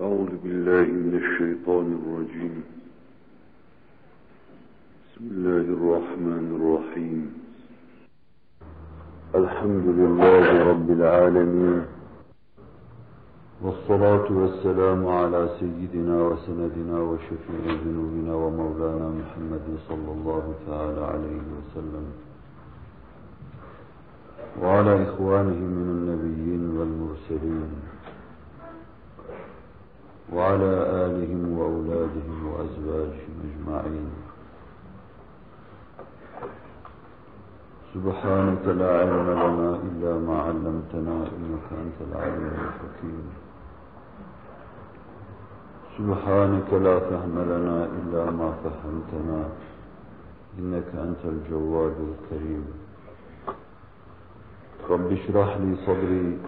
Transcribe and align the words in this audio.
أعوذ 0.00 0.30
بالله 0.44 0.86
من 0.92 1.14
الشيطان 1.24 1.86
الرجيم. 1.98 2.54
بسم 5.04 5.24
الله 5.24 5.66
الرحمن 5.76 6.46
الرحيم. 6.56 7.34
الحمد 9.34 9.86
لله 10.00 10.44
رب 10.70 10.90
العالمين. 10.90 11.80
والصلاة 13.62 14.26
والسلام 14.32 15.06
على 15.06 15.48
سيدنا 15.60 16.16
وسندنا 16.22 16.96
وشفيع 17.00 17.62
ذنوبنا 17.84 18.34
ومولانا 18.34 19.08
محمد 19.20 19.66
صلى 19.88 20.10
الله 20.12 20.54
تعالى 20.66 21.02
عليه 21.12 21.40
وسلم. 21.56 22.06
وعلى 24.62 24.92
إخوانه 25.02 25.60
من 25.76 25.88
النبيين 25.96 26.62
والمرسلين. 26.76 27.95
وعلى 30.32 30.72
آلهم 31.04 31.58
وأولادهم 31.58 32.38
وأزواجهم 32.46 33.34
أجمعين. 33.46 34.10
سبحانك 37.94 38.64
لا 38.66 38.90
علم 39.00 39.26
لنا 39.30 39.70
إلا 39.88 40.12
ما 40.18 40.36
علمتنا 40.42 41.16
إنك 41.36 41.66
أنت 41.72 41.98
العليم 42.10 42.54
الحكيم. 42.68 43.24
سبحانك 45.98 46.72
لا 46.72 46.98
فهم 46.98 47.34
لنا 47.52 47.78
إلا 47.98 48.30
ما 48.30 48.52
فهمتنا 48.64 49.40
إنك 50.58 50.90
أنت 50.94 51.22
الجواد 51.24 51.96
الكريم. 52.10 52.64
رب 54.90 55.12
اشرح 55.12 55.56
لي 55.56 55.76
صدري 55.86 56.38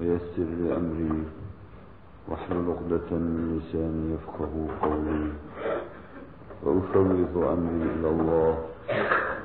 ويسر 0.00 0.48
لي 0.58 0.76
أمري. 0.76 1.24
واحلل 2.28 2.70
عقدة 2.70 3.10
من 3.10 3.60
لساني 3.60 4.14
يفقه 4.14 4.52
قولي. 4.82 5.32
وأفوض 6.62 7.36
أمري 7.36 7.82
إلى 7.94 8.08
الله. 8.10 8.58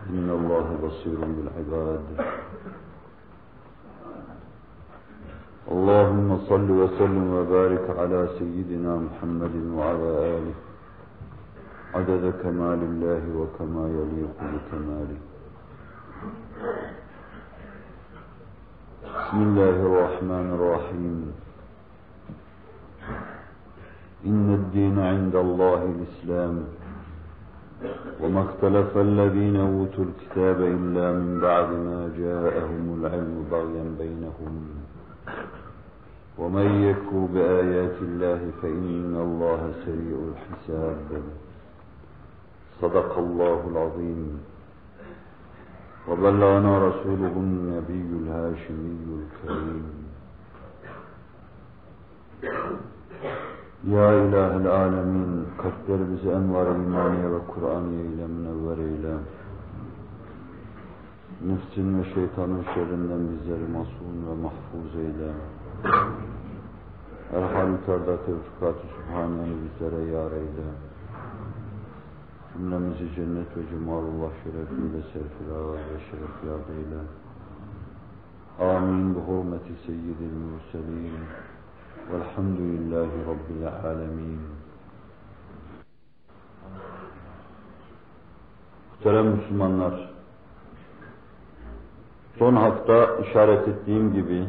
إن 0.10 0.30
الله 0.30 0.68
بصير 0.84 1.20
بالعباد. 1.20 2.06
اللهم 5.72 6.38
صل 6.50 6.72
وسلم 6.72 7.34
وبارك 7.34 7.86
على 8.00 8.28
سيدنا 8.40 8.96
محمد 8.96 9.56
وعلى 9.76 10.10
آله. 10.38 10.54
عدد 11.94 12.34
كمال 12.44 12.80
الله 12.80 13.24
وكما 13.38 13.84
يليق 13.90 14.38
بكماله. 14.40 15.20
بسم 19.04 19.38
الله 19.38 19.76
الرحمن 19.90 20.48
الرحيم. 20.58 21.49
إن 24.26 24.54
الدين 24.54 25.00
عند 25.00 25.36
الله 25.36 25.96
الإسلام 25.96 26.64
وما 28.22 28.42
اختلف 28.42 28.98
الذين 28.98 29.56
أوتوا 29.56 30.06
الكتاب 30.06 30.62
إلا 30.62 31.12
من 31.12 31.40
بعد 31.40 31.70
ما 31.70 32.12
جاءهم 32.18 32.84
العلم 33.00 33.46
بغيا 33.52 33.86
بينهم. 34.00 34.56
ومن 36.38 36.68
يكفر 36.84 37.28
بآيات 37.34 37.98
الله 38.02 38.52
فإن 38.62 39.16
الله 39.16 39.74
سريع 39.86 40.18
الحساب. 40.32 41.24
صدق 42.82 43.18
الله 43.18 43.60
العظيم. 43.72 44.40
وبلغنا 46.08 46.88
رسوله 46.88 47.34
النبي 47.36 48.04
الهاشمي 48.20 48.98
الكريم. 49.20 49.86
Ya 53.24 54.14
İlahil 54.14 54.68
Alemin, 54.68 55.48
kalplerimizi 55.62 56.30
envar-ı 56.30 56.74
imaniye 56.76 57.32
ve 57.32 57.40
Kur'aniye 57.48 58.06
ile 58.06 58.28
münevver 58.28 58.78
eyle. 58.78 59.14
Nefsin 61.48 62.00
ve 62.00 62.14
şeytanın 62.14 62.64
şerrinden 62.74 63.32
bizleri 63.32 63.68
masum 63.72 64.30
ve 64.30 64.42
mahfuz 64.44 64.96
eyle. 64.96 65.32
Her 67.32 67.42
halükarda 67.42 68.18
tevfikat-ı 68.26 68.88
subhaneni 68.96 69.56
bizlere 69.64 70.12
yar 70.12 70.32
eyle. 70.32 70.68
Cümlemizi 72.54 73.16
cennet 73.16 73.58
ve 73.58 73.70
cemalullah 73.70 74.32
şerefiyle 74.44 75.02
serfirar 75.02 75.74
ve 75.74 76.00
şeref 76.12 76.36
yad 76.48 76.70
eyle. 76.78 77.02
Amin. 78.60 79.16
Bi 79.16 79.20
hurmeti 79.20 79.74
seyyidil 79.86 80.34
mürselin. 80.34 81.12
والحمد 82.11 82.61
لله 82.61 83.11
رب 83.31 83.49
العالمين 83.59 84.41
Muhterem 89.05 89.27
Müslümanlar, 89.27 90.11
son 92.39 92.57
hafta 92.57 93.17
işaret 93.17 93.69
ettiğim 93.69 94.15
gibi 94.15 94.49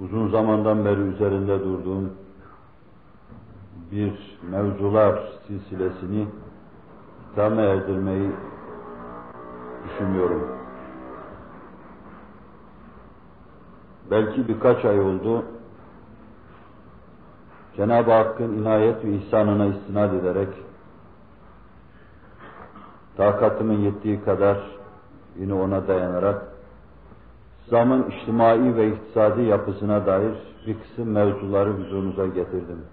uzun 0.00 0.28
zamandan 0.28 0.84
beri 0.84 1.00
üzerinde 1.00 1.60
durduğum 1.60 2.12
bir 3.90 4.38
mevzular 4.50 5.22
silsilesini 5.46 6.26
ikame 7.32 7.62
erdirmeyi 7.62 8.30
düşünüyorum. 9.84 10.48
Belki 14.10 14.48
birkaç 14.48 14.84
ay 14.84 15.00
oldu, 15.00 15.44
Cenab-ı 17.77 18.11
Hakk'ın 18.11 18.53
inayet 18.53 19.05
ve 19.05 19.15
ihsanına 19.15 19.65
istinad 19.65 20.13
ederek 20.13 20.49
takatımın 23.17 23.77
yettiği 23.79 24.23
kadar 24.23 24.57
yine 25.39 25.53
ona 25.53 25.87
dayanarak 25.87 26.41
İslam'ın 27.65 28.09
içtimai 28.09 28.75
ve 28.75 28.91
iktisadi 28.91 29.41
yapısına 29.41 30.05
dair 30.05 30.35
bir 30.67 30.79
kısım 30.79 31.11
mevzuları 31.11 31.69
huzurunuza 31.69 32.25
getirdim. 32.27 32.85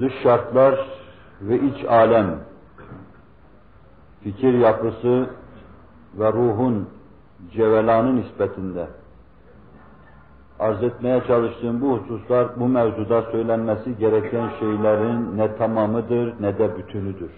Dış 0.00 0.12
şartlar 0.22 0.88
ve 1.40 1.60
iç 1.60 1.84
alem, 1.84 2.38
fikir 4.22 4.54
yapısı 4.54 5.30
ve 6.18 6.32
ruhun 6.32 6.88
cevelanı 7.52 8.16
nispetinde 8.16 8.86
arz 10.60 10.82
etmeye 10.82 11.22
çalıştığım 11.26 11.80
bu 11.80 11.98
hususlar, 11.98 12.60
bu 12.60 12.68
mevzuda 12.68 13.22
söylenmesi 13.22 13.98
gereken 13.98 14.50
şeylerin 14.60 15.38
ne 15.38 15.56
tamamıdır 15.56 16.34
ne 16.40 16.58
de 16.58 16.78
bütünüdür. 16.78 17.30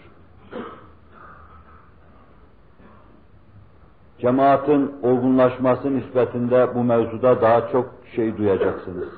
Cemaatin 4.18 4.92
olgunlaşması 5.02 5.96
nispetinde 5.96 6.74
bu 6.74 6.84
mevzuda 6.84 7.40
daha 7.40 7.68
çok 7.68 7.90
şey 8.16 8.36
duyacaksınız. 8.36 9.08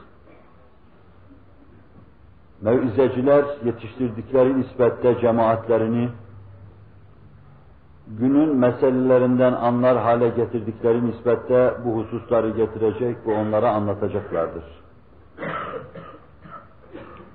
Mevizeciler 2.61 3.45
yetiştirdikleri 3.65 4.61
nispette 4.61 5.21
cemaatlerini 5.21 6.09
günün 8.07 8.57
meselelerinden 8.57 9.53
anlar 9.53 9.99
hale 9.99 10.29
getirdikleri 10.29 11.07
nispette 11.07 11.75
bu 11.85 11.97
hususları 11.97 12.51
getirecek 12.51 13.17
ve 13.27 13.35
onlara 13.35 13.71
anlatacaklardır. 13.71 14.65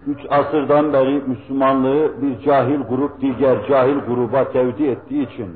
Üç 0.07 0.19
asırdan 0.29 0.93
beri 0.93 1.23
Müslümanlığı 1.27 2.21
bir 2.21 2.39
cahil 2.39 2.79
grup 2.79 3.21
diğer 3.21 3.67
cahil 3.67 3.99
gruba 3.99 4.51
tevdi 4.51 4.83
ettiği 4.83 5.33
için 5.33 5.49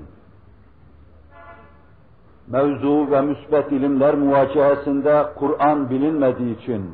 mevzu 2.48 3.12
ve 3.12 3.22
müsbet 3.22 3.72
ilimler 3.72 4.16
muvacihesinde 4.16 5.26
Kur'an 5.36 5.90
bilinmediği 5.90 6.58
için 6.58 6.92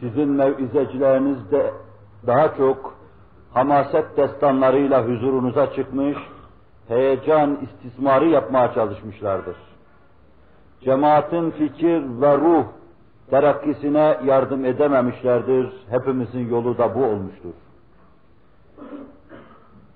sizin 0.00 0.28
mevizecileriniz 0.28 1.50
de 1.50 1.72
daha 2.26 2.54
çok 2.54 2.94
hamaset 3.54 4.16
destanlarıyla 4.16 5.08
huzurunuza 5.08 5.72
çıkmış, 5.72 6.16
heyecan 6.88 7.58
istismarı 7.62 8.28
yapmaya 8.28 8.74
çalışmışlardır. 8.74 9.56
Cemaatin 10.80 11.50
fikir 11.50 12.02
ve 12.20 12.38
ruh 12.38 12.64
terakkisine 13.30 14.18
yardım 14.24 14.64
edememişlerdir. 14.64 15.72
Hepimizin 15.90 16.48
yolu 16.48 16.78
da 16.78 16.94
bu 16.94 17.04
olmuştur. 17.04 17.54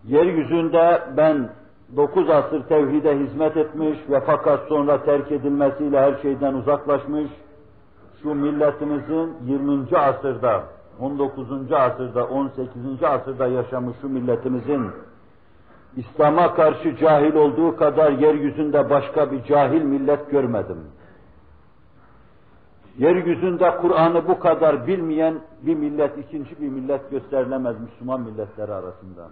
Yeryüzünde 0.04 1.02
ben 1.16 1.50
dokuz 1.96 2.30
asır 2.30 2.62
tevhide 2.62 3.18
hizmet 3.18 3.56
etmiş 3.56 3.98
ve 4.10 4.20
fakat 4.20 4.68
sonra 4.68 5.04
terk 5.04 5.32
edilmesiyle 5.32 6.00
her 6.00 6.22
şeyden 6.22 6.54
uzaklaşmış, 6.54 7.30
şu 8.22 8.34
milletimizin 8.34 9.36
20. 9.46 9.98
asırda, 9.98 10.64
19. 11.00 11.72
asırda, 11.72 12.24
18. 12.24 13.02
asırda 13.02 13.46
yaşamış 13.46 13.96
şu 14.00 14.08
milletimizin 14.08 14.90
İslam'a 15.96 16.54
karşı 16.54 16.96
cahil 16.96 17.34
olduğu 17.34 17.76
kadar 17.76 18.12
yeryüzünde 18.12 18.90
başka 18.90 19.32
bir 19.32 19.44
cahil 19.44 19.82
millet 19.82 20.30
görmedim. 20.30 20.84
Yeryüzünde 22.98 23.76
Kur'an'ı 23.76 24.28
bu 24.28 24.38
kadar 24.38 24.86
bilmeyen 24.86 25.34
bir 25.62 25.74
millet, 25.74 26.18
ikinci 26.18 26.60
bir 26.60 26.68
millet 26.68 27.10
gösterilemez 27.10 27.80
Müslüman 27.80 28.20
milletleri 28.20 28.72
arasında. 28.72 29.28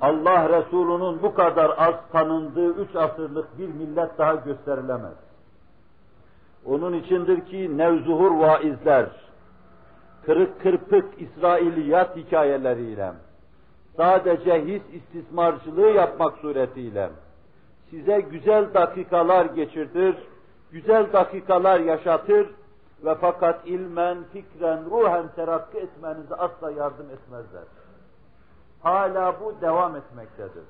Allah 0.00 0.48
Resulü'nün 0.48 1.22
bu 1.22 1.34
kadar 1.34 1.74
az 1.78 1.94
tanındığı 2.12 2.74
üç 2.74 2.96
asırlık 2.96 3.58
bir 3.58 3.68
millet 3.68 4.18
daha 4.18 4.34
gösterilemez. 4.34 5.14
Onun 6.64 6.92
içindir 6.92 7.46
ki 7.46 7.78
nevzuhur 7.78 8.30
vaizler, 8.30 9.06
kırık 10.26 10.60
kırpık 10.60 11.04
İsrailiyat 11.20 12.16
hikayeleriyle, 12.16 13.12
sadece 13.96 14.64
his 14.64 14.82
istismarcılığı 14.92 15.90
yapmak 15.90 16.38
suretiyle 16.38 17.10
size 17.90 18.20
güzel 18.20 18.74
dakikalar 18.74 19.44
geçirtir, 19.44 20.16
güzel 20.70 21.12
dakikalar 21.12 21.80
yaşatır 21.80 22.50
ve 23.04 23.14
fakat 23.20 23.66
ilmen, 23.66 24.18
fikren, 24.32 24.84
ruhen 24.90 25.28
terakki 25.36 25.78
etmenize 25.78 26.34
asla 26.34 26.70
yardım 26.70 27.10
etmezler. 27.10 27.64
Hala 28.82 29.40
bu 29.40 29.60
devam 29.60 29.96
etmektedir. 29.96 30.64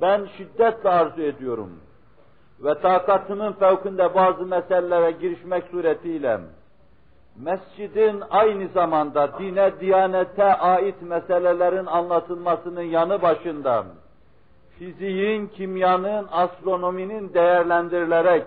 Ben 0.00 0.26
şiddetle 0.36 0.90
arzu 0.90 1.22
ediyorum 1.22 1.80
ve 2.60 2.80
takatımın 2.80 3.52
fevkinde 3.52 4.14
bazı 4.14 4.46
meselelere 4.46 5.10
girişmek 5.10 5.64
suretiyle 5.64 6.40
mescidin 7.42 8.22
aynı 8.30 8.68
zamanda 8.68 9.38
dine, 9.38 9.80
diyanete 9.80 10.44
ait 10.44 11.02
meselelerin 11.02 11.86
anlatılmasının 11.86 12.82
yanı 12.82 13.22
başında 13.22 13.84
fiziğin, 14.78 15.46
kimyanın, 15.46 16.28
astronominin 16.32 17.34
değerlendirilerek 17.34 18.44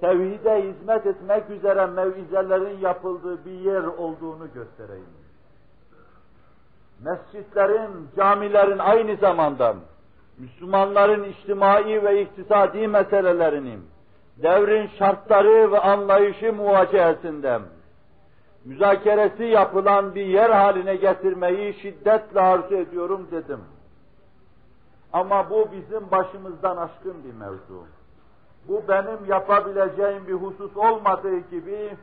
tevhide 0.00 0.62
hizmet 0.62 1.06
etmek 1.06 1.50
üzere 1.50 1.86
mevizelerin 1.86 2.78
yapıldığı 2.78 3.44
bir 3.44 3.50
yer 3.50 3.82
olduğunu 3.82 4.46
göstereyim. 4.54 5.14
Mescitlerin, 7.04 8.08
camilerin 8.16 8.78
aynı 8.78 9.16
zamanda 9.16 9.74
Müslümanların 10.38 11.24
içtimai 11.24 12.04
ve 12.04 12.22
iktisadi 12.22 12.88
meselelerini 12.88 13.78
devrin 14.42 14.90
şartları 14.98 15.72
ve 15.72 15.78
anlayışı 15.78 16.52
muvacehesinde 16.52 17.58
müzakeresi 18.64 19.44
yapılan 19.44 20.14
bir 20.14 20.26
yer 20.26 20.50
haline 20.50 20.96
getirmeyi 20.96 21.74
şiddetle 21.74 22.40
arzu 22.40 22.74
ediyorum 22.74 23.28
dedim. 23.30 23.60
Ama 25.12 25.50
bu 25.50 25.68
bizim 25.72 26.10
başımızdan 26.10 26.76
aşkın 26.76 27.24
bir 27.24 27.34
mevzu. 27.34 27.84
Bu 28.68 28.82
benim 28.88 29.24
yapabileceğim 29.28 30.26
bir 30.26 30.32
husus 30.32 30.76
olmadığı 30.76 31.38
gibi 31.38 31.96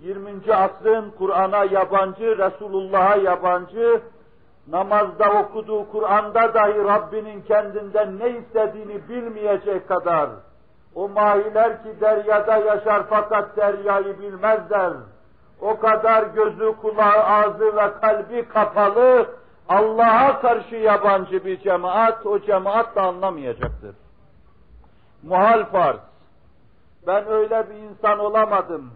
20. 0.00 0.54
asrın 0.54 1.10
Kur'an'a 1.18 1.64
yabancı, 1.64 2.38
Resulullah'a 2.38 3.16
yabancı, 3.16 4.00
namazda 4.68 5.32
okuduğu 5.32 5.90
Kur'an'da 5.92 6.54
dahi 6.54 6.84
Rabbinin 6.84 7.42
kendinden 7.42 8.18
ne 8.18 8.30
istediğini 8.30 9.08
bilmeyecek 9.08 9.88
kadar 9.88 10.30
o 10.94 11.08
mahiler 11.08 11.82
ki 11.82 12.00
deryada 12.00 12.56
yaşar 12.56 13.02
fakat 13.08 13.56
deryayı 13.56 14.20
bilmezler. 14.20 14.92
O 15.62 15.78
kadar 15.78 16.22
gözü, 16.22 16.76
kulağı, 16.82 17.24
ağzı 17.24 17.76
ve 17.76 17.92
kalbi 18.00 18.48
kapalı, 18.48 19.26
Allah'a 19.68 20.40
karşı 20.40 20.76
yabancı 20.76 21.44
bir 21.44 21.60
cemaat, 21.60 22.26
o 22.26 22.40
cemaat 22.40 22.96
da 22.96 23.02
anlamayacaktır. 23.02 23.96
Muhal 25.22 25.64
farz. 25.64 25.98
Ben 27.06 27.28
öyle 27.28 27.70
bir 27.70 27.74
insan 27.74 28.18
olamadım. 28.18 28.90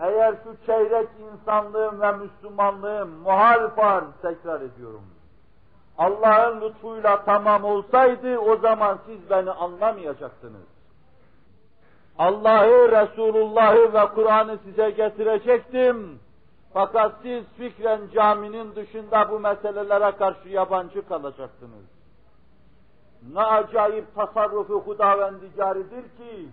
Eğer 0.00 0.34
şu 0.44 0.66
çeyrek 0.66 1.08
insanlığım 1.32 2.00
ve 2.00 2.12
Müslümanlığım 2.12 3.08
muhal 3.08 3.68
farz 3.68 4.04
tekrar 4.22 4.60
ediyorum. 4.60 5.04
Allah'ın 5.98 6.60
lütfuyla 6.60 7.24
tamam 7.24 7.64
olsaydı 7.64 8.38
o 8.38 8.56
zaman 8.56 8.98
siz 9.06 9.30
beni 9.30 9.50
anlamayacaktınız. 9.50 10.77
Allah'ı, 12.18 12.92
Resulullah'ı 12.92 13.92
ve 13.92 14.08
Kur'an'ı 14.14 14.58
size 14.64 14.90
getirecektim. 14.90 16.18
Fakat 16.72 17.12
siz 17.22 17.44
fikren 17.58 18.00
caminin 18.14 18.74
dışında 18.74 19.30
bu 19.30 19.40
meselelere 19.40 20.16
karşı 20.16 20.48
yabancı 20.48 21.08
kalacaktınız. 21.08 21.84
Ne 23.32 23.40
acayip 23.40 24.14
tasarrufu 24.14 24.80
hudavendigaridir 24.80 26.02
ki, 26.02 26.48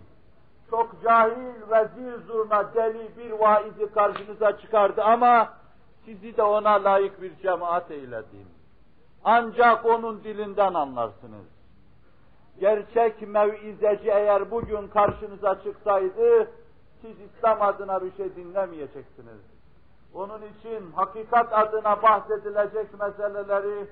çok 0.69 1.03
cahil 1.03 1.71
ve 1.71 1.87
zil 1.95 2.27
zurna 2.27 2.73
deli 2.75 3.17
bir 3.17 3.31
vaizi 3.31 3.91
karşınıza 3.93 4.57
çıkardı 4.57 5.03
ama 5.03 5.53
sizi 6.05 6.37
de 6.37 6.43
ona 6.43 6.83
layık 6.83 7.21
bir 7.21 7.37
cemaat 7.37 7.91
eyledim. 7.91 8.47
Ancak 9.23 9.85
onun 9.85 10.23
dilinden 10.23 10.73
anlarsınız. 10.73 11.54
Gerçek 12.59 13.27
mevizeci 13.27 14.09
eğer 14.09 14.51
bugün 14.51 14.87
karşınıza 14.87 15.63
çıksaydı, 15.63 16.47
siz 17.01 17.15
İslam 17.21 17.61
adına 17.61 18.01
bir 18.01 18.11
şey 18.17 18.35
dinlemeyeceksiniz. 18.35 19.41
Onun 20.13 20.41
için 20.41 20.91
hakikat 20.95 21.53
adına 21.53 22.03
bahsedilecek 22.03 22.99
meseleleri 22.99 23.87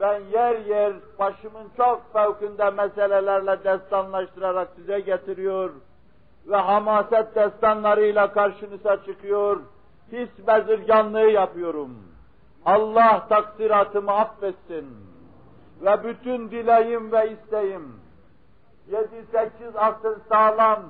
ben 0.00 0.20
yer 0.20 0.58
yer 0.58 0.92
başımın 1.18 1.68
çok 1.76 2.12
fevkinde 2.12 2.70
meselelerle 2.70 3.64
destanlaştırarak 3.64 4.68
size 4.76 5.00
getiriyor 5.00 5.70
ve 6.46 6.56
hamaset 6.56 7.34
destanlarıyla 7.34 8.32
karşınıza 8.32 9.04
çıkıyor, 9.04 9.60
his 10.12 10.28
bezirganlığı 10.46 11.30
yapıyorum. 11.30 11.90
Allah 12.66 13.26
taksiratımı 13.28 14.12
affetsin 14.12 14.86
ve 15.82 16.04
bütün 16.04 16.50
dileğim 16.50 17.12
ve 17.12 17.30
isteğim, 17.32 18.03
yedi 18.90 19.26
sekiz 19.32 19.76
asır 19.76 20.18
sağlam, 20.28 20.82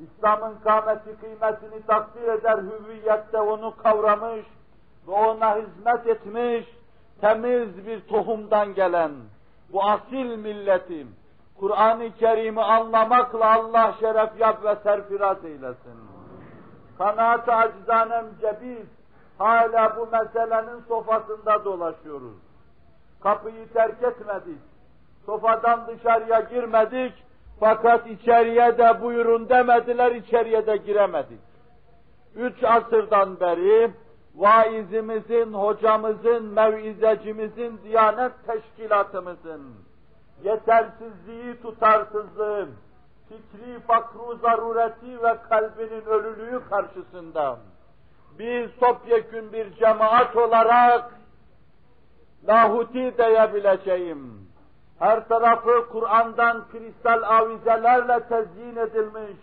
İslam'ın 0.00 0.54
kâmeti 0.64 1.16
kıymetini 1.20 1.86
takdir 1.86 2.28
eder 2.28 2.58
hüviyette 2.58 3.40
onu 3.40 3.76
kavramış 3.76 4.46
ve 5.08 5.12
ona 5.12 5.56
hizmet 5.56 6.06
etmiş, 6.06 6.66
temiz 7.20 7.86
bir 7.86 8.00
tohumdan 8.00 8.74
gelen 8.74 9.12
bu 9.72 9.84
asil 9.84 10.36
milletim, 10.36 11.16
Kur'an-ı 11.60 12.10
Kerim'i 12.18 12.62
anlamakla 12.62 13.52
Allah 13.52 13.94
şeref 14.00 14.40
yap 14.40 14.64
ve 14.64 14.76
serfiraz 14.82 15.44
eylesin. 15.44 16.00
Kanaat-ı 16.98 17.52
acizanem 17.52 18.26
cebiz, 18.40 18.86
hala 19.38 19.96
bu 19.96 20.06
meselenin 20.06 20.80
sofasında 20.88 21.64
dolaşıyoruz. 21.64 22.36
Kapıyı 23.20 23.72
terk 23.72 24.02
etmedik, 24.02 24.60
sofadan 25.26 25.86
dışarıya 25.86 26.40
girmedik, 26.40 27.12
fakat 27.60 28.06
içeriye 28.06 28.78
de 28.78 29.02
buyurun 29.02 29.48
demediler, 29.48 30.12
içeriye 30.12 30.66
de 30.66 30.76
giremedik. 30.76 31.40
Üç 32.36 32.64
asırdan 32.64 33.40
beri 33.40 33.90
vaizimizin, 34.34 35.52
hocamızın, 35.52 36.44
mevizecimizin, 36.44 37.80
diyanet 37.84 38.32
teşkilatımızın 38.46 39.74
yetersizliği, 40.44 41.62
tutarsızlığı, 41.62 42.68
fikri 43.28 43.80
fakru 43.86 44.38
zarureti 44.42 45.22
ve 45.22 45.36
kalbinin 45.48 46.04
ölülüğü 46.06 46.60
karşısında 46.70 47.58
biz 48.38 48.70
topyekün 48.80 49.52
bir 49.52 49.74
cemaat 49.74 50.36
olarak 50.36 51.10
lahuti 52.48 53.18
diyebileceğim, 53.18 54.49
her 55.00 55.28
tarafı 55.28 55.88
Kur'an'dan 55.92 56.64
kristal 56.72 57.22
avizelerle 57.22 58.20
tezyin 58.28 58.76
edilmiş, 58.76 59.36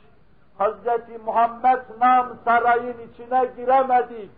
Hz. 0.60 1.24
Muhammed 1.26 1.80
nam 2.00 2.38
sarayın 2.46 2.96
içine 3.14 3.52
giremedik. 3.58 4.32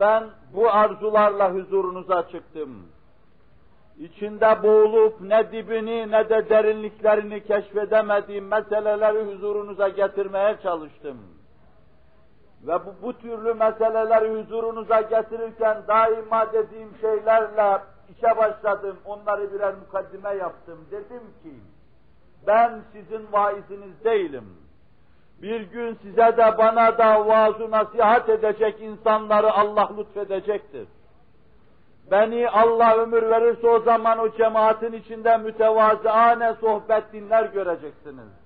Ben 0.00 0.24
bu 0.54 0.70
arzularla 0.70 1.54
huzurunuza 1.54 2.28
çıktım. 2.28 2.86
İçinde 3.98 4.62
boğulup 4.62 5.20
ne 5.20 5.52
dibini 5.52 6.10
ne 6.10 6.28
de 6.28 6.48
derinliklerini 6.48 7.44
keşfedemediğim 7.44 8.46
meseleleri 8.46 9.24
huzurunuza 9.24 9.88
getirmeye 9.88 10.56
çalıştım. 10.62 11.18
Ve 12.66 12.86
bu, 12.86 12.94
bu 13.02 13.12
türlü 13.12 13.54
meseleleri 13.54 14.30
huzurunuza 14.30 15.00
getirirken 15.00 15.82
daima 15.88 16.52
dediğim 16.52 16.90
şeylerle 17.00 17.80
işe 18.16 18.36
başladım, 18.36 18.96
onları 19.04 19.52
birer 19.54 19.74
mukaddime 19.74 20.34
yaptım. 20.34 20.78
Dedim 20.90 21.22
ki, 21.42 21.54
ben 22.46 22.80
sizin 22.92 23.32
vaiziniz 23.32 24.04
değilim. 24.04 24.44
Bir 25.42 25.60
gün 25.60 25.98
size 26.02 26.36
de 26.36 26.58
bana 26.58 26.98
da 26.98 27.26
vaaz 27.26 27.60
nasihat 27.60 28.28
edecek 28.28 28.80
insanları 28.80 29.52
Allah 29.52 29.90
lütfedecektir. 29.98 30.88
Beni 32.10 32.48
Allah 32.48 32.96
ömür 32.96 33.22
verirse 33.30 33.68
o 33.68 33.80
zaman 33.80 34.18
o 34.18 34.32
cemaatin 34.32 34.92
içinde 34.92 35.36
mütevazıane 35.36 36.54
sohbet 36.60 37.12
dinler 37.12 37.44
göreceksiniz. 37.44 38.43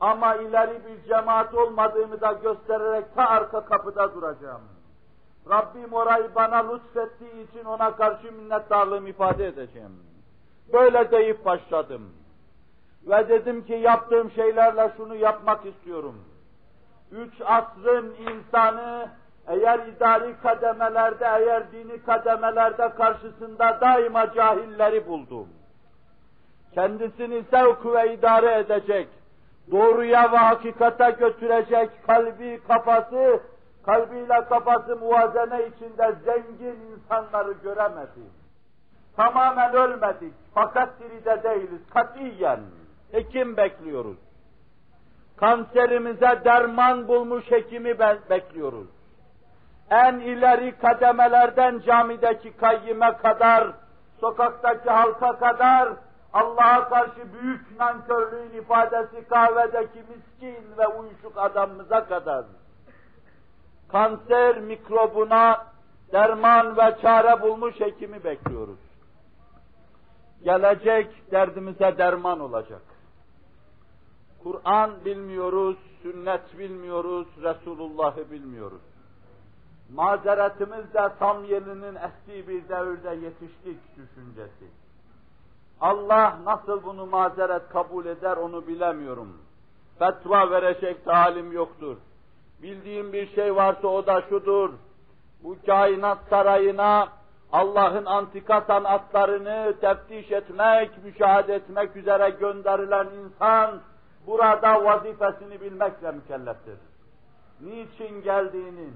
Ama 0.00 0.34
ileri 0.34 0.80
bir 0.86 1.08
cemaat 1.08 1.54
olmadığımı 1.54 2.20
da 2.20 2.32
göstererek 2.32 3.14
ta 3.14 3.28
arka 3.28 3.64
kapıda 3.64 4.14
duracağım. 4.14 4.62
Rabbim 5.50 5.92
orayı 5.92 6.34
bana 6.34 6.72
lütfettiği 6.72 7.50
için 7.50 7.64
ona 7.64 7.96
karşı 7.96 8.32
minnettarlığımı 8.32 9.08
ifade 9.08 9.46
edeceğim. 9.46 10.02
Böyle 10.72 11.10
deyip 11.10 11.44
başladım. 11.44 12.12
Ve 13.06 13.28
dedim 13.28 13.64
ki 13.64 13.72
yaptığım 13.72 14.30
şeylerle 14.30 14.92
şunu 14.96 15.14
yapmak 15.14 15.66
istiyorum. 15.66 16.24
Üç 17.12 17.40
asrın 17.44 18.14
insanı 18.14 19.08
eğer 19.46 19.78
idari 19.86 20.36
kademelerde, 20.42 21.24
eğer 21.24 21.72
dini 21.72 22.02
kademelerde 22.02 22.88
karşısında 22.88 23.78
daima 23.80 24.32
cahilleri 24.34 25.06
buldum. 25.06 25.48
Kendisini 26.74 27.44
sevk 27.50 27.86
ve 27.86 28.14
idare 28.14 28.58
edecek, 28.58 29.08
doğruya 29.70 30.32
ve 30.32 30.36
hakikate 30.36 31.10
götürecek 31.10 31.90
kalbi, 32.06 32.60
kafası, 32.68 33.40
kalbiyle 33.86 34.44
kafası 34.48 34.96
muvazene 34.96 35.66
içinde 35.66 36.14
zengin 36.24 36.76
insanları 36.96 37.52
göremedik. 37.52 38.32
Tamamen 39.16 39.74
ölmedik, 39.74 40.34
fakat 40.54 40.88
diride 41.00 41.42
değiliz, 41.42 41.80
katiyen. 41.94 42.60
Hekim 43.12 43.56
bekliyoruz. 43.56 44.16
Kanserimize 45.36 46.40
derman 46.44 47.08
bulmuş 47.08 47.50
hekimi 47.50 47.98
bekliyoruz. 48.30 48.86
En 49.90 50.14
ileri 50.18 50.78
kademelerden 50.78 51.80
camideki 51.86 52.56
kayyime 52.56 53.16
kadar, 53.16 53.68
sokaktaki 54.20 54.90
halka 54.90 55.38
kadar, 55.38 55.88
Allah'a 56.36 56.88
karşı 56.88 57.32
büyük 57.32 57.78
nankörlüğün 57.78 58.58
ifadesi 58.58 59.28
kahvedeki 59.28 59.98
miskin 59.98 60.78
ve 60.78 60.86
uyuşuk 60.86 61.32
adamımıza 61.36 62.06
kadar. 62.06 62.44
Kanser 63.88 64.60
mikrobuna 64.60 65.66
derman 66.12 66.76
ve 66.76 66.96
çare 67.02 67.42
bulmuş 67.42 67.80
hekimi 67.80 68.24
bekliyoruz. 68.24 68.78
Gelecek 70.44 71.32
derdimize 71.32 71.98
derman 71.98 72.40
olacak. 72.40 72.82
Kur'an 74.42 75.04
bilmiyoruz, 75.04 75.76
sünnet 76.02 76.58
bilmiyoruz, 76.58 77.26
Resulullah'ı 77.42 78.30
bilmiyoruz. 78.30 78.82
Mazeretimiz 79.94 80.94
de 80.94 81.12
tam 81.18 81.44
yerinin 81.44 81.94
estiği 81.94 82.48
bir 82.48 82.68
devirde 82.68 83.24
yetiştik 83.24 83.96
düşüncesi. 83.96 84.66
Allah 85.80 86.38
nasıl 86.44 86.82
bunu 86.82 87.06
mazeret 87.06 87.68
kabul 87.68 88.06
eder 88.06 88.36
onu 88.36 88.66
bilemiyorum. 88.66 89.38
Fetva 89.98 90.50
verecek 90.50 91.04
talim 91.04 91.52
yoktur. 91.52 91.96
Bildiğim 92.62 93.12
bir 93.12 93.34
şey 93.34 93.56
varsa 93.56 93.88
o 93.88 94.06
da 94.06 94.22
şudur. 94.28 94.70
Bu 95.42 95.56
kainat 95.66 96.18
sarayına 96.30 97.08
Allah'ın 97.52 98.04
antika 98.04 98.60
sanatlarını 98.60 99.74
teftiş 99.80 100.32
etmek, 100.32 101.04
müşahede 101.04 101.54
etmek 101.54 101.96
üzere 101.96 102.30
gönderilen 102.30 103.06
insan 103.06 103.80
burada 104.26 104.84
vazifesini 104.84 105.60
bilmekle 105.60 106.12
mükelleftir. 106.12 106.78
Niçin 107.60 108.22
geldiğini, 108.22 108.88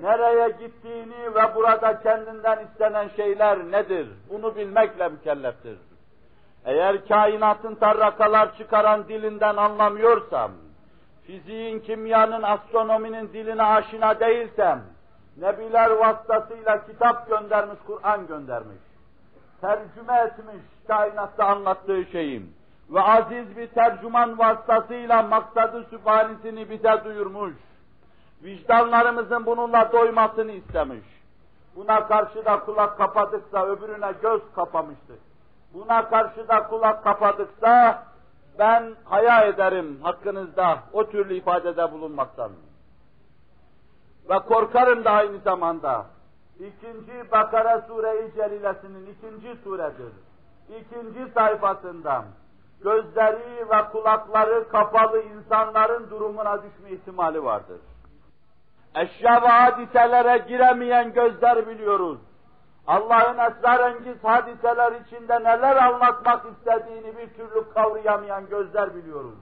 nereye 0.00 0.48
gittiğini 0.48 1.34
ve 1.34 1.54
burada 1.54 2.00
kendinden 2.02 2.66
istenen 2.66 3.08
şeyler 3.16 3.58
nedir? 3.70 4.08
Bunu 4.30 4.56
bilmekle 4.56 5.08
mükelleftir. 5.08 5.78
Eğer 6.64 7.08
kainatın 7.08 7.74
tarrakalar 7.74 8.56
çıkaran 8.56 9.08
dilinden 9.08 9.56
anlamıyorsam, 9.56 10.50
fiziğin, 11.26 11.80
kimyanın, 11.80 12.42
astronominin 12.42 13.32
diline 13.32 13.62
aşina 13.62 14.20
değilsem, 14.20 14.82
Nebiler 15.36 15.90
vasıtasıyla 15.90 16.86
kitap 16.86 17.28
göndermiş, 17.28 17.78
Kur'an 17.86 18.26
göndermiş. 18.26 18.78
Tercüme 19.60 20.18
etmiş 20.18 20.62
kainatta 20.86 21.46
anlattığı 21.46 22.04
şeyim. 22.04 22.54
Ve 22.90 23.00
aziz 23.00 23.56
bir 23.56 23.66
tercüman 23.66 24.38
vasıtasıyla 24.38 25.22
maksadı 25.22 25.84
sübhanisini 25.90 26.70
bize 26.70 27.04
duyurmuş. 27.04 27.54
Vicdanlarımızın 28.42 29.46
bununla 29.46 29.92
doymasını 29.92 30.52
istemiş. 30.52 31.04
Buna 31.76 32.06
karşı 32.06 32.44
da 32.44 32.60
kulak 32.60 32.98
kapadıksa 32.98 33.66
öbürüne 33.66 34.12
göz 34.22 34.40
kapamıştık. 34.54 35.29
Buna 35.74 36.08
karşı 36.08 36.48
da 36.48 36.66
kulak 36.66 37.04
kapadıksa 37.04 38.02
ben 38.58 38.94
haya 39.04 39.44
ederim 39.44 40.00
hakkınızda 40.02 40.78
o 40.92 41.10
türlü 41.10 41.34
ifadede 41.34 41.92
bulunmaktan. 41.92 42.50
Ve 44.30 44.38
korkarım 44.38 45.04
da 45.04 45.10
aynı 45.10 45.38
zamanda. 45.38 46.06
İkinci 46.58 47.30
Bakara 47.32 47.80
Sure-i 47.80 48.34
Celilesinin 48.34 49.06
ikinci 49.06 49.62
suredir. 49.62 50.12
İkinci 50.68 51.32
sayfasından 51.32 52.24
gözleri 52.80 53.70
ve 53.70 53.90
kulakları 53.92 54.68
kapalı 54.68 55.22
insanların 55.22 56.10
durumuna 56.10 56.62
düşme 56.62 56.90
ihtimali 56.90 57.44
vardır. 57.44 57.80
Eşya 58.94 59.42
ve 59.42 59.48
hadiselere 59.48 60.38
giremeyen 60.38 61.12
gözler 61.12 61.68
biliyoruz. 61.68 62.18
Allah'ın 62.90 63.38
esrarengiz 63.38 64.24
hadiseler 64.24 64.92
içinde 64.92 65.40
neler 65.40 65.76
anlatmak 65.76 66.46
istediğini 66.52 67.16
bir 67.16 67.28
türlü 67.34 67.72
kavrayamayan 67.74 68.48
gözler 68.48 68.94
biliyoruz. 68.94 69.34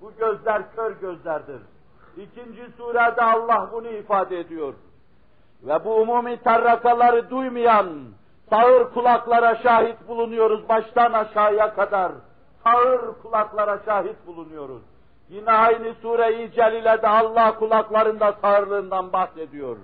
Bu 0.00 0.12
gözler 0.18 0.62
kör 0.76 0.92
gözlerdir. 0.92 1.60
İkinci 2.16 2.72
surede 2.76 3.22
Allah 3.22 3.68
bunu 3.72 3.88
ifade 3.88 4.40
ediyor. 4.40 4.74
Ve 5.62 5.84
bu 5.84 5.94
umumi 5.94 6.42
tarrakaları 6.42 7.30
duymayan 7.30 7.88
sağır 8.50 8.90
kulaklara 8.94 9.56
şahit 9.56 10.08
bulunuyoruz 10.08 10.68
baştan 10.68 11.12
aşağıya 11.12 11.74
kadar. 11.74 12.12
Sağır 12.64 13.00
kulaklara 13.22 13.78
şahit 13.84 14.26
bulunuyoruz. 14.26 14.82
Yine 15.28 15.50
aynı 15.52 15.94
sure-i 16.02 16.52
celilede 16.52 17.08
Allah 17.08 17.58
kulaklarında 17.58 18.32
sağırlığından 18.42 19.12
bahsediyor. 19.12 19.76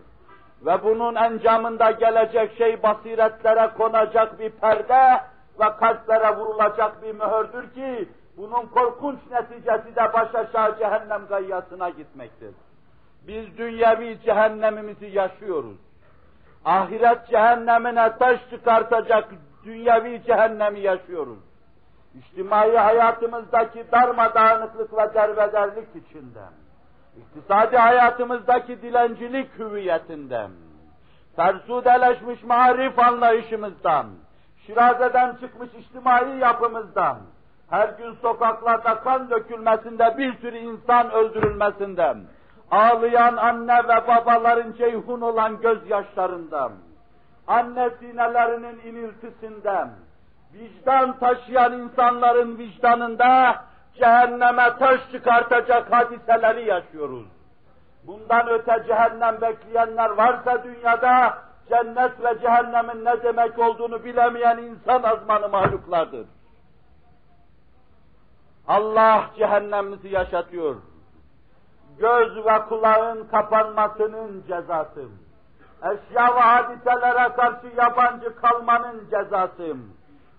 Ve 0.63 0.85
bunun 0.85 1.15
encamında 1.15 1.91
gelecek 1.91 2.57
şey 2.59 2.83
basiretlere 2.83 3.71
konacak 3.79 4.41
bir 4.41 4.51
perde 4.51 5.21
ve 5.61 5.77
kalplere 5.81 6.37
vurulacak 6.37 7.03
bir 7.03 7.13
mühürdür 7.15 7.71
ki 7.75 8.09
bunun 8.37 8.67
korkunç 8.67 9.19
neticesi 9.31 9.97
de 9.97 10.13
baş 10.13 10.35
aşağı 10.35 10.79
cehennem 10.79 11.27
gayyasına 11.29 11.89
gitmektir. 11.89 12.55
Biz 13.27 13.59
dünyevi 13.59 14.19
cehennemimizi 14.25 15.07
yaşıyoruz. 15.07 15.77
Ahiret 16.65 17.27
cehennemine 17.27 18.17
taş 18.19 18.51
çıkartacak 18.51 19.29
dünyevi 19.65 20.23
cehennemi 20.27 20.81
yaşıyoruz. 20.81 21.39
İçtimai 22.15 22.77
hayatımızdaki 22.77 23.85
darmadağınıklık 23.93 24.93
ve 24.93 25.15
derbederlik 25.15 25.89
içinden, 25.97 26.53
iktisadi 27.17 27.77
hayatımızdaki 27.77 28.83
dilencilik 28.83 29.59
hüviyetinden, 29.59 30.51
fersudeleşmiş 31.37 32.43
marif 32.43 32.99
anlayışımızdan, 32.99 34.07
şirazeden 34.67 35.37
çıkmış 35.37 35.69
içtimai 35.75 36.39
yapımızdan, 36.39 37.19
her 37.71 37.89
gün 37.89 38.15
sokaklarda 38.15 39.01
kan 39.01 39.31
dökülmesinde, 39.31 40.19
bir 40.19 40.39
sürü 40.39 40.57
insan 40.57 41.11
öldürülmesinden, 41.11 42.19
ağlayan 42.71 43.37
anne 43.37 43.79
ve 43.79 44.09
babaların 44.09 44.73
ceyhun 44.73 45.21
olan 45.21 45.61
gözyaşlarından, 45.61 46.73
anne 47.47 47.91
sinelerinin 48.01 48.81
iniltisinden, 48.85 49.91
vicdan 50.55 51.19
taşıyan 51.19 51.73
insanların 51.73 52.59
vicdanında 52.59 53.57
cehenneme 53.99 54.77
taş 54.79 55.01
çıkartacak 55.13 55.93
hadiseleri 55.93 56.69
yaşıyoruz. 56.69 57.27
Bundan 58.07 58.49
öte 58.49 58.85
cehennem 58.87 59.41
bekleyenler 59.41 60.11
varsa 60.11 60.65
dünyada, 60.65 61.39
cennet 61.69 62.25
ve 62.25 62.41
cehennemin 62.41 63.05
ne 63.05 63.23
demek 63.23 63.59
olduğunu 63.59 64.05
bilemeyen 64.05 64.59
insan 64.59 65.03
azmanı 65.03 65.49
mahluklardır. 65.49 66.27
Allah 68.69 69.31
cehennemimizi 69.39 70.09
yaşatıyor. 70.09 70.77
Göz 71.99 72.37
ve 72.37 72.59
kulağın 72.69 73.29
kapanmasının 73.29 74.45
cezası. 74.49 75.05
Eşya 75.83 76.37
ve 76.37 76.41
hadiselere 76.41 77.29
karşı 77.29 77.67
yabancı 77.77 78.37
kalmanın 78.37 79.09
cezası. 79.11 79.77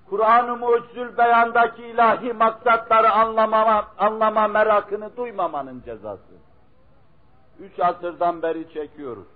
Kur'an-ı 0.09 0.57
Mucizül 0.57 1.17
Beyan'daki 1.17 1.83
ilahi 1.83 2.33
maksatları 2.33 3.11
anlamama, 3.11 3.87
anlama 3.97 4.47
merakını 4.47 5.17
duymamanın 5.17 5.81
cezası. 5.85 6.33
Üç 7.59 7.79
asırdan 7.79 8.41
beri 8.41 8.73
çekiyoruz. 8.73 9.27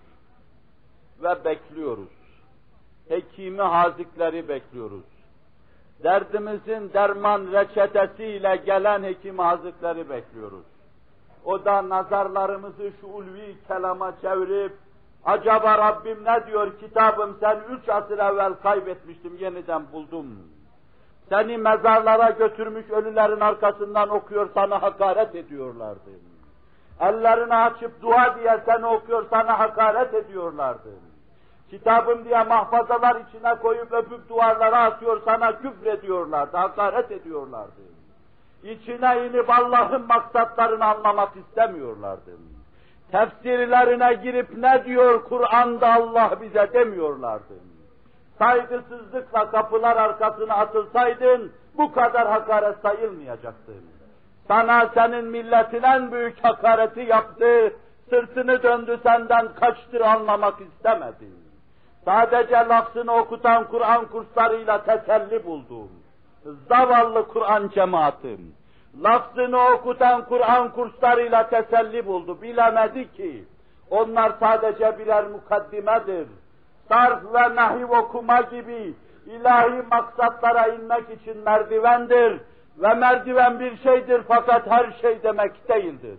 Ve 1.23 1.45
bekliyoruz. 1.45 2.09
Hekimi 3.09 3.61
hazikleri 3.61 4.47
bekliyoruz 4.47 5.03
derdimizin 6.03 6.93
derman 6.93 7.51
reçetesiyle 7.51 8.55
gelen 8.55 9.03
hekim 9.03 9.39
hazretleri 9.39 10.09
bekliyoruz. 10.09 10.65
O 11.45 11.65
da 11.65 11.89
nazarlarımızı 11.89 12.91
şu 13.01 13.07
ulvi 13.07 13.55
kelama 13.67 14.13
çevirip, 14.21 14.73
acaba 15.25 15.77
Rabbim 15.77 16.25
ne 16.25 16.47
diyor 16.47 16.79
kitabım 16.79 17.37
sen 17.39 17.59
üç 17.69 17.89
asır 17.89 18.19
evvel 18.19 18.53
kaybetmiştim 18.53 19.37
yeniden 19.37 19.83
buldum. 19.93 20.27
Seni 21.31 21.57
mezarlara 21.57 22.29
götürmüş 22.29 22.89
ölülerin 22.89 23.39
arkasından 23.39 24.09
okuyor 24.09 24.49
sana 24.53 24.81
hakaret 24.81 25.35
ediyorlardı. 25.35 26.09
Ellerini 26.99 27.55
açıp 27.55 28.01
dua 28.01 28.35
diye 28.39 28.59
seni 28.65 28.85
okuyor 28.85 29.25
sana 29.29 29.59
hakaret 29.59 30.13
ediyorlardı. 30.13 30.89
Kitabım 31.69 32.25
diye 32.25 32.43
mahfazalar 32.43 33.15
içine 33.15 33.55
koyup 33.55 33.93
öpüp 33.93 34.29
duvarlara 34.29 34.83
atıyor 34.83 35.21
sana 35.25 35.57
küfrediyorlardı, 35.57 36.57
hakaret 36.57 37.11
ediyorlardı. 37.11 37.81
İçine 38.63 39.27
inip 39.27 39.49
Allah'ın 39.49 40.07
maksatlarını 40.07 40.85
anlamak 40.85 41.29
istemiyorlardı. 41.35 42.31
Tefsirlerine 43.11 44.13
girip 44.13 44.57
ne 44.57 44.85
diyor 44.85 45.23
Kur'an'da 45.23 45.93
Allah 45.93 46.41
bize 46.41 46.73
demiyorlardı. 46.73 47.70
Saygısızlıkla 48.41 49.51
kapılar 49.51 49.97
arkasına 49.97 50.53
atılsaydın 50.53 51.51
bu 51.77 51.91
kadar 51.91 52.27
hakaret 52.27 52.77
sayılmayacaktın. 52.81 53.85
Sana 54.47 54.89
senin 54.93 55.25
milletin 55.25 55.83
en 55.83 56.11
büyük 56.11 56.43
hakareti 56.43 56.99
yaptı, 56.99 57.73
sırtını 58.09 58.63
döndü 58.63 58.99
senden 59.03 59.47
kaçtı 59.59 60.05
anlamak 60.05 60.61
istemedin. 60.61 61.35
Sadece 62.05 62.53
lafzını 62.55 63.13
okutan 63.13 63.67
Kur'an 63.67 64.05
kurslarıyla 64.05 64.83
teselli 64.83 65.45
buldum. 65.45 65.89
Zavallı 66.69 67.27
Kur'an 67.27 67.69
cemaatim. 67.69 68.55
Lafzını 69.03 69.59
okutan 69.73 70.25
Kur'an 70.25 70.71
kurslarıyla 70.71 71.49
teselli 71.49 72.05
buldu. 72.05 72.41
Bilemedi 72.41 73.11
ki 73.11 73.45
onlar 73.89 74.33
sadece 74.39 74.99
birer 74.99 75.27
mukaddimedir. 75.27 76.27
Sarf 76.91 77.33
ve 77.33 77.55
nahiv 77.55 77.89
okuma 77.89 78.41
gibi 78.41 78.93
ilahi 79.25 79.81
maksatlara 79.91 80.67
inmek 80.67 81.09
için 81.09 81.37
merdivendir. 81.37 82.41
Ve 82.77 82.93
merdiven 82.93 83.59
bir 83.59 83.77
şeydir 83.77 84.21
fakat 84.27 84.71
her 84.71 84.91
şey 85.01 85.23
demek 85.23 85.69
değildir. 85.69 86.17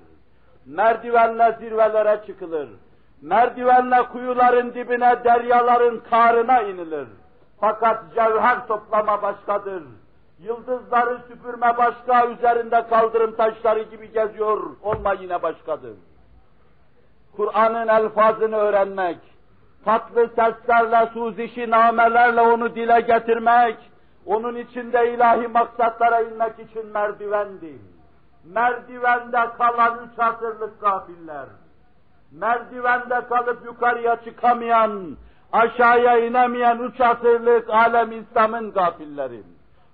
Merdivenle 0.67 1.57
zirvelere 1.61 2.21
çıkılır. 2.27 2.69
Merdivenle 3.23 4.03
kuyuların 4.03 4.75
dibine, 4.75 5.25
deryaların 5.25 6.01
karına 6.11 6.63
inilir. 6.63 7.09
Fakat 7.61 8.15
cevher 8.15 8.67
toplama 8.67 9.23
başkadır. 9.23 9.83
Yıldızları 10.39 11.19
süpürme 11.29 11.77
başka, 11.79 12.27
üzerinde 12.27 12.87
kaldırım 12.87 13.37
taşları 13.37 13.83
gibi 13.83 14.13
geziyor 14.13 14.63
olma 14.83 15.13
yine 15.13 15.43
başkadır. 15.43 15.95
Kur'an'ın 17.37 17.89
elfazını 17.89 18.57
öğrenmek, 18.57 19.19
tatlı 19.85 20.29
seslerle, 20.29 21.11
suzişi 21.13 21.71
namelerle 21.71 22.41
onu 22.41 22.75
dile 22.75 23.01
getirmek, 23.01 23.77
onun 24.27 24.57
içinde 24.57 25.15
ilahi 25.15 25.49
maksatlara 25.49 26.21
inmek 26.21 26.59
için 26.59 26.87
merdivendi. 26.87 27.79
Merdivende 28.45 29.41
kalan 29.59 29.99
üç 30.07 30.19
asırlık 30.19 30.81
gafiller, 30.81 31.47
merdivende 32.33 33.21
kalıp 33.29 33.65
yukarıya 33.65 34.17
çıkamayan, 34.25 35.17
aşağıya 35.53 36.19
inemeyen 36.19 36.79
üç 36.79 37.01
asırlık 37.01 37.71
alem 37.71 38.13
İslam'ın 38.13 38.73
gafilleri. 38.73 39.43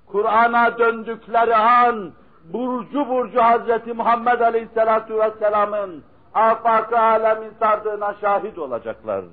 Kur'an'a 0.06 0.78
döndükleri 0.78 1.56
an, 1.56 2.12
burcu 2.44 3.08
burcu 3.08 3.42
Hazreti 3.42 3.92
Muhammed 3.92 4.40
Aleyhisselatu 4.40 5.18
Vesselam'ın 5.18 6.04
afak 6.34 6.92
alemin 6.92 7.52
sardığına 7.60 8.14
şahit 8.20 8.58
olacaklar. 8.58 9.24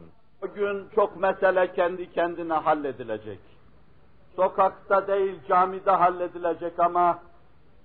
Bugün 0.41 0.89
çok 0.95 1.17
mesele 1.17 1.73
kendi 1.73 2.11
kendine 2.11 2.53
halledilecek. 2.53 3.39
Sokakta 4.35 5.07
değil 5.07 5.39
camide 5.47 5.91
halledilecek 5.91 6.79
ama 6.79 7.19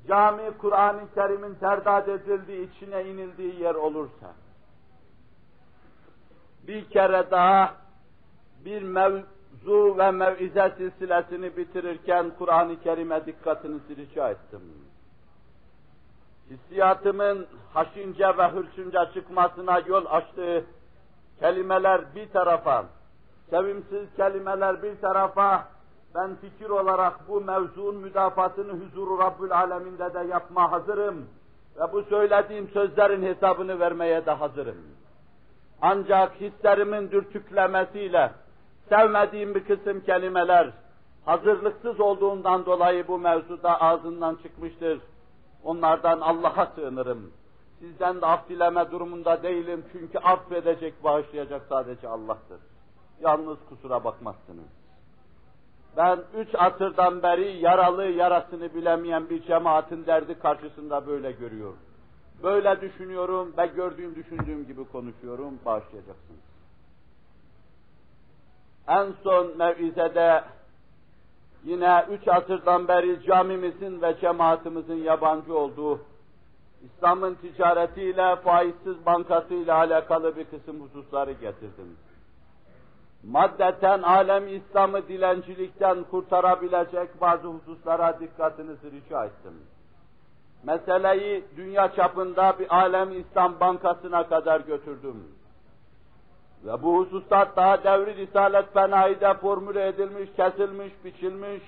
cami 0.09 0.59
Kur'an-ı 0.59 1.15
Kerim'in 1.15 1.55
terdad 1.55 2.09
edildiği, 2.09 2.71
içine 2.71 3.05
inildiği 3.05 3.61
yer 3.61 3.75
olursa 3.75 4.35
bir 6.67 6.85
kere 6.85 7.31
daha 7.31 7.75
bir 8.65 8.83
mevzu 8.83 9.99
ve 9.99 10.11
mevize 10.11 10.73
silsilesini 10.77 11.57
bitirirken 11.57 12.31
Kur'an-ı 12.39 12.81
Kerim'e 12.81 13.27
dikkatinizi 13.27 13.97
rica 13.97 14.31
ettim. 14.31 14.61
Hissiyatımın 16.51 17.47
haşince 17.75 18.39
ve 18.39 18.49
hırçınca 18.49 19.13
çıkmasına 19.15 19.79
yol 19.79 20.05
açtığı 20.09 20.65
kelimeler 21.41 22.01
bir 22.15 22.29
tarafa, 22.29 22.85
sevimsiz 23.51 24.17
kelimeler 24.17 24.83
bir 24.83 25.01
tarafa, 25.01 25.69
ben 26.15 26.37
fikir 26.37 26.71
olarak 26.71 27.29
bu 27.29 27.41
mevzuun 27.41 27.97
müdafatını 27.97 28.73
huzuru 28.73 29.19
Rabbül 29.19 29.53
Aleminde 29.53 30.15
de 30.15 30.19
yapma 30.19 30.73
hazırım. 30.73 31.27
Ve 31.77 31.93
bu 31.93 32.03
söylediğim 32.03 32.69
sözlerin 32.69 33.23
hesabını 33.23 33.81
vermeye 33.81 34.27
de 34.27 34.31
hazırım. 34.31 34.77
Ancak 35.83 36.41
hislerimin 36.41 37.11
dürtüklemesiyle 37.11 38.31
sevmediğim 38.89 39.55
bir 39.55 39.65
kısım 39.65 40.01
kelimeler 40.01 40.71
hazırlıksız 41.25 42.01
olduğundan 42.01 42.67
dolayı 42.67 43.09
bu 43.09 43.19
mevzuda 43.19 43.81
ağzından 43.81 44.39
çıkmıştır. 44.43 45.01
Onlardan 45.65 46.21
Allah'a 46.21 46.67
sığınırım. 46.67 47.33
Sizden 47.81 48.21
de 48.21 48.27
af 48.27 48.49
dileme 48.49 48.91
durumunda 48.91 49.43
değilim 49.43 49.85
çünkü 49.93 50.19
affedecek, 50.19 51.05
bağışlayacak 51.05 51.63
sadece 51.69 52.09
Allah'tır. 52.09 52.61
Yalnız 53.21 53.59
kusura 53.69 54.05
bakmazsınız. 54.05 54.69
Ben 55.97 56.19
üç 56.37 56.49
asırdan 56.55 57.23
beri 57.23 57.57
yaralı 57.57 58.05
yarasını 58.05 58.75
bilemeyen 58.75 59.31
bir 59.31 59.43
cemaatin 59.43 60.07
derdi 60.07 60.39
karşısında 60.39 61.07
böyle 61.07 61.33
görüyorum. 61.33 61.79
Böyle 62.43 62.81
düşünüyorum 62.81 63.55
ve 63.59 63.67
gördüğüm 63.67 64.15
düşündüğüm 64.15 64.67
gibi 64.67 64.85
konuşuyorum, 64.85 65.59
bağışlayacaksınız. 65.65 66.41
En 68.89 69.13
son 69.23 69.57
mevizede 69.57 70.45
yine 71.65 72.07
üç 72.11 72.29
asırdan 72.29 72.89
beri 72.89 73.23
camimizin 73.23 74.03
ve 74.03 74.17
cemaatimizin 74.21 75.03
yabancı 75.05 75.59
olduğu 75.59 76.01
İslam'ın 76.85 77.35
ticaretiyle, 77.35 78.37
faizsiz 78.37 79.07
bankasıyla 79.07 79.77
alakalı 79.77 80.37
bir 80.37 80.45
kısım 80.45 80.81
hususları 80.81 81.33
getirdim. 81.33 81.97
Maddeten 83.25 84.03
alem 84.03 84.49
İslam'ı 84.49 85.09
dilencilikten 85.09 86.05
kurtarabilecek 86.11 87.21
bazı 87.21 87.49
hususlara 87.49 88.21
dikkatinizi 88.21 88.91
rica 88.91 89.25
ettim. 89.25 89.55
Meseleyi 90.65 91.45
dünya 91.57 91.93
çapında 91.95 92.59
bir 92.59 92.75
alem 92.75 93.21
İslam 93.21 93.61
bankasına 93.61 94.29
kadar 94.29 94.61
götürdüm. 94.61 95.25
Ve 96.65 96.83
bu 96.83 96.99
hususlar 96.99 97.57
daha 97.57 97.85
devri 97.85 98.17
Risalet 98.17 98.73
Fenayi'de 98.73 99.35
formüle 99.35 99.87
edilmiş, 99.89 100.31
kesilmiş, 100.37 100.93
biçilmiş, 101.05 101.63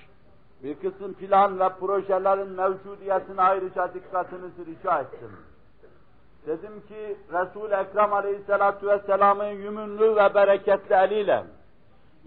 bir 0.63 0.75
kısım 0.75 1.13
plan 1.13 1.59
ve 1.59 1.69
projelerin 1.69 2.51
mevcudiyetine 2.51 3.41
ayrıca 3.41 3.93
dikkatinizi 3.93 4.65
rica 4.65 4.99
ettim. 4.99 5.31
Dedim 6.47 6.81
ki 6.87 7.17
Resul-i 7.33 7.73
Ekrem 7.73 8.13
Aleyhisselatü 8.13 8.87
Vesselam'ın 8.87 9.49
yümünlü 9.49 10.15
ve 10.15 10.33
bereketli 10.33 10.95
eliyle 10.95 11.43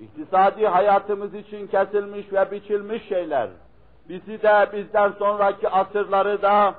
iktisadi 0.01 0.66
hayatımız 0.66 1.35
için 1.35 1.66
kesilmiş 1.66 2.33
ve 2.33 2.51
biçilmiş 2.51 3.09
şeyler, 3.09 3.49
bizi 4.09 4.42
de 4.42 4.68
bizden 4.72 5.12
sonraki 5.12 5.68
asırları 5.68 6.42
da 6.42 6.75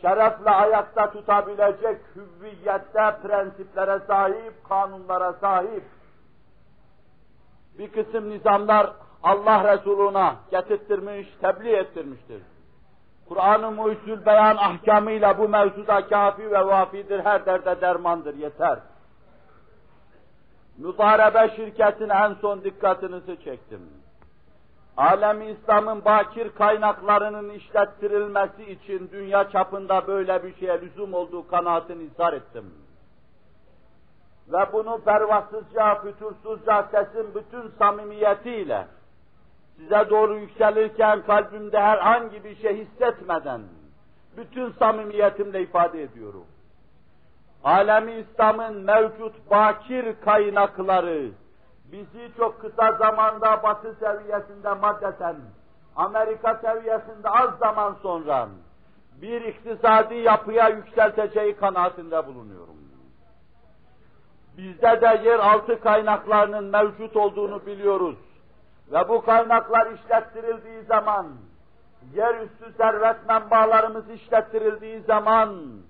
şerefle 0.00 0.50
ayakta 0.50 1.10
tutabilecek 1.10 2.00
hüviyette 2.16 3.16
prensiplere 3.22 4.00
sahip, 4.06 4.68
kanunlara 4.68 5.32
sahip 5.32 5.84
bir 7.78 7.92
kısım 7.92 8.30
nizamlar 8.30 8.90
Allah 9.24 9.72
Resuluna 9.72 10.36
getirttirmiş, 10.50 11.28
tebliğ 11.40 11.76
ettirmiştir. 11.76 12.42
Kur'an-ı 13.28 13.70
Muhyüzül 13.70 14.26
Beyan 14.26 14.56
ahkamıyla 14.56 15.38
bu 15.38 15.48
mevzuda 15.48 16.08
kafi 16.08 16.50
ve 16.50 16.66
vafidir, 16.66 17.24
her 17.24 17.46
derde 17.46 17.80
dermandır, 17.80 18.34
yeter. 18.34 18.78
Müdarebe 20.78 21.56
şirketin 21.56 22.08
en 22.08 22.34
son 22.34 22.64
dikkatinizi 22.64 23.44
çektim. 23.44 23.80
Alem 24.96 25.42
İslam'ın 25.42 26.04
bakir 26.04 26.50
kaynaklarının 26.54 27.50
işlettirilmesi 27.50 28.72
için 28.72 29.10
dünya 29.12 29.50
çapında 29.50 30.06
böyle 30.06 30.42
bir 30.44 30.54
şeye 30.54 30.80
lüzum 30.80 31.14
olduğu 31.14 31.48
kanaatini 31.48 32.02
izhar 32.02 32.32
ettim. 32.32 32.74
Ve 34.48 34.72
bunu 34.72 35.00
pervasızca, 35.04 35.94
fütursuzca 35.94 36.88
sesin 36.90 37.34
bütün 37.34 37.70
samimiyetiyle 37.78 38.86
size 39.76 40.10
doğru 40.10 40.38
yükselirken 40.38 41.22
kalbimde 41.26 41.80
herhangi 41.80 42.44
bir 42.44 42.56
şey 42.56 42.86
hissetmeden, 42.86 43.60
bütün 44.36 44.70
samimiyetimle 44.70 45.62
ifade 45.62 46.02
ediyorum. 46.02 46.44
Alemi 47.64 48.12
İslam'ın 48.12 48.76
mevcut 48.76 49.50
bakir 49.50 50.20
kaynakları 50.24 51.30
bizi 51.92 52.30
çok 52.36 52.60
kısa 52.60 52.92
zamanda 52.92 53.62
batı 53.62 53.94
seviyesinde 53.94 54.74
maddeten, 54.74 55.36
Amerika 55.96 56.54
seviyesinde 56.54 57.28
az 57.28 57.58
zaman 57.58 57.96
sonra 58.02 58.48
bir 59.22 59.40
iktisadi 59.40 60.14
yapıya 60.14 60.68
yükselteceği 60.68 61.56
kanaatinde 61.56 62.26
bulunuyorum. 62.26 62.74
Bizde 64.56 65.00
de 65.00 65.28
yeraltı 65.28 65.80
kaynaklarının 65.80 66.64
mevcut 66.64 67.16
olduğunu 67.16 67.66
biliyoruz. 67.66 68.16
Ve 68.92 69.08
bu 69.08 69.24
kaynaklar 69.24 69.92
işlettirildiği 69.92 70.82
zaman, 70.84 71.26
yerüstü 72.14 72.72
servet 72.76 73.28
menbaalarımız 73.28 74.10
işlettirildiği 74.10 75.00
zaman, 75.00 75.80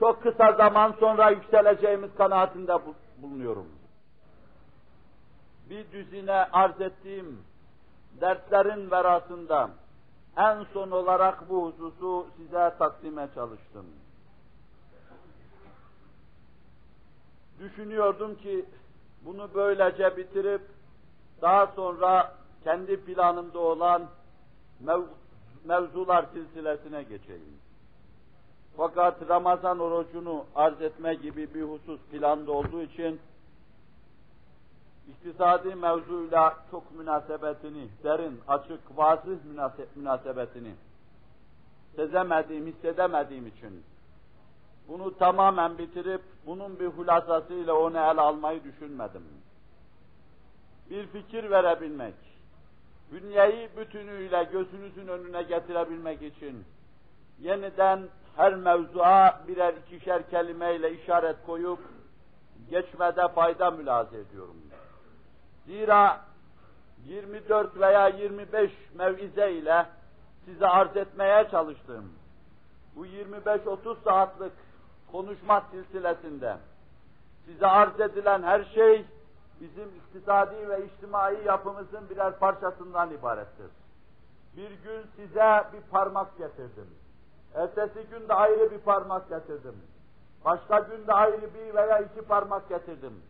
çok 0.00 0.22
kısa 0.22 0.52
zaman 0.52 0.94
sonra 1.00 1.30
yükseleceğimiz 1.30 2.14
kanaatinde 2.14 2.78
bulunuyorum. 3.22 3.66
Bir 5.70 5.92
düzine 5.92 6.46
arz 6.52 6.80
ettiğim 6.80 7.42
derslerin 8.20 8.90
verasında 8.90 9.70
en 10.36 10.64
son 10.72 10.90
olarak 10.90 11.48
bu 11.48 11.66
hususu 11.66 12.26
size 12.36 12.74
takdime 12.78 13.28
çalıştım. 13.34 13.86
Düşünüyordum 17.58 18.34
ki 18.34 18.64
bunu 19.24 19.48
böylece 19.54 20.16
bitirip 20.16 20.62
daha 21.42 21.66
sonra 21.66 22.39
kendi 22.64 22.96
planımda 22.96 23.58
olan 23.58 24.02
mev 24.80 25.00
mevzular 25.64 26.26
silsilesine 26.32 27.02
geçeyim. 27.02 27.58
Fakat 28.76 29.28
Ramazan 29.28 29.78
orucunu 29.78 30.44
arz 30.54 30.82
etme 30.82 31.14
gibi 31.14 31.54
bir 31.54 31.62
husus 31.62 32.00
planda 32.00 32.52
olduğu 32.52 32.82
için 32.82 33.20
iktisadi 35.08 35.74
mevzuyla 35.74 36.56
çok 36.70 36.92
münasebetini, 36.92 37.88
derin, 38.04 38.40
açık, 38.48 38.80
vazih 38.96 39.38
münasebetini 39.96 40.74
sezemediğim, 41.96 42.66
hissedemediğim 42.66 43.46
için 43.46 43.82
bunu 44.88 45.18
tamamen 45.18 45.78
bitirip 45.78 46.22
bunun 46.46 46.80
bir 46.80 46.86
hulasasıyla 46.86 47.74
onu 47.74 47.98
ele 47.98 48.20
almayı 48.20 48.64
düşünmedim. 48.64 49.22
Bir 50.90 51.06
fikir 51.06 51.50
verebilmek, 51.50 52.14
dünyeyi 53.10 53.68
bütünüyle 53.76 54.44
gözünüzün 54.52 55.08
önüne 55.08 55.42
getirebilmek 55.42 56.22
için 56.22 56.64
yeniden 57.40 58.00
her 58.36 58.54
mevzuğa 58.54 59.40
birer 59.48 59.74
ikişer 59.74 60.30
kelimeyle 60.30 60.92
işaret 60.92 61.36
koyup 61.46 61.78
geçmede 62.70 63.28
fayda 63.28 63.70
mülaze 63.70 64.18
ediyorum. 64.18 64.56
Zira 65.66 66.20
24 67.06 67.80
veya 67.80 68.08
25 68.08 68.70
mevize 68.94 69.52
ile 69.52 69.86
size 70.44 70.66
arz 70.66 70.96
etmeye 70.96 71.48
çalıştım. 71.50 72.12
Bu 72.96 73.06
25-30 73.06 73.96
saatlik 74.04 74.52
konuşma 75.12 75.64
silsilesinde 75.70 76.56
size 77.46 77.66
arz 77.66 78.00
edilen 78.00 78.42
her 78.42 78.64
şey 78.64 79.04
bizim 79.60 79.88
iktisadi 79.88 80.68
ve 80.68 80.86
içtimai 80.86 81.44
yapımızın 81.44 82.10
birer 82.10 82.38
parçasından 82.38 83.10
ibarettir. 83.10 83.70
Bir 84.56 84.70
gün 84.70 85.02
size 85.16 85.64
bir 85.72 85.90
parmak 85.90 86.38
getirdim. 86.38 86.86
Ertesi 87.54 88.06
gün 88.10 88.28
de 88.28 88.34
ayrı 88.34 88.70
bir 88.70 88.78
parmak 88.78 89.28
getirdim. 89.28 89.74
Başka 90.44 90.78
gün 90.78 91.06
de 91.06 91.12
ayrı 91.12 91.54
bir 91.54 91.74
veya 91.74 91.98
iki 91.98 92.22
parmak 92.22 92.68
getirdim. 92.68 93.22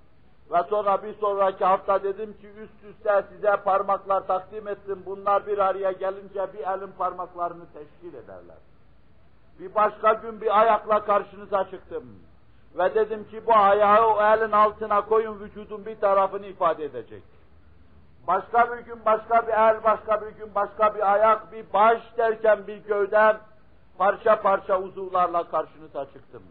Ve 0.53 0.63
sonra 0.71 1.03
bir 1.03 1.15
sonraki 1.15 1.65
hafta 1.65 2.03
dedim 2.03 2.33
ki 2.33 2.49
üst 2.49 2.85
üste 2.85 3.25
size 3.33 3.57
parmaklar 3.57 4.27
takdim 4.27 4.69
ettim. 4.69 5.03
Bunlar 5.07 5.47
bir 5.47 5.59
araya 5.59 5.93
gelince 5.93 6.53
bir 6.53 6.59
elin 6.59 6.93
parmaklarını 6.99 7.65
teşkil 7.73 8.15
ederler. 8.15 8.57
Bir 9.61 9.75
başka 9.75 10.13
gün 10.13 10.41
bir 10.41 10.61
ayakla 10.61 11.05
karşınıza 11.05 11.71
çıktım. 11.71 12.05
Ve 12.79 12.95
dedim 12.95 13.29
ki 13.29 13.47
bu 13.47 13.55
ayağı 13.55 14.07
o 14.07 14.23
elin 14.23 14.53
altına 14.53 15.01
koyun 15.05 15.41
vücudun 15.41 15.87
bir 15.87 16.01
tarafını 16.01 16.47
ifade 16.47 16.85
edecek. 16.85 17.23
Başka 18.27 18.73
bir 18.73 18.79
gün 18.79 19.05
başka 19.05 19.47
bir 19.47 19.53
el, 19.53 19.85
başka 19.85 20.21
bir 20.23 20.31
gün 20.31 20.55
başka 20.55 20.95
bir 20.95 21.13
ayak, 21.13 21.53
bir 21.53 21.73
baş 21.73 22.03
derken 22.19 22.67
bir 22.67 22.77
gövde 22.77 23.37
parça 23.99 24.43
parça 24.43 24.81
uzuvlarla 24.81 25.51
karşınıza 25.51 26.05
çıktım. 26.05 26.43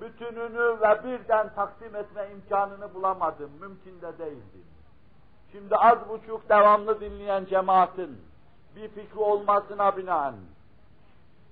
Bütününü 0.00 0.80
ve 0.80 1.04
birden 1.04 1.54
takdim 1.54 1.96
etme 1.96 2.28
imkanını 2.32 2.94
bulamadım, 2.94 3.50
mümkün 3.60 4.00
de 4.00 4.18
değildi. 4.18 4.58
Şimdi 5.52 5.76
az 5.76 6.08
buçuk 6.08 6.48
devamlı 6.48 7.00
dinleyen 7.00 7.44
cemaatin 7.44 8.22
bir 8.76 8.88
fikri 8.88 9.18
olmasına 9.18 9.96
binaen, 9.96 10.34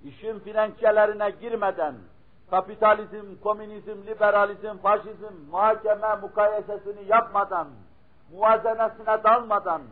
işin 0.04 0.38
finançelerine 0.38 1.30
girmeden, 1.30 1.94
kapitalizm, 2.50 3.40
komünizm, 3.42 4.06
liberalizm, 4.06 4.78
faşizm, 4.82 5.34
muhakeme 5.50 6.14
mukayesesini 6.16 7.04
yapmadan, 7.08 7.68
muvazenesine 8.32 9.24
dalmadan, 9.24 9.82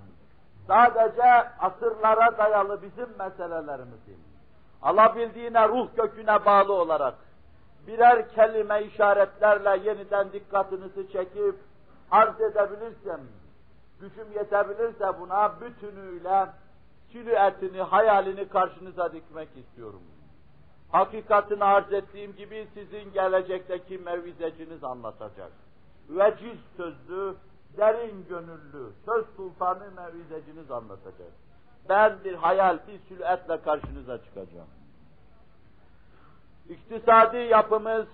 sadece 0.67 1.49
asırlara 1.61 2.39
dayalı 2.39 2.83
bizim 2.83 3.09
meselelerimizin, 3.19 4.19
alabildiğine 4.83 5.69
ruh 5.69 5.89
köküne 5.97 6.45
bağlı 6.45 6.73
olarak, 6.73 7.15
birer 7.87 8.29
kelime 8.29 8.83
işaretlerle 8.83 9.89
yeniden 9.89 10.33
dikkatinizi 10.33 11.13
çekip 11.13 11.57
arz 12.11 12.41
edebilirsem, 12.41 13.21
gücüm 14.01 14.33
yetebilirse 14.35 15.21
buna 15.21 15.61
bütünüyle 15.61 16.47
silüetini, 17.13 17.83
hayalini 17.83 18.49
karşınıza 18.49 19.13
dikmek 19.13 19.49
istiyorum. 19.57 20.03
Hakikatini 20.95 21.65
arz 21.65 21.93
ettiğim 21.93 22.37
gibi 22.37 22.69
sizin 22.75 23.13
gelecekteki 23.13 23.99
mevizeciniz 23.99 24.85
anlatacak. 24.85 25.53
Veciz 26.09 26.59
sözlü, 26.77 27.35
derin 27.77 28.27
gönüllü, 28.29 28.93
söz 29.07 29.27
sultanı 29.37 29.91
mevizeciniz 29.97 30.71
anlatacak. 30.71 31.33
Ben 31.89 32.25
bir 32.25 32.35
hayal, 32.35 32.79
bir 32.89 32.99
silüetle 33.09 33.63
karşınıza 33.63 34.19
çıkacağım. 34.19 34.69
İktisadi 36.69 37.37
yapımız 37.37 38.07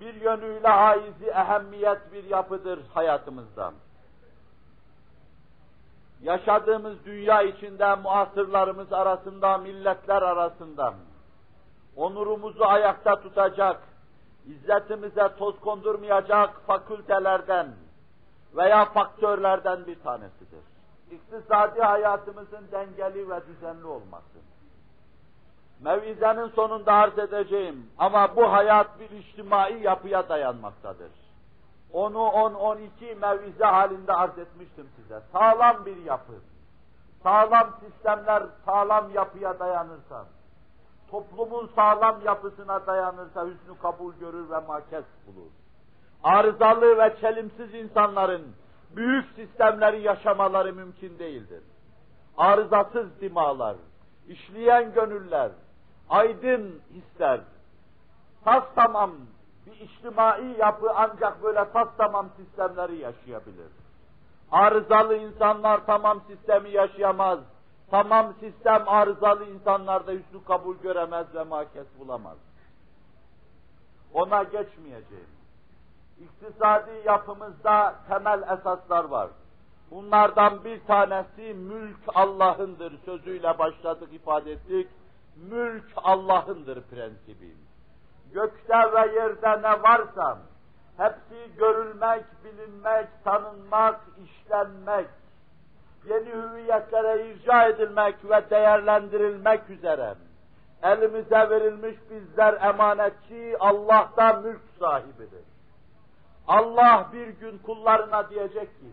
bir 0.00 0.14
yönüyle 0.14 0.68
haizi 0.68 1.26
ehemmiyet 1.26 2.12
bir 2.12 2.24
yapıdır 2.24 2.80
hayatımızda. 2.94 3.72
Yaşadığımız 6.22 7.04
dünya 7.04 7.42
içinde 7.42 7.94
muasırlarımız 7.94 8.92
arasında, 8.92 9.58
milletler 9.58 10.22
arasında 10.22 10.94
onurumuzu 11.96 12.64
ayakta 12.64 13.20
tutacak, 13.20 13.80
izzetimize 14.46 15.28
toz 15.38 15.60
kondurmayacak 15.60 16.60
fakültelerden 16.66 17.66
veya 18.56 18.84
faktörlerden 18.84 19.86
bir 19.86 20.00
tanesidir. 20.00 20.62
İktisadi 21.10 21.80
hayatımızın 21.80 22.68
dengeli 22.72 23.30
ve 23.30 23.40
düzenli 23.46 23.86
olması 23.86 24.38
mevizenin 25.80 26.48
sonunda 26.48 26.92
arz 26.92 27.18
edeceğim 27.18 27.90
ama 27.98 28.36
bu 28.36 28.52
hayat 28.52 29.00
bir 29.00 29.10
içtimai 29.10 29.82
yapıya 29.82 30.28
dayanmaktadır. 30.28 31.10
Onu 31.92 32.18
10-12 32.18 33.14
mevize 33.14 33.64
halinde 33.64 34.12
arz 34.12 34.38
etmiştim 34.38 34.88
size. 34.96 35.20
Sağlam 35.32 35.86
bir 35.86 35.96
yapı. 35.96 36.32
Sağlam 37.22 37.70
sistemler 37.80 38.42
sağlam 38.66 39.10
yapıya 39.14 39.58
dayanırsa, 39.58 40.26
toplumun 41.10 41.70
sağlam 41.74 42.20
yapısına 42.24 42.86
dayanırsa 42.86 43.46
hüsnü 43.46 43.78
kabul 43.82 44.14
görür 44.14 44.50
ve 44.50 44.58
makes 44.58 45.04
bulur. 45.26 45.50
Arızalı 46.22 46.98
ve 46.98 47.16
çelimsiz 47.20 47.74
insanların 47.74 48.42
büyük 48.96 49.24
sistemleri 49.36 50.02
yaşamaları 50.02 50.72
mümkün 50.72 51.18
değildir. 51.18 51.62
Arızasız 52.36 53.20
dimalar, 53.20 53.76
işleyen 54.28 54.92
gönüller, 54.94 55.50
aydın 56.10 56.80
hisler, 56.90 57.40
tas 58.44 58.64
tamam 58.74 59.12
bir 59.70 59.80
içtimai 59.80 60.56
yapı 60.58 60.92
ancak 60.94 61.42
böyle 61.42 61.72
tas 61.72 61.88
tamam 61.98 62.28
sistemleri 62.36 62.96
yaşayabilir. 62.96 63.68
Arızalı 64.50 65.16
insanlar 65.16 65.86
tamam 65.86 66.20
sistemi 66.26 66.70
yaşayamaz. 66.70 67.38
Tamam 67.90 68.34
sistem 68.40 68.88
arızalı 68.88 69.44
insanlarda 69.44 70.12
hüsnü 70.12 70.44
kabul 70.44 70.76
göremez 70.76 71.34
ve 71.34 71.44
makes 71.44 71.86
bulamaz. 71.98 72.36
Ona 74.14 74.42
geçmeyeceğim. 74.42 75.28
İktisadi 76.20 76.90
yapımızda 77.04 77.94
temel 78.08 78.42
esaslar 78.58 79.04
var. 79.04 79.28
Bunlardan 79.90 80.64
bir 80.64 80.84
tanesi 80.84 81.54
mülk 81.54 81.98
Allah'ındır 82.14 82.98
sözüyle 83.04 83.58
başladık 83.58 84.08
ifade 84.12 84.52
ettik 84.52 84.88
Mülk 85.36 85.84
Allah'ındır 85.96 86.82
prensibim. 86.82 87.67
Gökte 88.32 88.92
ve 88.92 89.14
yerde 89.14 89.62
ne 89.62 89.82
varsa, 89.82 90.38
hepsi 90.96 91.56
görülmek, 91.56 92.24
bilinmek, 92.44 93.08
tanınmak, 93.24 94.00
işlenmek, 94.24 95.06
yeni 96.04 96.32
hüviyetlere 96.32 97.26
irca 97.26 97.68
edilmek 97.68 98.30
ve 98.30 98.50
değerlendirilmek 98.50 99.70
üzere 99.70 100.14
elimize 100.82 101.50
verilmiş 101.50 101.96
bizler 102.10 102.62
emanetçi, 102.62 103.56
Allah 103.60 104.10
da 104.16 104.32
mülk 104.32 104.60
sahibidir. 104.78 105.44
Allah 106.48 107.08
bir 107.12 107.28
gün 107.28 107.58
kullarına 107.58 108.30
diyecek 108.30 108.80
ki, 108.80 108.92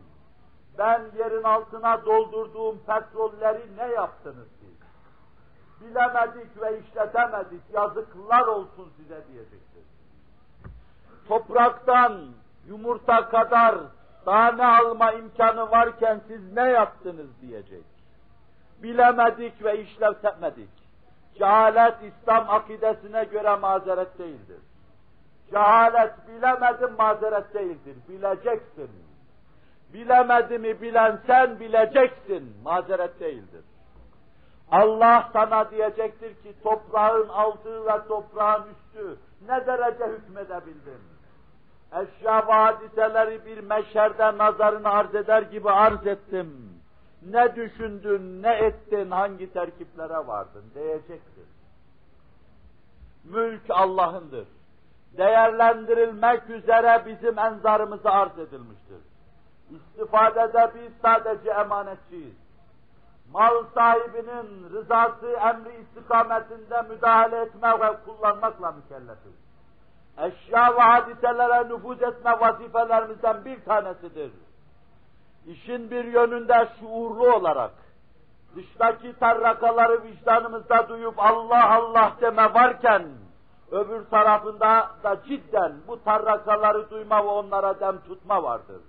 ben 0.77 1.01
yerin 1.17 1.43
altına 1.43 2.05
doldurduğum 2.05 2.79
petrolleri 2.87 3.77
ne 3.77 3.85
yaptınız? 3.85 4.47
Bilemedik 5.81 6.61
ve 6.61 6.79
işletemedik, 6.79 7.61
yazıklar 7.73 8.47
olsun 8.47 8.91
size 8.97 9.27
diyecektir. 9.27 9.83
Topraktan 11.27 12.21
yumurta 12.67 13.29
kadar 13.29 13.75
tane 14.25 14.65
alma 14.65 15.11
imkanı 15.11 15.71
varken 15.71 16.21
siz 16.27 16.53
ne 16.53 16.69
yaptınız 16.69 17.41
diyecek. 17.41 17.83
Bilemedik 18.83 19.63
ve 19.63 19.81
işletemedik. 19.81 20.69
Cehalet 21.37 21.95
İslam 22.03 22.49
akidesine 22.49 23.23
göre 23.23 23.55
mazeret 23.55 24.19
değildir. 24.19 24.59
Cehalet 25.51 26.13
bilemedim 26.27 26.95
mazeret 26.97 27.53
değildir. 27.53 27.95
Bileceksin. 28.09 28.89
Bilemedi 29.93 30.59
mi 30.59 30.81
bilen 30.81 31.19
sen 31.27 31.59
bileceksin. 31.59 32.57
Mazeret 32.63 33.19
değildir. 33.19 33.63
Allah 34.71 35.29
sana 35.33 35.71
diyecektir 35.71 36.35
ki 36.35 36.55
toprağın 36.63 37.27
altı 37.27 37.85
ve 37.85 38.07
toprağın 38.07 38.63
üstü 38.63 39.17
ne 39.47 39.67
derece 39.67 40.05
hükmedebildin? 40.05 40.99
Eşya 41.91 42.47
ve 42.47 42.51
hadiseleri 42.51 43.45
bir 43.45 43.59
meşherde 43.59 44.37
nazarını 44.37 44.89
arz 44.89 45.15
eder 45.15 45.41
gibi 45.41 45.69
arz 45.69 46.07
ettim. 46.07 46.69
Ne 47.21 47.55
düşündün, 47.55 48.43
ne 48.43 48.53
ettin, 48.53 49.11
hangi 49.11 49.53
terkiplere 49.53 50.27
vardın 50.27 50.63
diyecektir. 50.75 51.45
Mülk 53.23 53.61
Allah'ındır. 53.69 54.47
Değerlendirilmek 55.17 56.49
üzere 56.49 57.03
bizim 57.05 57.39
enzarımıza 57.39 58.09
arz 58.09 58.39
edilmiştir. 58.39 59.01
İstifadede 59.69 60.71
biz 60.75 60.91
sadece 61.01 61.49
emanetçiyiz. 61.49 62.44
Mal 63.35 63.63
sahibinin 63.73 64.69
rızası 64.73 65.27
emri 65.27 65.81
istikametinde 65.81 66.81
müdahale 66.81 67.41
etme 67.41 67.79
ve 67.79 67.97
kullanmakla 68.05 68.71
mükellefiz. 68.71 69.33
Eşya 70.17 70.75
ve 70.75 70.81
hadiselere 70.81 71.69
nüfuz 71.69 72.01
etme 72.01 72.39
vazifelerimizden 72.39 73.45
bir 73.45 73.65
tanesidir. 73.65 74.31
İşin 75.45 75.91
bir 75.91 76.05
yönünde 76.05 76.69
şuurlu 76.79 77.35
olarak, 77.35 77.71
dıştaki 78.55 79.19
tarrakaları 79.19 80.03
vicdanımızda 80.03 80.89
duyup 80.89 81.19
Allah 81.19 81.73
Allah 81.73 82.11
deme 82.21 82.53
varken, 82.53 83.03
öbür 83.71 84.05
tarafında 84.05 84.89
da 85.03 85.17
cidden 85.27 85.73
bu 85.87 86.03
tarrakaları 86.03 86.89
duyma 86.89 87.23
ve 87.23 87.29
onlara 87.29 87.79
dem 87.79 87.99
tutma 88.07 88.43
vardır. 88.43 88.81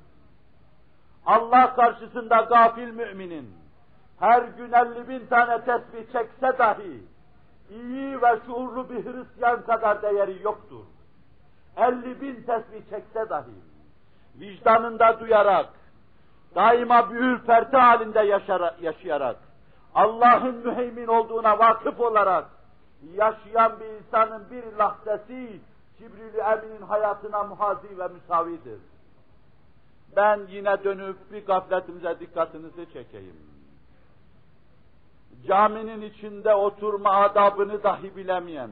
Allah 1.26 1.74
karşısında 1.74 2.40
gafil 2.40 2.90
müminin, 2.90 3.65
her 4.20 4.42
gün 4.42 4.72
elli 4.72 5.09
bin 5.09 5.26
tane 5.26 5.64
tesbih 5.64 6.12
çekse 6.12 6.59
dahi, 6.59 7.02
iyi 7.70 8.22
ve 8.22 8.40
şuurlu 8.46 8.90
bir 8.90 9.05
Hristiyan 9.05 9.62
kadar 9.62 10.02
değeri 10.02 10.42
yoktur. 10.42 10.85
Elli 11.76 12.20
bin 12.20 12.35
tesbih 12.35 12.90
çekse 12.90 13.31
dahi, 13.31 13.55
vicdanında 14.40 15.20
duyarak, 15.20 15.68
daima 16.55 17.11
bir 17.11 17.16
ürperti 17.16 17.76
halinde 17.76 18.20
yaşayarak, 18.81 19.37
Allah'ın 19.94 20.55
müheymin 20.55 21.07
olduğuna 21.07 21.59
vakıf 21.59 22.00
olarak, 22.00 22.44
yaşayan 23.14 23.81
bir 23.81 23.87
insanın 23.87 24.50
bir 24.50 24.76
lahzesi, 24.79 25.61
Cibril-i 25.98 26.38
Emin'in 26.38 26.83
hayatına 26.83 27.44
muhazi 27.44 27.98
ve 27.98 28.09
müsavidir. 28.09 28.81
Ben 30.16 30.40
yine 30.48 30.85
dönüp 30.85 31.33
bir 31.33 31.46
gafletimize 31.46 32.20
dikkatinizi 32.20 32.92
çekeyim. 32.92 33.56
Caminin 35.46 36.02
içinde 36.02 36.54
oturma 36.54 37.11
adabını 37.11 37.82
dahi 37.82 38.16
bilemeyen, 38.16 38.70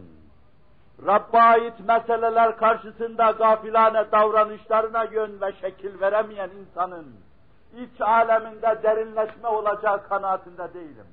Rabb'a 1.06 1.40
ait 1.40 1.80
meseleler 1.80 2.56
karşısında 2.56 3.30
gafilane 3.30 4.12
davranışlarına 4.12 5.04
yön 5.04 5.40
ve 5.40 5.52
şekil 5.52 6.00
veremeyen 6.00 6.50
insanın 6.50 7.06
iç 7.76 8.00
aleminde 8.00 8.80
derinleşme 8.82 9.48
olacağı 9.48 10.08
kanaatinde 10.08 10.74
değilim. 10.74 11.06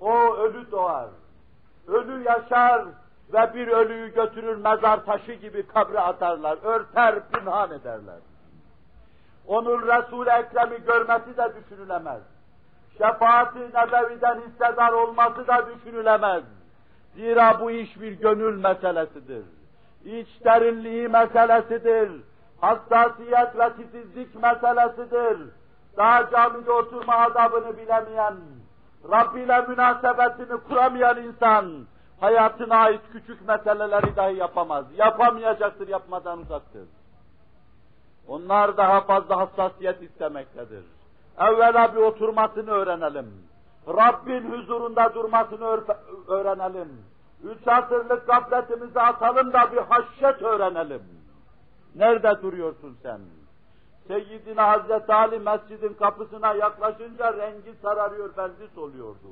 O 0.00 0.34
ölü 0.36 0.70
doğar, 0.70 1.08
ölü 1.88 2.22
yaşar 2.22 2.84
ve 3.32 3.54
bir 3.54 3.68
ölüyü 3.68 4.14
götürür 4.14 4.56
mezar 4.56 5.04
taşı 5.04 5.32
gibi 5.32 5.66
kabre 5.66 6.00
atarlar, 6.00 6.58
örter, 6.62 7.28
pinhan 7.32 7.70
ederler. 7.70 8.18
Onun 9.46 9.82
Resul-i 9.82 10.30
Ekrem'i 10.30 10.84
görmesi 10.84 11.36
de 11.36 11.52
düşünülemez. 11.56 12.22
Şefaati 12.98 13.58
nebeviden 13.58 14.40
hissedar 14.40 14.92
olması 14.92 15.46
da 15.46 15.66
düşünülemez. 15.74 16.42
Zira 17.14 17.60
bu 17.60 17.70
iş 17.70 18.00
bir 18.00 18.12
gönül 18.12 18.56
meselesidir. 18.56 19.44
İç 20.04 20.28
derinliği 20.44 21.08
meselesidir. 21.08 22.10
Hassasiyet 22.60 23.58
ve 23.58 23.72
titizlik 23.72 24.42
meselesidir. 24.42 25.38
Daha 25.96 26.30
camide 26.30 26.70
oturma 26.70 27.14
adabını 27.14 27.78
bilemeyen, 27.78 28.34
Rabbi 29.10 29.40
ile 29.40 29.60
münasebetini 29.60 30.60
kuramayan 30.68 31.22
insan, 31.22 31.86
hayatına 32.20 32.76
ait 32.76 33.00
küçük 33.12 33.48
meseleleri 33.48 34.16
dahi 34.16 34.36
yapamaz. 34.36 34.84
Yapamayacaktır, 34.96 35.88
yapmadan 35.88 36.38
uzaktır. 36.38 36.88
Onlar 38.28 38.76
daha 38.76 39.00
fazla 39.00 39.36
hassasiyet 39.36 40.02
istemektedir. 40.02 40.84
Evvela 41.38 41.94
bir 41.94 42.00
oturmasını 42.00 42.70
öğrenelim. 42.70 43.26
Rabbin 43.88 44.50
huzurunda 44.52 45.14
durmasını 45.14 45.80
öğrenelim. 46.28 46.88
Üç 47.44 47.68
asırlık 47.68 48.26
gafletimizi 48.26 49.00
atalım 49.00 49.52
da 49.52 49.72
bir 49.72 49.78
haşyet 49.78 50.42
öğrenelim. 50.42 51.02
Nerede 51.94 52.42
duruyorsun 52.42 52.96
sen? 53.02 53.20
Seyyidina 54.08 54.68
Hazreti 54.68 55.14
Ali 55.14 55.38
mescidin 55.38 55.94
kapısına 55.94 56.54
yaklaşınca 56.54 57.32
rengi 57.32 57.74
sararıyor, 57.82 58.30
benzi 58.36 58.74
soluyordu. 58.74 59.28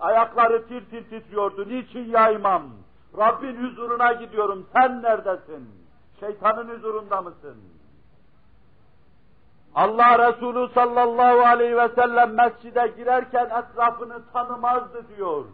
Ayakları 0.00 0.68
tir 0.68 0.90
tir 0.90 1.10
titriyordu. 1.10 1.68
Niçin 1.68 2.10
ya 2.10 2.30
imam? 2.30 2.62
Rabbin 3.18 3.56
huzuruna 3.56 4.12
gidiyorum, 4.12 4.66
sen 4.72 5.02
neredesin? 5.02 5.68
Şeytanın 6.20 6.68
huzurunda 6.68 7.22
mısın? 7.22 7.56
Allah 9.74 10.28
Resulü 10.28 10.72
sallallahu 10.74 11.46
aleyhi 11.46 11.76
ve 11.76 11.88
sellem 11.88 12.34
mescide 12.34 12.92
girerken 12.96 13.44
etrafını 13.44 14.32
tanımazdı 14.32 15.04
diyor. 15.16 15.44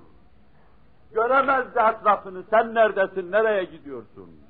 Göremezdi 1.14 1.78
etrafını, 1.78 2.42
sen 2.50 2.74
neredesin, 2.74 3.32
nereye 3.32 3.64
gidiyorsun? 3.64 4.40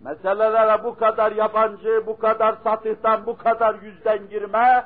Meselelere 0.00 0.84
bu 0.84 0.94
kadar 0.94 1.32
yabancı, 1.32 2.02
bu 2.06 2.18
kadar 2.18 2.56
satıhtan, 2.64 3.26
bu 3.26 3.36
kadar 3.36 3.74
yüzden 3.82 4.28
girme, 4.28 4.84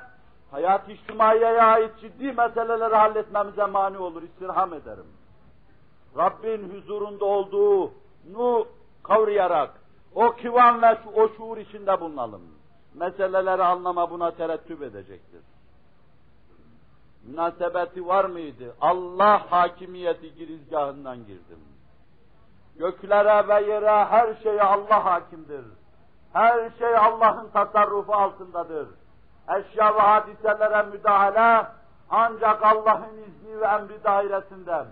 hayat 0.50 0.88
içtimaiyeye 0.88 1.62
ait 1.62 1.90
ciddi 2.00 2.32
meseleleri 2.32 2.94
halletmemize 2.94 3.66
mani 3.66 3.98
olur, 3.98 4.22
istirham 4.22 4.74
ederim. 4.74 5.06
Rabbin 6.16 6.74
huzurunda 6.74 7.24
olduğunu 7.24 8.66
kavrayarak, 9.02 9.70
o 10.14 10.32
kivan 10.32 10.82
ve 10.82 10.98
o 11.14 11.28
şuur 11.28 11.56
içinde 11.56 12.00
bulunalım 12.00 12.55
meseleleri 12.96 13.62
anlama 13.62 14.10
buna 14.10 14.30
terettüp 14.30 14.82
edecektir. 14.82 15.40
Münasebeti 17.24 18.06
var 18.06 18.24
mıydı? 18.24 18.74
Allah 18.80 19.50
hakimiyeti 19.50 20.34
girizgahından 20.34 21.16
girdim. 21.16 21.58
Göklere 22.78 23.48
ve 23.48 23.72
yere 23.72 24.04
her 24.04 24.34
şeye 24.42 24.62
Allah 24.62 25.04
hakimdir. 25.04 25.64
Her 26.32 26.70
şey 26.78 26.96
Allah'ın 26.96 27.48
tasarrufu 27.48 28.12
altındadır. 28.12 28.88
Eşya 29.48 29.94
ve 29.94 30.00
hadiselere 30.00 30.82
müdahale 30.82 31.66
ancak 32.10 32.62
Allah'ın 32.62 33.18
izni 33.18 33.60
ve 33.60 33.66
emri 33.66 34.04
dairesinden, 34.04 34.86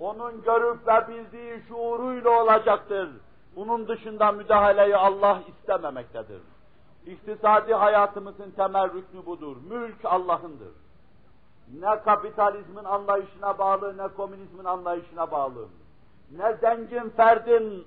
onun 0.00 0.42
görüp 0.42 0.88
ve 0.88 1.08
bildiği 1.08 1.62
şuuruyla 1.68 2.42
olacaktır. 2.42 3.10
Bunun 3.56 3.88
dışında 3.88 4.32
müdahaleyi 4.32 4.96
Allah 4.96 5.38
istememektedir. 5.48 6.40
İktisadi 7.06 7.74
hayatımızın 7.74 8.50
temel 8.50 8.92
rüknü 8.92 9.26
budur. 9.26 9.56
Mülk 9.70 10.04
Allah'ındır. 10.04 10.72
Ne 11.80 12.02
kapitalizmin 12.02 12.84
anlayışına 12.84 13.58
bağlı, 13.58 13.98
ne 13.98 14.08
komünizmin 14.08 14.64
anlayışına 14.64 15.30
bağlı. 15.30 15.68
Ne 16.30 16.54
zengin 16.54 17.10
ferdin 17.10 17.86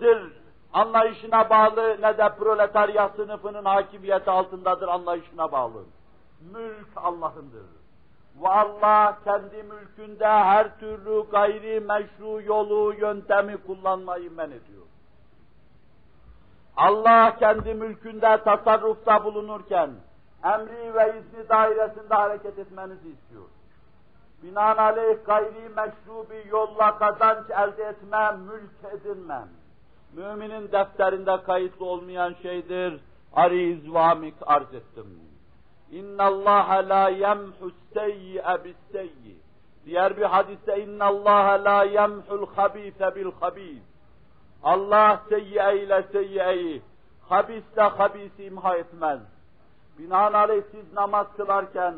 dir 0.00 0.32
anlayışına 0.72 1.50
bağlı, 1.50 1.96
ne 2.02 2.18
de 2.18 2.28
proletarya 2.38 3.08
sınıfının 3.08 3.64
hakimiyeti 3.64 4.30
altındadır 4.30 4.88
anlayışına 4.88 5.52
bağlı. 5.52 5.82
Mülk 6.52 6.88
Allah'ındır. 6.96 7.66
Ve 8.42 9.14
kendi 9.24 9.62
mülkünde 9.62 10.26
her 10.26 10.78
türlü 10.78 11.30
gayri 11.30 11.80
meşru 11.80 12.42
yolu, 12.42 12.94
yöntemi 12.94 13.56
kullanmayı 13.56 14.30
men 14.30 14.50
ediyor. 14.50 14.81
Allah 16.76 17.36
kendi 17.38 17.74
mülkünde 17.74 18.42
tasarrufta 18.44 19.24
bulunurken, 19.24 19.90
emri 20.44 20.94
ve 20.94 21.18
izni 21.18 21.48
dairesinde 21.48 22.14
hareket 22.14 22.58
etmenizi 22.58 23.08
istiyor. 23.08 23.44
Binaenaleyh 24.42 25.16
gayri 25.26 25.68
meşru 25.76 26.30
bir 26.30 26.44
yolla 26.50 26.98
kazanç 26.98 27.50
elde 27.50 27.84
etme, 27.84 28.32
mülk 28.32 28.94
edinmem. 28.94 29.48
Müminin 30.12 30.72
defterinde 30.72 31.42
kayıtlı 31.42 31.86
olmayan 31.86 32.34
şeydir. 32.42 33.00
Ariz 33.34 33.94
vamik 33.94 34.34
arz 34.46 34.74
ettim. 34.74 35.20
İnna 35.90 36.24
Allah 36.24 36.88
la 36.88 37.08
yemhu 37.08 37.70
seyyi'e 37.94 38.64
bis. 38.64 38.76
Diğer 39.84 40.16
bir 40.16 40.22
hadiste 40.22 40.84
inna 40.84 41.04
Allah 41.04 41.64
la 41.64 41.84
yemhul 41.84 42.46
habise 42.56 43.14
bil 43.14 43.30
habis. 43.40 43.82
Allah 44.64 45.22
seyyi'e 45.28 45.78
ile 45.82 46.02
seyyi'eyi, 46.12 46.82
habisle 47.28 47.82
habisi 47.82 48.44
imha 48.44 48.76
etmez. 48.76 49.20
Binaenaleyh 49.98 50.62
siz 50.70 50.92
namaz 50.92 51.26
kılarken, 51.36 51.94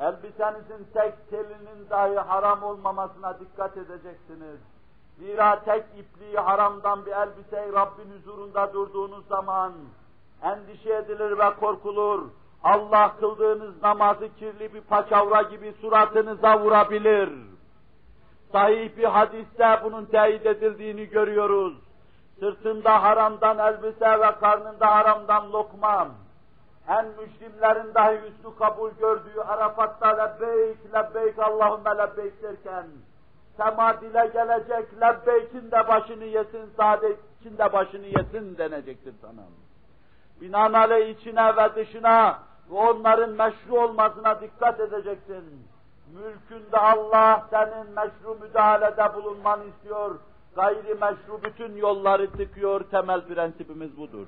elbisenizin 0.00 0.86
tek 0.94 1.30
telinin 1.30 1.90
dahi 1.90 2.18
haram 2.18 2.62
olmamasına 2.62 3.40
dikkat 3.40 3.76
edeceksiniz. 3.76 4.58
Zira 5.18 5.60
tek 5.64 5.84
ipliği 5.96 6.36
haramdan 6.36 7.06
bir 7.06 7.12
elbiseyi 7.12 7.72
Rabbin 7.72 8.10
huzurunda 8.18 8.72
durduğunuz 8.72 9.26
zaman 9.26 9.72
endişe 10.42 10.94
edilir 10.94 11.38
ve 11.38 11.54
korkulur. 11.60 12.22
Allah 12.62 13.16
kıldığınız 13.20 13.82
namazı 13.82 14.28
kirli 14.38 14.74
bir 14.74 14.80
paçavra 14.80 15.42
gibi 15.42 15.74
suratınıza 15.80 16.60
vurabilir. 16.60 17.30
Sahih 18.52 18.96
bir 18.96 19.04
hadiste 19.04 19.80
bunun 19.84 20.04
teyit 20.04 20.46
edildiğini 20.46 21.06
görüyoruz. 21.06 21.83
Sırtında 22.40 23.02
haramdan 23.02 23.58
elbise 23.58 24.20
ve 24.20 24.34
karnında 24.40 24.94
haramdan 24.94 25.52
lokmam. 25.52 26.08
En 26.88 27.06
müslimlerin 27.06 27.94
dahi 27.94 28.14
üstü 28.14 28.58
kabul 28.58 28.90
gördüğü 28.90 29.40
Arafat'ta 29.40 30.08
lebbeyk, 30.08 30.94
lebbeyk, 30.94 31.38
Allahümme 31.38 31.90
lebbeyk 31.90 32.42
derken, 32.42 32.86
sema 33.56 34.00
dile 34.00 34.30
gelecek, 34.32 35.00
lebbeykin 35.00 35.70
de 35.70 35.88
başını 35.88 36.24
yesin, 36.24 36.70
saadetin 36.76 37.58
de 37.58 37.72
başını 37.72 38.06
yesin 38.06 38.58
denecektir 38.58 39.14
sana. 39.20 39.42
Binaenaleyh 40.40 41.18
içine 41.18 41.56
ve 41.56 41.74
dışına 41.74 42.38
ve 42.70 42.74
onların 42.74 43.30
meşru 43.30 43.80
olmasına 43.80 44.40
dikkat 44.40 44.80
edeceksin. 44.80 45.66
Mülkünde 46.14 46.78
Allah 46.78 47.46
senin 47.50 47.94
meşru 47.94 48.38
müdahalede 48.40 49.14
bulunmanı 49.14 49.64
istiyor. 49.64 50.18
Gayri 50.56 50.94
meşru 50.94 51.42
bütün 51.42 51.76
yolları 51.76 52.30
tıkıyor. 52.30 52.80
Temel 52.90 53.20
prensibimiz 53.20 53.96
budur. 53.96 54.26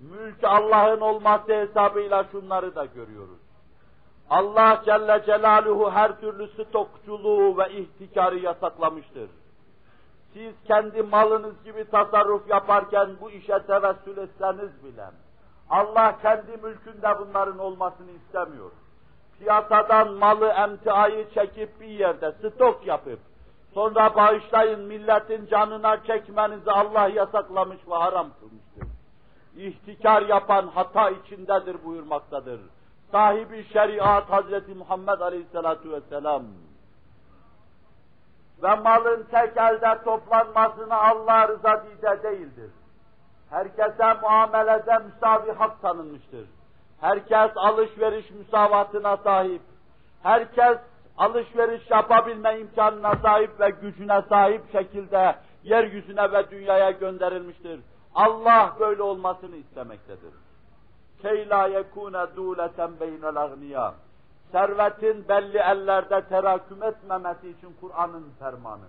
Mülk 0.00 0.44
Allah'ın 0.44 1.00
olması 1.00 1.52
hesabıyla 1.52 2.24
şunları 2.32 2.74
da 2.74 2.84
görüyoruz. 2.84 3.38
Allah 4.30 4.82
Celle 4.84 5.22
Celaluhu 5.26 5.90
her 5.90 6.20
türlü 6.20 6.48
stokçuluğu 6.48 7.58
ve 7.58 7.72
ihtikarı 7.72 8.38
yasaklamıştır. 8.38 9.30
Siz 10.32 10.54
kendi 10.64 11.02
malınız 11.02 11.64
gibi 11.64 11.90
tasarruf 11.90 12.50
yaparken 12.50 13.08
bu 13.20 13.30
işe 13.30 13.58
tevessül 13.66 14.18
etseniz 14.18 14.84
bile, 14.84 15.06
Allah 15.70 16.18
kendi 16.22 16.56
mülkünde 16.62 17.08
bunların 17.18 17.58
olmasını 17.58 18.10
istemiyor. 18.10 18.70
Piyasadan 19.38 20.12
malı, 20.12 20.46
emtiayı 20.48 21.30
çekip 21.30 21.80
bir 21.80 21.86
yerde 21.86 22.32
stok 22.32 22.86
yapıp, 22.86 23.18
sonra 23.74 24.16
bağışlayın 24.16 24.80
milletin 24.80 25.46
canına 25.46 26.04
çekmenizi 26.04 26.70
Allah 26.70 27.08
yasaklamış 27.08 27.78
ve 27.90 27.94
haram 27.94 28.28
kılmıştır. 28.40 28.96
İhtikar 29.56 30.22
yapan 30.22 30.66
hata 30.74 31.10
içindedir 31.10 31.84
buyurmaktadır. 31.84 32.60
Sahibi 33.12 33.64
şeriat 33.72 34.30
Hazreti 34.30 34.74
Muhammed 34.74 35.20
Aleyhisselatu 35.20 35.92
Vesselam. 35.92 36.42
Ve 38.62 38.74
malın 38.74 39.26
tek 39.30 39.56
elde 39.56 40.02
toplanmasına 40.04 41.00
Allah 41.00 41.48
rıza 41.48 41.84
dide 41.84 42.22
değildir. 42.22 42.70
Herkese 43.50 44.14
muamelede 44.22 44.98
müsavi 44.98 45.52
hak 45.52 45.82
tanınmıştır. 45.82 46.46
Herkes 47.00 47.50
alışveriş 47.56 48.30
müsavatına 48.30 49.16
sahip. 49.16 49.62
Herkes 50.22 50.78
alışveriş 51.20 51.90
yapabilme 51.90 52.58
imkanına 52.58 53.14
sahip 53.22 53.60
ve 53.60 53.70
gücüne 53.70 54.22
sahip 54.28 54.72
şekilde 54.72 55.36
yeryüzüne 55.62 56.32
ve 56.32 56.50
dünyaya 56.50 56.90
gönderilmiştir. 56.90 57.80
Allah 58.14 58.76
böyle 58.80 59.02
olmasını 59.02 59.56
istemektedir. 59.56 60.32
Key 61.22 61.48
yekune 61.72 62.26
dûleten 62.36 63.00
beynel 63.00 63.36
agniya. 63.36 63.94
Servetin 64.52 65.28
belli 65.28 65.58
ellerde 65.58 66.24
teraküm 66.28 66.82
etmemesi 66.82 67.48
için 67.48 67.76
Kur'an'ın 67.80 68.26
fermanı. 68.38 68.88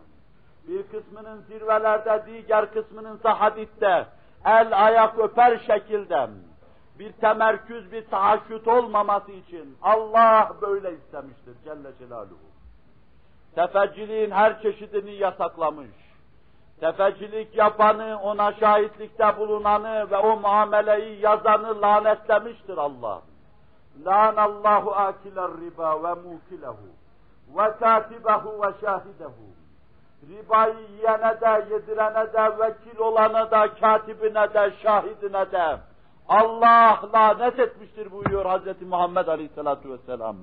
Bir 0.67 0.83
kısmının 0.83 1.41
zirvelerde, 1.41 2.23
diğer 2.47 2.73
kısmının 2.73 3.17
ise 3.17 3.29
haditte, 3.29 4.05
el 4.45 4.85
ayak 4.85 5.19
öper 5.19 5.57
şekilde 5.57 6.29
bir 6.99 7.11
temerküz, 7.11 7.91
bir 7.91 8.09
tahakküt 8.09 8.67
olmaması 8.67 9.31
için 9.31 9.77
Allah 9.81 10.51
böyle 10.61 10.93
istemiştir 10.93 11.55
Celle 11.63 11.91
Celaluhu. 11.99 12.51
Tefecciliğin 13.55 14.31
her 14.31 14.61
çeşidini 14.61 15.11
yasaklamış. 15.11 15.89
Tefecilik 16.79 17.57
yapanı, 17.57 18.19
ona 18.23 18.53
şahitlikte 18.53 19.37
bulunanı 19.37 20.11
ve 20.11 20.17
o 20.17 20.39
muameleyi 20.39 21.21
yazanı 21.21 21.81
lanetlemiştir 21.81 22.77
Allah. 22.77 23.21
Riba 25.61 26.03
ve 26.03 26.13
mukilehu 26.13 26.87
ve 27.57 27.77
katibehu 27.79 28.61
ve 28.61 28.73
şahidehu. 28.81 29.51
Ribayı 30.29 30.75
yiyene 30.91 31.41
de, 31.41 31.73
yedirene 31.73 32.33
de, 32.33 32.59
vekil 32.59 32.99
olana 32.99 33.51
da, 33.51 33.73
katibine 33.73 34.53
de, 34.53 34.73
şahidine 34.83 35.51
de 35.51 35.77
Allah 36.31 37.09
lanet 37.13 37.59
etmiştir 37.59 38.11
buyuruyor 38.11 38.45
Hz. 38.45 38.81
Muhammed 38.81 39.27
Aleyhisselatü 39.27 39.89
Vesselam. 39.89 40.37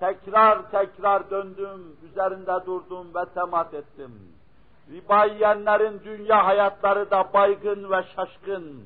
Tekrar 0.00 0.70
tekrar 0.70 1.30
döndüm, 1.30 1.96
üzerinde 2.10 2.66
durdum 2.66 3.14
ve 3.14 3.24
temat 3.34 3.74
ettim 3.74 4.36
Riba 4.90 5.24
yiyenlerin 5.24 6.00
dünya 6.04 6.46
hayatları 6.46 7.10
da 7.10 7.32
baygın 7.34 7.90
ve 7.90 8.02
şaşkın, 8.16 8.84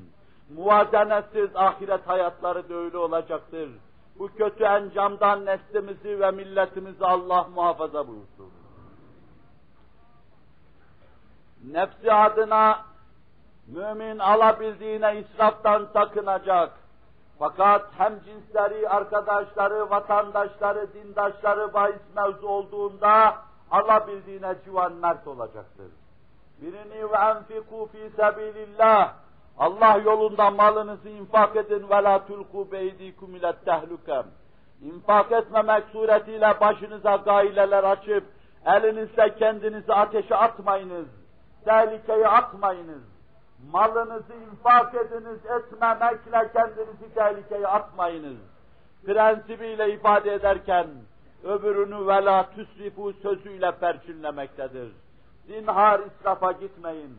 muvazenesiz 0.55 1.55
ahiret 1.55 2.07
hayatları 2.07 2.69
da 2.69 2.73
öyle 2.75 2.97
olacaktır. 2.97 3.69
Bu 4.19 4.27
kötü 4.27 4.63
encamdan 4.63 5.45
neslimizi 5.45 6.19
ve 6.19 6.31
milletimizi 6.31 7.05
Allah 7.05 7.47
muhafaza 7.55 8.07
buyursun. 8.07 8.51
Nefsi 11.71 12.13
adına 12.13 12.90
mümin 13.75 14.19
alabildiğine 14.19 15.19
israftan 15.19 15.87
sakınacak. 15.93 16.71
Fakat 17.39 17.85
hem 17.97 18.19
cinsleri, 18.23 18.89
arkadaşları, 18.89 19.89
vatandaşları, 19.89 20.93
dindaşları 20.93 21.73
bahis 21.73 22.01
mevzu 22.15 22.47
olduğunda 22.47 23.35
alabildiğine 23.71 24.55
civan 24.65 24.93
mert 24.93 25.27
olacaktır. 25.27 25.87
Birini 26.61 27.11
ve 27.11 27.17
enfiku 27.17 27.89
fi 27.91 28.11
sebilillah. 28.15 29.13
Allah 29.57 29.97
yolunda 30.05 30.51
malınızı 30.51 31.09
infak 31.09 31.55
edin 31.55 31.89
ve 31.89 32.03
la 32.03 32.25
tulku 32.25 32.71
beydikum 32.71 33.35
ile 33.35 33.53
tehlukem. 33.65 34.25
İnfak 34.81 35.31
etmemek 35.31 35.83
suretiyle 35.91 36.59
başınıza 36.61 37.15
gaileler 37.15 37.83
açıp 37.83 38.23
elinizle 38.65 39.35
kendinizi 39.35 39.93
ateşe 39.93 40.35
atmayınız. 40.35 41.07
Tehlikeye 41.65 42.27
atmayınız 42.27 43.10
Malınızı 43.72 44.34
infak 44.52 44.94
ediniz 44.94 45.40
etmemekle 45.46 46.52
kendinizi 46.52 47.14
tehlikeye 47.14 47.66
atmayınız. 47.66 48.36
Prensibiyle 49.06 49.92
ifade 49.92 50.34
ederken 50.34 50.86
öbürünü 51.44 52.06
vela 52.06 52.50
tüsrifu 52.50 53.12
sözüyle 53.12 53.72
perçinlemektedir. 53.72 54.92
Zinhar 55.46 56.00
israfa 56.00 56.52
gitmeyin. 56.52 57.16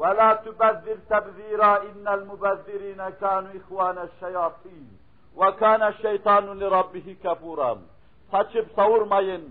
وَلَا 0.00 0.30
تُبَذِّرْ 0.44 0.98
تَبْذ۪يرًا 1.10 1.72
اِنَّ 1.88 2.06
الْمُبَذِّر۪ينَ 2.18 3.00
كَانُوا 3.22 3.52
اِخْوَانَ 3.60 3.98
الشَّيَاطِينَ 4.08 4.86
وَكَانَ 5.40 5.82
الشَّيْطَانُ 5.92 6.46
لِرَبِّهِ 6.60 7.16
كَفُورًا 7.24 7.78
Saçıp 8.30 8.66
savurmayın, 8.76 9.44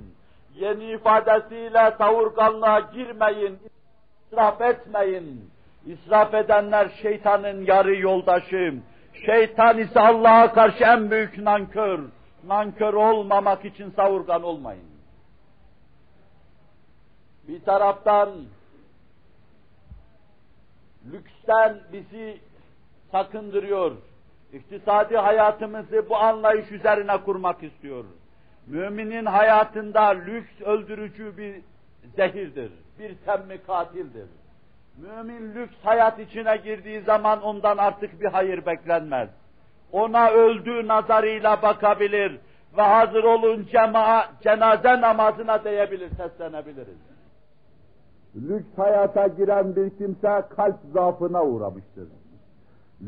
yeni 0.56 0.92
ifadesiyle 0.92 1.96
savurganlığa 1.98 2.80
girmeyin, 2.80 3.60
israf 4.32 4.62
etmeyin. 4.62 5.52
İsraf 5.89 6.35
edenler 6.35 6.89
şeytanın 7.03 7.65
yarı 7.65 7.97
yoldaşı. 7.97 8.75
Şeytan 9.27 9.79
ise 9.79 10.01
Allah'a 10.01 10.53
karşı 10.53 10.85
en 10.85 11.11
büyük 11.11 11.39
nankör. 11.39 12.01
Nankör 12.47 12.95
olmamak 12.95 13.65
için 13.65 13.91
savurgan 13.91 14.43
olmayın. 14.43 14.89
Bir 17.49 17.65
taraftan 17.65 18.31
lüksten 21.13 21.81
bizi 21.93 22.41
sakındırıyor. 23.13 23.93
İktisadi 24.53 25.17
hayatımızı 25.17 26.09
bu 26.09 26.17
anlayış 26.17 26.73
üzerine 26.73 27.17
kurmak 27.17 27.63
istiyor. 27.63 28.05
Müminin 28.67 29.27
hayatında 29.27 30.03
lüks 30.03 30.61
öldürücü 30.61 31.37
bir 31.37 31.61
zehirdir, 32.17 32.73
bir 32.99 33.15
temmi 33.15 33.59
katildir. 33.63 34.29
Mümin 35.03 35.55
lüks 35.55 35.75
hayat 35.83 36.19
içine 36.19 36.57
girdiği 36.57 37.01
zaman 37.01 37.43
ondan 37.43 37.79
artık 37.79 38.21
bir 38.21 38.27
hayır 38.27 38.67
beklenmez. 38.67 39.29
Ona 39.93 40.31
öldüğü 40.31 40.89
nazarıyla 40.89 41.63
bakabilir 41.63 42.41
ve 42.77 42.83
hazır 42.83 43.25
olun 43.25 43.67
cema, 43.73 44.27
cenaze 44.43 45.01
namazına 45.01 45.65
diyebilir, 45.65 46.11
seslenebiliriz. 46.11 46.99
Lüks 48.37 48.69
hayata 48.77 49.27
giren 49.27 49.77
bir 49.77 49.91
kimse 49.91 50.43
kalp 50.57 50.77
zaafına 50.93 51.43
uğramıştır. 51.43 52.09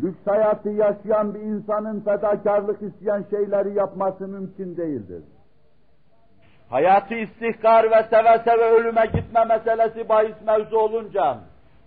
Lüks 0.03 0.26
hayatı 0.26 0.68
yaşayan 0.68 1.34
bir 1.34 1.41
insanın 1.41 2.01
fedakarlık 2.01 2.82
isteyen 2.82 3.24
şeyleri 3.30 3.74
yapması 3.74 4.28
mümkün 4.28 4.76
değildir. 4.76 5.22
Hayatı 6.68 7.14
istihkar 7.14 7.91
ve 7.91 8.07
seve 8.11 8.38
seve 8.45 8.70
ölüme 8.70 9.07
gitme 9.07 9.45
meselesi 9.45 10.09
bahis 10.09 10.43
mevzu 10.47 10.76
olunca, 10.76 11.38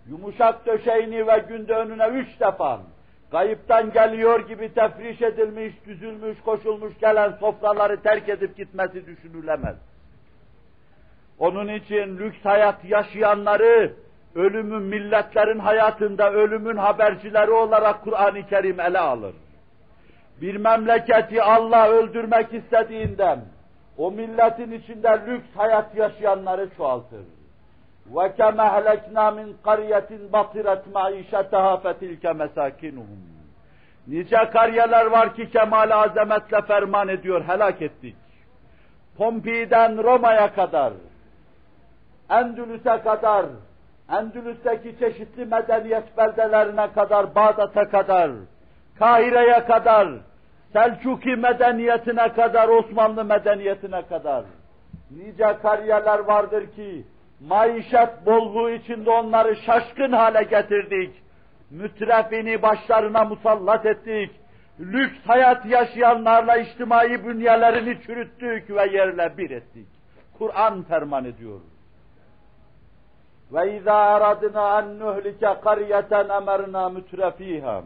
yumuşak 0.10 0.66
döşeğini 0.66 1.28
ve 1.28 1.46
günde 1.50 1.74
önüne 1.74 2.08
üç 2.08 2.40
defa, 2.40 2.82
kayıptan 3.32 3.92
geliyor 3.92 4.48
gibi 4.48 4.74
tefriş 4.74 5.22
edilmiş, 5.22 5.74
düzülmüş, 5.86 6.42
koşulmuş 6.42 6.98
gelen 7.00 7.32
sofraları 7.32 8.02
terk 8.02 8.30
edip 8.30 8.58
gitmesi 8.58 9.06
düşünülemez. 9.06 9.76
Onun 11.40 11.68
için 11.68 12.18
lüks 12.18 12.38
hayat 12.44 12.86
yaşayanları, 12.86 13.94
ölümün 14.36 14.82
milletlerin 14.82 15.60
hayatında 15.60 16.32
ölümün 16.32 16.78
habercileri 16.78 17.52
olarak 17.52 18.04
Kur'an-ı 18.04 18.48
Kerim 18.48 18.80
ele 18.80 19.00
alır. 19.00 19.36
Bir 20.42 20.56
memleketi 20.56 21.44
Allah 21.44 21.88
öldürmek 21.88 22.54
istediğinden, 22.54 23.40
o 23.98 24.12
milletin 24.12 24.72
içinde 24.72 25.22
lüks 25.28 25.48
hayat 25.56 25.96
yaşayanları 25.96 26.70
çoğaltır. 26.78 27.24
وَكَمَ 28.13 28.61
هَلَكْنَا 28.61 29.31
مِنْ 29.39 29.49
قَرْيَةٍ 29.69 30.11
بَطِرَتْ 30.33 30.83
مَعِيشَتَهَا 30.97 31.77
فَتِلْكَ 31.85 32.25
مَسَاكِنُهُمْ 32.41 33.21
Nice 34.09 34.51
kariyeler 34.51 35.07
var 35.07 35.35
ki 35.35 35.51
kemal 35.51 35.91
azametle 35.91 36.63
ferman 36.63 37.09
ediyor, 37.09 37.45
helak 37.45 37.83
ettik. 37.83 38.17
Pompei'den 39.17 40.05
Roma'ya 40.05 40.55
kadar, 40.55 40.93
Endülüs'e 42.31 43.03
kadar, 43.03 43.47
Endülüs'teki 44.13 44.99
çeşitli 44.99 45.45
medeniyet 45.45 46.17
beldelerine 46.17 46.93
kadar, 46.93 47.35
Bağdat'a 47.35 47.89
kadar, 47.89 48.31
Kahire'ye 48.99 49.65
kadar, 49.65 50.09
Selçuki 50.73 51.37
medeniyetine 51.37 52.33
kadar, 52.33 52.69
Osmanlı 52.69 53.25
medeniyetine 53.25 54.03
kadar. 54.03 54.45
Nice 55.11 55.59
kariyeler 55.63 56.19
vardır 56.19 56.67
ki, 56.77 57.05
maişet 57.48 58.26
bolluğu 58.26 58.70
içinde 58.70 59.10
onları 59.10 59.56
şaşkın 59.56 60.12
hale 60.12 60.44
getirdik. 60.44 61.24
Mütrefini 61.72 62.62
başlarına 62.62 63.24
musallat 63.24 63.86
ettik. 63.86 64.32
Lüks 64.80 65.18
hayat 65.28 65.66
yaşayanlarla 65.66 66.58
içtimai 66.58 67.26
bünyelerini 67.26 68.02
çürüttük 68.02 68.70
ve 68.70 68.98
yerle 68.98 69.38
bir 69.38 69.50
ettik. 69.50 69.88
Kur'an 70.38 70.84
ferman 70.84 71.26
ediyor. 71.26 71.60
Ve 73.54 73.78
izâ 73.78 73.94
aradna 73.94 74.80
en 74.80 75.00
nuhlike 75.00 75.56
karyeten 75.64 76.30
emerna 76.30 76.90
mütrefiha. 76.90 77.84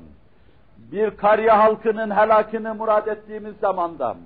Bir 0.77 1.17
karye 1.17 1.51
halkının 1.51 2.11
helakını 2.11 2.75
murad 2.75 3.07
ettiğimiz 3.07 3.55
zamanda, 3.57 4.17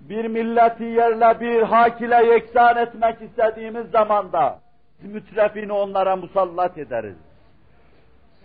bir 0.00 0.24
milleti 0.24 0.84
yerle 0.84 1.40
bir 1.40 1.62
hakile 1.62 2.26
yeksan 2.26 2.76
etmek 2.76 3.22
istediğimiz 3.22 3.90
zamanda, 3.90 4.58
mütrefini 5.02 5.72
onlara 5.72 6.16
musallat 6.16 6.78
ederiz. 6.78 7.16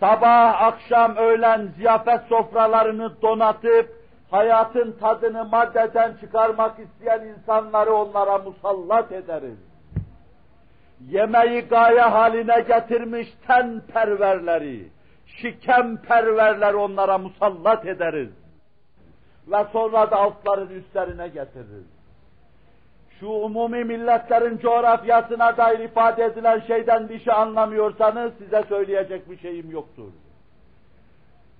Sabah, 0.00 0.62
akşam, 0.62 1.16
öğlen 1.16 1.68
ziyafet 1.76 2.20
sofralarını 2.28 3.22
donatıp, 3.22 4.04
hayatın 4.30 4.92
tadını 4.92 5.44
maddeden 5.44 6.16
çıkarmak 6.20 6.78
isteyen 6.78 7.20
insanları 7.24 7.94
onlara 7.94 8.38
musallat 8.38 9.12
ederiz. 9.12 9.58
Yemeği 11.08 11.60
gaye 11.60 12.00
haline 12.00 12.60
getirmiş 12.60 13.28
ten 13.46 13.80
perverleri, 13.80 14.88
şikem 15.26 15.96
perverler 15.96 16.74
onlara 16.74 17.18
musallat 17.18 17.86
ederiz. 17.86 18.30
Ve 19.46 19.64
sonra 19.72 20.10
da 20.10 20.16
altların 20.16 20.68
üstlerine 20.68 21.28
getiririz. 21.28 21.93
Şu 23.20 23.28
umumi 23.28 23.84
milletlerin 23.84 24.58
coğrafyasına 24.58 25.56
dair 25.56 25.78
ifade 25.78 26.24
edilen 26.24 26.60
şeyden 26.60 27.08
bir 27.08 27.18
şey 27.18 27.34
anlamıyorsanız 27.34 28.32
size 28.38 28.62
söyleyecek 28.68 29.30
bir 29.30 29.38
şeyim 29.38 29.70
yoktur. 29.70 30.12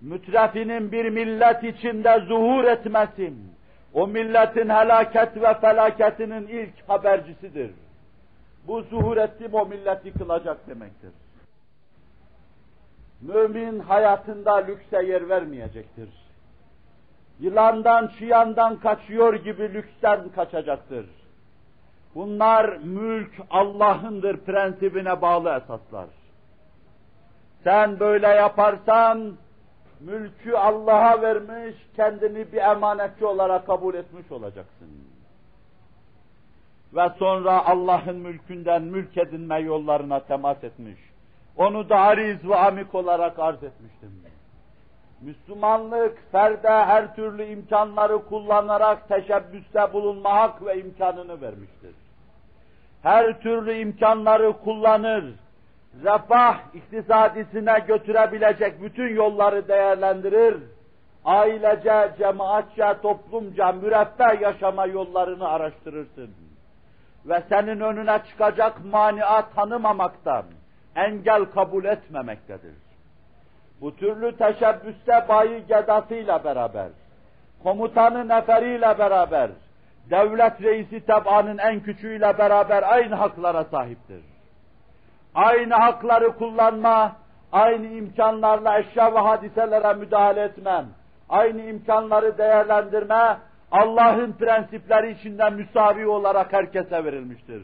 Mütrefinin 0.00 0.92
bir 0.92 1.08
millet 1.08 1.64
içinde 1.64 2.20
zuhur 2.28 2.64
etmesin, 2.64 3.52
o 3.92 4.06
milletin 4.06 4.68
helaket 4.68 5.36
ve 5.36 5.54
felaketinin 5.54 6.46
ilk 6.46 6.88
habercisidir. 6.88 7.70
Bu 8.66 8.82
zuhur 8.82 9.16
ettim 9.16 9.54
o 9.54 9.66
millet 9.66 10.04
yıkılacak 10.04 10.68
demektir. 10.68 11.10
Mümin 13.20 13.78
hayatında 13.78 14.54
lükse 14.54 15.02
yer 15.02 15.28
vermeyecektir. 15.28 16.08
Yılandan, 17.40 18.06
çıyandan 18.18 18.80
kaçıyor 18.80 19.34
gibi 19.34 19.74
lüksten 19.74 20.28
kaçacaktır. 20.28 21.06
Bunlar 22.14 22.76
mülk 22.76 23.32
Allah'ındır 23.50 24.36
prensibine 24.36 25.22
bağlı 25.22 25.60
esaslar. 25.62 26.06
Sen 27.64 28.00
böyle 28.00 28.26
yaparsan, 28.26 29.32
mülkü 30.00 30.52
Allah'a 30.52 31.22
vermiş, 31.22 31.76
kendini 31.96 32.52
bir 32.52 32.58
emanetçi 32.58 33.26
olarak 33.26 33.66
kabul 33.66 33.94
etmiş 33.94 34.32
olacaksın. 34.32 34.88
Ve 36.94 37.10
sonra 37.18 37.66
Allah'ın 37.66 38.16
mülkünden 38.16 38.82
mülk 38.82 39.18
edinme 39.18 39.58
yollarına 39.60 40.20
temas 40.20 40.64
etmiş. 40.64 40.98
Onu 41.56 41.88
da 41.88 41.96
ariz 41.96 42.48
ve 42.48 42.56
amik 42.56 42.94
olarak 42.94 43.38
arz 43.38 43.62
etmiştim. 43.62 44.24
Müslümanlık 45.20 46.32
ferde 46.32 46.68
her 46.68 47.16
türlü 47.16 47.44
imkanları 47.44 48.24
kullanarak 48.24 49.08
teşebbüste 49.08 49.92
bulunma 49.92 50.34
hak 50.34 50.66
ve 50.66 50.80
imkanını 50.80 51.40
vermiştir. 51.40 51.94
Her 53.04 53.40
türlü 53.40 53.74
imkanları 53.74 54.52
kullanır, 54.52 55.24
refah 56.04 56.58
iktisadisine 56.74 57.78
götürebilecek 57.88 58.82
bütün 58.82 59.14
yolları 59.14 59.68
değerlendirir, 59.68 60.56
ailece, 61.24 62.10
cemaatçe, 62.18 62.94
toplumca 63.02 63.72
müreffeh 63.72 64.40
yaşama 64.40 64.86
yollarını 64.86 65.48
araştırırsın. 65.48 66.30
Ve 67.24 67.42
senin 67.48 67.80
önüne 67.80 68.18
çıkacak 68.28 68.84
mania 68.84 69.42
tanımamaktan, 69.54 70.44
engel 70.96 71.44
kabul 71.44 71.84
etmemektedir. 71.84 72.74
Bu 73.80 73.96
türlü 73.96 74.36
teşebbüste 74.36 75.24
bayi 75.28 75.66
gedasıyla 75.66 76.44
beraber, 76.44 76.88
komutanı 77.62 78.28
neferiyle 78.28 78.98
beraber, 78.98 79.50
devlet 80.10 80.62
reisi 80.62 81.06
tebaanın 81.06 81.58
en 81.58 81.80
küçüğüyle 81.80 82.38
beraber 82.38 82.82
aynı 82.92 83.14
haklara 83.14 83.64
sahiptir. 83.64 84.20
Aynı 85.34 85.74
hakları 85.74 86.36
kullanma, 86.36 87.16
aynı 87.52 87.86
imkanlarla 87.86 88.78
eşya 88.78 89.14
ve 89.14 89.18
hadiselere 89.18 89.94
müdahale 89.94 90.42
etmem, 90.42 90.86
aynı 91.28 91.62
imkanları 91.62 92.38
değerlendirme, 92.38 93.36
Allah'ın 93.70 94.32
prensipleri 94.32 95.12
içinde 95.12 95.50
müsavi 95.50 96.06
olarak 96.06 96.52
herkese 96.52 97.04
verilmiştir. 97.04 97.62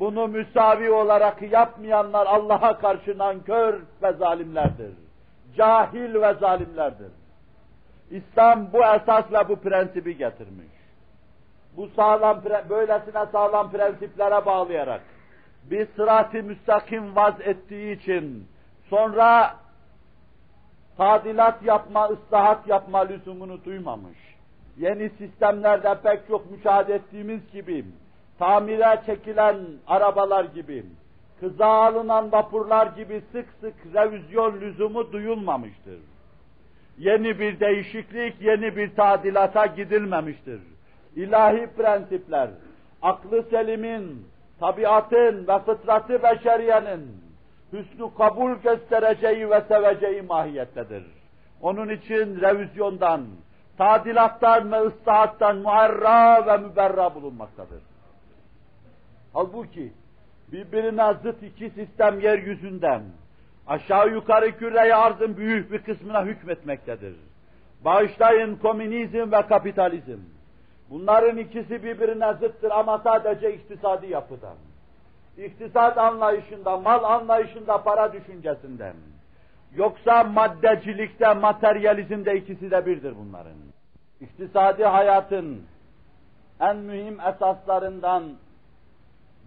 Bunu 0.00 0.28
müsavi 0.28 0.90
olarak 0.90 1.52
yapmayanlar 1.52 2.26
Allah'a 2.26 2.78
karşı 2.78 3.18
nankör 3.18 3.80
ve 4.02 4.12
zalimlerdir. 4.12 4.92
Cahil 5.56 6.14
ve 6.14 6.34
zalimlerdir. 6.34 7.12
İslam 8.10 8.72
bu 8.72 8.78
esas 8.78 9.32
ve 9.32 9.48
bu 9.48 9.56
prensibi 9.56 10.16
getirmiş. 10.16 10.75
Bu 11.76 11.88
sağlam, 11.96 12.42
böylesine 12.70 13.26
sağlam 13.32 13.70
prensiplere 13.70 14.46
bağlayarak 14.46 15.00
bir 15.70 15.86
sırat-ı 15.96 16.42
müstakim 16.42 17.16
vaz 17.16 17.34
ettiği 17.40 17.96
için 17.96 18.48
sonra 18.90 19.56
tadilat 20.96 21.62
yapma, 21.62 22.08
ıslahat 22.08 22.68
yapma 22.68 22.98
lüzumunu 22.98 23.64
duymamış. 23.64 24.18
Yeni 24.78 25.10
sistemlerde 25.10 25.98
pek 26.02 26.28
çok 26.28 26.50
müşahede 26.50 26.94
ettiğimiz 26.94 27.52
gibi, 27.52 27.84
tamire 28.38 29.02
çekilen 29.06 29.56
arabalar 29.86 30.44
gibi, 30.44 30.86
kıza 31.40 31.66
alınan 31.66 32.32
vapurlar 32.32 32.86
gibi 32.86 33.22
sık 33.32 33.46
sık 33.60 33.74
revizyon 33.94 34.60
lüzumu 34.60 35.12
duyulmamıştır. 35.12 35.98
Yeni 36.98 37.40
bir 37.40 37.60
değişiklik, 37.60 38.40
yeni 38.40 38.76
bir 38.76 38.94
tadilata 38.94 39.66
gidilmemiştir. 39.66 40.60
İlahi 41.16 41.66
prensipler, 41.66 42.50
aklı 43.02 43.42
selimin, 43.42 44.26
tabiatın 44.60 45.46
ve 45.48 45.58
fıtratı 45.58 46.22
beşeriyenin 46.22 47.26
hüsnü 47.72 48.14
kabul 48.18 48.52
göstereceği 48.52 49.50
ve 49.50 49.60
seveceği 49.68 50.22
mahiyettedir. 50.22 51.04
Onun 51.60 51.88
için 51.88 52.40
revizyondan, 52.40 53.26
tadilattan 53.78 54.72
ve 54.72 54.80
ıslahattan 54.80 55.56
muarra 55.56 56.46
ve 56.46 56.56
müberra 56.56 57.14
bulunmaktadır. 57.14 57.82
Halbuki 59.32 59.92
birbirine 60.52 61.14
zıt 61.22 61.42
iki 61.42 61.70
sistem 61.70 62.20
yeryüzünden 62.20 63.02
aşağı 63.66 64.10
yukarı 64.10 64.58
küre 64.58 64.94
arzın 64.94 65.36
büyük 65.36 65.72
bir 65.72 65.78
kısmına 65.78 66.24
hükmetmektedir. 66.24 67.16
Bağışlayın 67.84 68.56
komünizm 68.56 69.32
ve 69.32 69.46
kapitalizm. 69.48 70.35
Bunların 70.90 71.36
ikisi 71.36 71.82
birbirine 71.84 72.32
zıttır 72.32 72.70
ama 72.70 72.98
sadece 72.98 73.54
iktisadi 73.54 74.12
yapıdan. 74.12 74.56
İktisat 75.38 75.98
anlayışında, 75.98 76.76
mal 76.76 77.04
anlayışında, 77.04 77.82
para 77.82 78.12
düşüncesinden. 78.12 78.94
Yoksa 79.74 80.24
maddecilikte, 80.24 81.34
materyalizmde 81.34 82.36
ikisi 82.36 82.70
de 82.70 82.86
birdir 82.86 83.14
bunların. 83.18 83.56
İktisadi 84.20 84.84
hayatın 84.84 85.62
en 86.60 86.76
mühim 86.76 87.20
esaslarından 87.20 88.24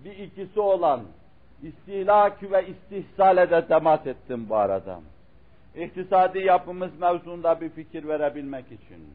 bir 0.04 0.18
ikisi 0.18 0.60
olan 0.60 1.02
istihlak 1.64 2.52
ve 2.52 2.68
istihsale 2.68 3.50
de 3.50 3.68
temas 3.68 4.08
ettim 4.08 4.46
bu 4.50 4.56
arada. 4.56 5.00
İktisadi 5.76 6.40
yapımız 6.40 7.00
mevzunda 7.00 7.62
bir 7.62 7.70
fikir 7.70 8.08
verebilmek 8.08 8.66
için. 8.66 9.14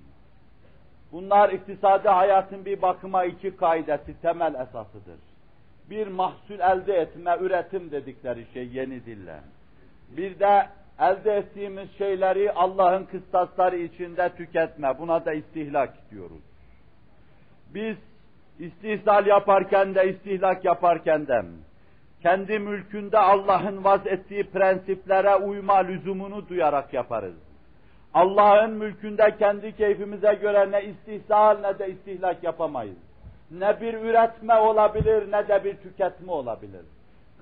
Bunlar 1.14 1.50
iktisadi 1.50 2.08
hayatın 2.08 2.64
bir 2.64 2.82
bakıma 2.82 3.24
iki 3.24 3.56
kaidesi, 3.56 4.20
temel 4.22 4.54
esasıdır. 4.54 5.18
Bir 5.90 6.06
mahsul 6.06 6.58
elde 6.60 6.94
etme, 6.94 7.36
üretim 7.40 7.90
dedikleri 7.90 8.46
şey 8.54 8.68
yeni 8.68 9.06
dille. 9.06 9.36
Bir 10.16 10.38
de 10.38 10.68
elde 10.98 11.36
ettiğimiz 11.36 11.98
şeyleri 11.98 12.52
Allah'ın 12.52 13.04
kıstasları 13.04 13.76
içinde 13.76 14.28
tüketme. 14.36 14.98
Buna 14.98 15.24
da 15.24 15.32
istihlak 15.32 16.10
diyoruz. 16.10 16.42
Biz 17.74 17.96
istihsal 18.58 19.26
yaparken 19.26 19.94
de, 19.94 20.10
istihlak 20.10 20.64
yaparken 20.64 21.26
de, 21.26 21.42
kendi 22.22 22.58
mülkünde 22.58 23.18
Allah'ın 23.18 23.84
vaz 23.84 24.06
ettiği 24.06 24.50
prensiplere 24.50 25.34
uyma 25.36 25.76
lüzumunu 25.76 26.48
duyarak 26.48 26.94
yaparız. 26.94 27.53
Allah'ın 28.14 28.70
mülkünde 28.70 29.36
kendi 29.38 29.76
keyfimize 29.76 30.34
göre 30.34 30.70
ne 30.70 30.84
istihsal 30.84 31.58
ne 31.58 31.78
de 31.78 31.90
istihlak 31.90 32.44
yapamayız. 32.44 32.96
Ne 33.50 33.80
bir 33.80 33.94
üretme 33.94 34.54
olabilir 34.54 35.32
ne 35.32 35.48
de 35.48 35.64
bir 35.64 35.76
tüketme 35.76 36.32
olabilir. 36.32 36.82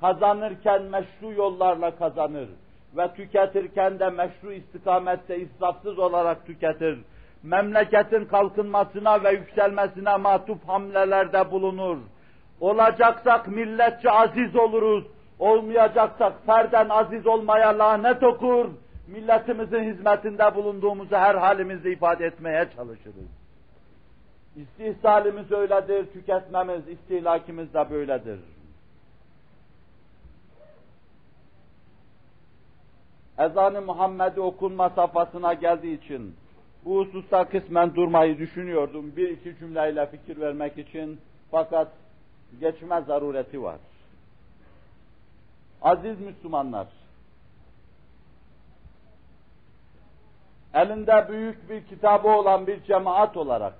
Kazanırken 0.00 0.82
meşru 0.82 1.32
yollarla 1.32 1.96
kazanır 1.96 2.48
ve 2.96 3.14
tüketirken 3.14 3.98
de 3.98 4.10
meşru 4.10 4.52
istikamette 4.52 5.38
israfsız 5.38 5.98
olarak 5.98 6.46
tüketir. 6.46 6.98
Memleketin 7.42 8.24
kalkınmasına 8.24 9.24
ve 9.24 9.32
yükselmesine 9.32 10.16
matuf 10.16 10.68
hamlelerde 10.68 11.50
bulunur. 11.50 11.98
Olacaksak 12.60 13.48
milletçe 13.48 14.10
aziz 14.10 14.56
oluruz, 14.56 15.04
olmayacaksak 15.38 16.32
ferden 16.46 16.88
aziz 16.88 17.26
olmaya 17.26 17.78
lanet 17.78 18.22
okur, 18.22 18.66
milletimizin 19.12 19.82
hizmetinde 19.82 20.54
bulunduğumuzu 20.54 21.16
her 21.16 21.34
halimizde 21.34 21.92
ifade 21.92 22.26
etmeye 22.26 22.68
çalışırız. 22.76 23.30
İstihsalimiz 24.56 25.52
öyledir, 25.52 26.12
tüketmemiz, 26.12 26.88
istihlakimiz 26.88 27.74
de 27.74 27.90
böyledir. 27.90 28.40
Ezan-ı 33.38 33.82
Muhammed'i 33.82 34.40
okunma 34.40 34.90
safhasına 34.90 35.54
geldiği 35.54 35.98
için 36.04 36.36
bu 36.84 36.98
hususta 36.98 37.48
kısmen 37.48 37.94
durmayı 37.94 38.38
düşünüyordum. 38.38 39.12
Bir 39.16 39.28
iki 39.28 39.58
cümleyle 39.58 40.06
fikir 40.06 40.40
vermek 40.40 40.78
için 40.78 41.20
fakat 41.50 41.88
geçme 42.60 43.00
zarureti 43.06 43.62
var. 43.62 43.78
Aziz 45.82 46.20
Müslümanlar, 46.20 46.86
elinde 50.74 51.26
büyük 51.28 51.70
bir 51.70 51.86
kitabı 51.86 52.28
olan 52.28 52.66
bir 52.66 52.82
cemaat 52.82 53.36
olarak 53.36 53.74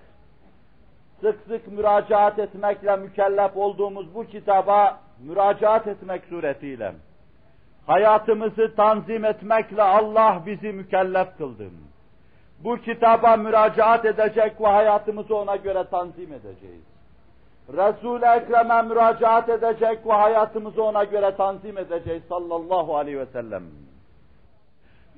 sık 1.21 1.41
sık 1.49 1.73
müracaat 1.73 2.39
etmekle 2.39 2.97
mükellef 2.97 3.57
olduğumuz 3.57 4.15
bu 4.15 4.25
kitaba 4.25 5.01
müracaat 5.19 5.87
etmek 5.87 6.25
suretiyle 6.25 6.93
hayatımızı 7.87 8.75
tanzim 8.77 9.25
etmekle 9.25 9.83
Allah 9.83 10.43
bizi 10.47 10.73
mükellef 10.73 11.39
kıldı. 11.39 11.65
Bu 12.65 12.77
kitaba 12.77 13.37
müracaat 13.37 14.05
edecek 14.05 14.61
ve 14.61 14.67
hayatımızı 14.67 15.37
ona 15.37 15.57
göre 15.57 15.85
tanzim 15.91 16.33
edeceğiz. 16.33 16.83
Resul-i 17.69 18.25
Ekrem'e 18.25 18.83
müracaat 18.83 19.49
edecek 19.49 20.07
ve 20.07 20.13
hayatımızı 20.13 20.83
ona 20.85 21.05
göre 21.05 21.37
tanzim 21.37 21.79
edeceğiz 21.79 22.23
sallallahu 22.29 22.97
aleyhi 22.97 23.19
ve 23.19 23.27
sellem. 23.27 23.63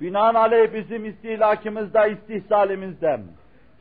Binaenaleyh 0.00 0.74
bizim 0.74 1.04
istihlakımızda, 1.04 2.06
istihsalimizde, 2.06 3.20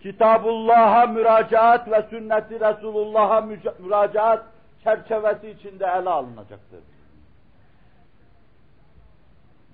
Kitabullah'a 0.01 1.05
müracaat 1.05 1.91
ve 1.91 2.01
sünneti 2.09 2.59
Resulullah'a 2.59 3.41
müracaat 3.79 4.43
çerçevesi 4.83 5.49
içinde 5.49 5.85
ele 5.85 6.09
alınacaktır. 6.09 6.79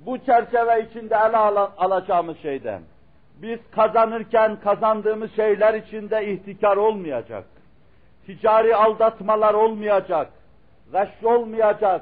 Bu 0.06 0.18
çerçeve 0.26 0.84
içinde 0.90 1.16
ele 1.16 1.38
al 1.38 1.72
alacağımız 1.78 2.38
şeyden, 2.38 2.82
biz 3.42 3.60
kazanırken 3.72 4.60
kazandığımız 4.60 5.36
şeyler 5.36 5.74
içinde 5.74 6.32
ihtikar 6.32 6.78
olmayacak, 6.78 7.46
ticari 8.26 8.76
aldatmalar 8.76 9.54
olmayacak, 9.54 10.30
gaş 10.92 11.10
olmayacak, 11.24 12.02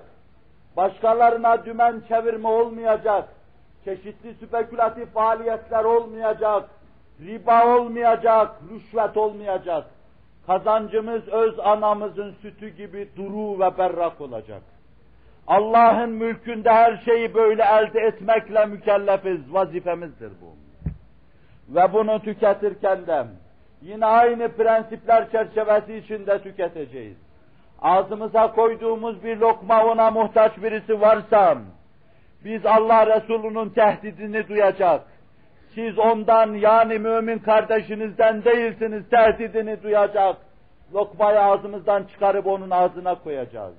başkalarına 0.78 1.66
dümen 1.66 2.04
çevirme 2.08 2.48
olmayacak, 2.48 3.30
çeşitli 3.88 4.34
spekülatif 4.34 5.14
faaliyetler 5.14 5.84
olmayacak, 5.84 6.70
riba 7.20 7.78
olmayacak, 7.78 8.52
rüşvet 8.72 9.18
olmayacak. 9.18 9.86
Kazancımız 10.48 11.28
öz 11.28 11.60
anamızın 11.60 12.36
sütü 12.42 12.70
gibi 12.70 13.10
duru 13.18 13.60
ve 13.60 13.78
berrak 13.78 14.22
olacak. 14.22 14.62
Allah'ın 15.48 16.10
mülkünde 16.10 16.72
her 16.72 16.98
şeyi 17.06 17.34
böyle 17.34 17.64
elde 17.64 18.00
etmekle 18.00 18.66
mükellefiz, 18.66 19.54
vazifemizdir 19.54 20.32
bu. 20.42 20.56
Ve 21.76 21.94
bunu 21.94 22.20
tüketirken 22.20 23.08
de 23.08 23.26
yine 23.82 24.06
aynı 24.06 24.48
prensipler 24.48 25.32
çerçevesi 25.32 25.96
içinde 25.96 26.44
tüketeceğiz. 26.44 27.18
Ağzımıza 27.82 28.52
koyduğumuz 28.52 29.24
bir 29.24 29.38
lokma 29.38 29.86
ona 29.86 30.12
muhtaç 30.12 30.58
birisi 30.64 31.02
varsa, 31.02 31.58
biz 32.46 32.66
Allah 32.66 33.16
Resulü'nün 33.16 33.70
tehdidini 33.70 34.48
duyacak. 34.48 35.02
Siz 35.76 36.00
ondan 36.00 36.54
yani 36.54 37.00
mümin 37.00 37.40
kardeşinizden 37.40 38.44
değilsiniz 38.44 39.10
tehdidini 39.10 39.84
duyacak. 39.84 40.36
Lokmayı 40.94 41.40
ağzımızdan 41.40 42.04
çıkarıp 42.04 42.48
onun 42.48 42.70
ağzına 42.70 43.16
koyacağız. 43.16 43.76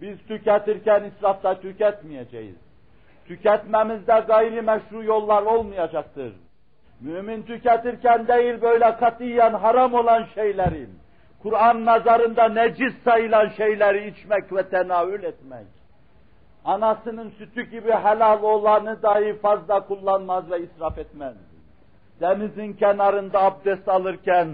Biz 0.00 0.18
tüketirken 0.28 1.04
israfta 1.04 1.60
tüketmeyeceğiz. 1.60 2.56
Tüketmemizde 3.26 4.24
gayri 4.26 4.62
meşru 4.62 5.04
yollar 5.04 5.42
olmayacaktır. 5.42 6.32
Mümin 7.00 7.42
tüketirken 7.42 8.28
değil 8.28 8.62
böyle 8.62 8.96
katiyen 8.96 9.54
haram 9.54 9.94
olan 9.94 10.24
şeylerin, 10.34 10.90
Kur'an 11.42 11.84
nazarında 11.84 12.48
necis 12.48 13.02
sayılan 13.04 13.48
şeyleri 13.48 14.08
içmek 14.08 14.52
ve 14.52 14.68
tenavül 14.68 15.22
etmek 15.22 15.66
anasının 16.64 17.30
sütü 17.30 17.62
gibi 17.62 17.92
helal 17.92 18.42
olanı 18.42 19.02
dahi 19.02 19.38
fazla 19.38 19.86
kullanmaz 19.86 20.50
ve 20.50 20.60
israf 20.60 20.98
etmez. 20.98 21.34
denizin 22.20 22.72
kenarında 22.72 23.42
abdest 23.42 23.88
alırken 23.88 24.48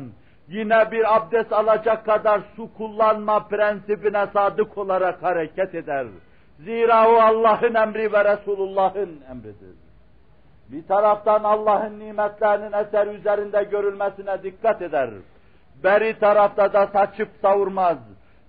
yine 0.48 0.90
bir 0.90 1.16
abdest 1.16 1.52
alacak 1.52 2.04
kadar 2.04 2.40
su 2.56 2.74
kullanma 2.74 3.48
prensibine 3.48 4.26
sadık 4.32 4.78
olarak 4.78 5.22
hareket 5.22 5.74
eder. 5.74 6.06
Zira 6.59 7.09
o 7.09 7.14
Allah'ın 7.14 7.74
emri 7.74 8.12
ve 8.12 8.24
Resulullah'ın 8.24 9.20
emridir. 9.30 9.76
Bir 10.68 10.86
taraftan 10.86 11.44
Allah'ın 11.44 11.98
nimetlerinin 11.98 12.72
eser 12.72 13.06
üzerinde 13.06 13.62
görülmesine 13.62 14.42
dikkat 14.42 14.82
eder. 14.82 15.11
Beri 15.84 16.18
tarafta 16.18 16.72
da 16.72 16.86
saçıp 16.86 17.28
savurmaz. 17.42 17.98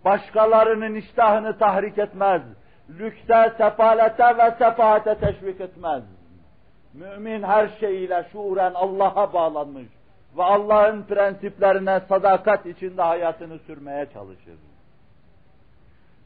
Başkalarının 0.05 0.95
iştahını 0.95 1.57
tahrik 1.57 1.97
etmez. 1.97 2.41
Lükse, 2.98 3.54
sefalete 3.58 4.38
ve 4.38 4.52
sefahate 4.52 5.16
teşvik 5.16 5.62
etmez. 5.62 6.04
Mümin 6.94 7.44
her 7.44 7.68
şeyiyle 7.80 8.26
şuuren 8.32 8.74
Allah'a 8.74 9.34
bağlanmış 9.34 9.88
ve 10.38 10.44
Allah'ın 10.44 11.04
prensiplerine 11.04 12.02
sadakat 12.10 12.66
içinde 12.66 13.02
hayatını 13.02 13.60
sürmeye 13.60 14.06
çalışır. 14.14 14.58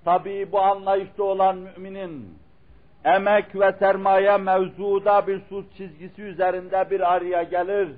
Tabii 0.05 0.51
bu 0.51 0.61
anlayışta 0.61 1.23
olan 1.23 1.57
müminin 1.57 2.37
emek 3.05 3.55
ve 3.55 3.71
sermaye 3.71 4.37
mevzuda 4.37 5.27
bir 5.27 5.41
sus 5.49 5.65
çizgisi 5.77 6.21
üzerinde 6.21 6.89
bir 6.89 7.13
araya 7.13 7.43
gelir, 7.43 7.89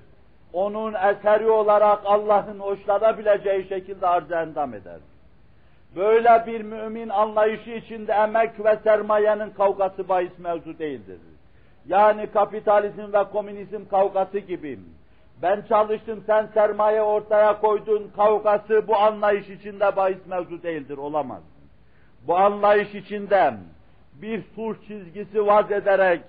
onun 0.54 0.94
eseri 0.94 1.50
olarak 1.50 2.00
Allah'ın 2.06 2.60
hoşlanabileceği 2.60 3.68
şekilde 3.68 4.08
arz 4.08 4.32
endam 4.32 4.74
eder. 4.74 5.00
Böyle 5.96 6.44
bir 6.48 6.62
mümin 6.62 7.10
anlayışı 7.10 7.72
içinde 7.72 8.12
emek 8.12 8.66
ve 8.66 8.80
sermayenin 8.84 9.50
kavgası 9.50 10.10
bahis 10.10 10.40
mevzu 10.40 10.80
değildir. 10.80 11.20
Yani 11.88 12.28
kapitalizm 12.28 13.14
ve 13.14 13.24
komünizm 13.24 13.86
kavgası 13.90 14.40
gibi. 14.40 14.80
Ben 15.42 15.62
çalıştım, 15.70 16.24
sen 16.26 16.48
sermaye 16.54 17.02
ortaya 17.02 17.60
koydun 17.60 18.12
kavgası 18.16 18.88
bu 18.88 18.98
anlayış 18.98 19.50
içinde 19.50 19.96
bahis 19.96 20.26
mevzu 20.26 20.64
değildir, 20.64 20.98
olamaz. 20.98 21.44
Bu 22.28 22.38
anlayış 22.38 22.96
içinde 22.96 23.54
bir 24.14 24.44
sulh 24.56 24.76
çizgisi 24.88 25.46
vaz 25.46 25.72
ederek 25.72 26.22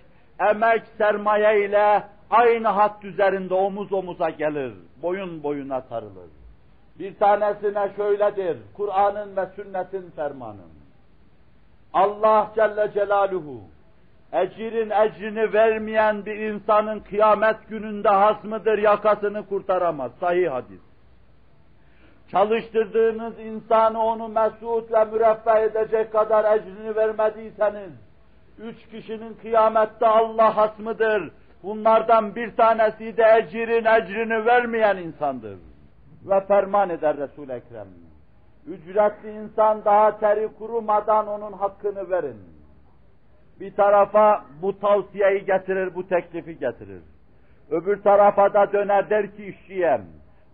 emek 0.51 0.83
sermaye 0.99 1.65
ile 1.65 2.03
aynı 2.31 2.69
hat 2.69 3.05
üzerinde 3.05 3.55
omuz 3.55 3.93
omuza 3.93 4.31
gelir, 4.31 4.73
boyun 5.03 5.43
boyuna 5.43 5.81
sarılır. 5.81 6.31
Bir 6.99 7.19
tanesine 7.19 7.91
şöyledir, 7.97 8.59
Kur'an'ın 8.77 9.37
ve 9.37 9.47
sünnetin 9.57 10.11
fermanı. 10.11 10.61
Allah 11.93 12.53
Celle 12.55 12.93
Celaluhu, 12.95 13.61
ecirin 14.33 14.91
ecrini 14.91 15.53
vermeyen 15.53 16.27
bir 16.27 16.37
insanın 16.37 17.01
kıyamet 17.01 17.69
gününde 17.69 18.09
hasmıdır, 18.09 18.79
yakasını 18.79 19.47
kurtaramaz. 19.49 20.13
Sahih 20.21 20.51
hadis. 20.51 20.81
Çalıştırdığınız 22.31 23.39
insanı 23.39 24.03
onu 24.03 24.29
mesut 24.29 24.93
ve 24.93 25.05
müreffeh 25.05 25.63
edecek 25.63 26.13
kadar 26.13 26.57
ecrini 26.59 26.97
vermediyseniz, 26.97 27.93
üç 28.59 28.89
kişinin 28.91 29.35
kıyamette 29.35 30.07
Allah 30.07 30.57
hasmıdır. 30.57 31.31
Bunlardan 31.63 32.35
bir 32.35 32.57
tanesi 32.57 33.17
de 33.17 33.23
ecirin 33.23 33.85
ecrini 33.85 34.47
vermeyen 34.47 34.97
insandır 34.97 35.59
Ve 36.26 36.42
ferman 36.42 36.90
eder 36.90 37.18
Resul-i 37.18 37.52
Ekrem. 37.52 37.88
Ücretli 38.68 39.32
insan 39.32 39.86
daha 39.86 40.20
teri 40.20 40.50
kurumadan 40.60 41.28
onun 41.28 41.54
hakkını 41.54 42.10
verin. 42.10 42.38
Bir 43.60 43.76
tarafa 43.76 44.46
bu 44.62 44.80
tavsiyeyi 44.80 45.46
getirir, 45.46 45.96
bu 45.96 46.08
teklifi 46.08 46.60
getirir. 46.60 47.02
Öbür 47.72 48.02
tarafa 48.02 48.54
da 48.54 48.74
döner 48.74 49.10
der 49.10 49.36
ki 49.36 49.46
işçiye, 49.46 50.02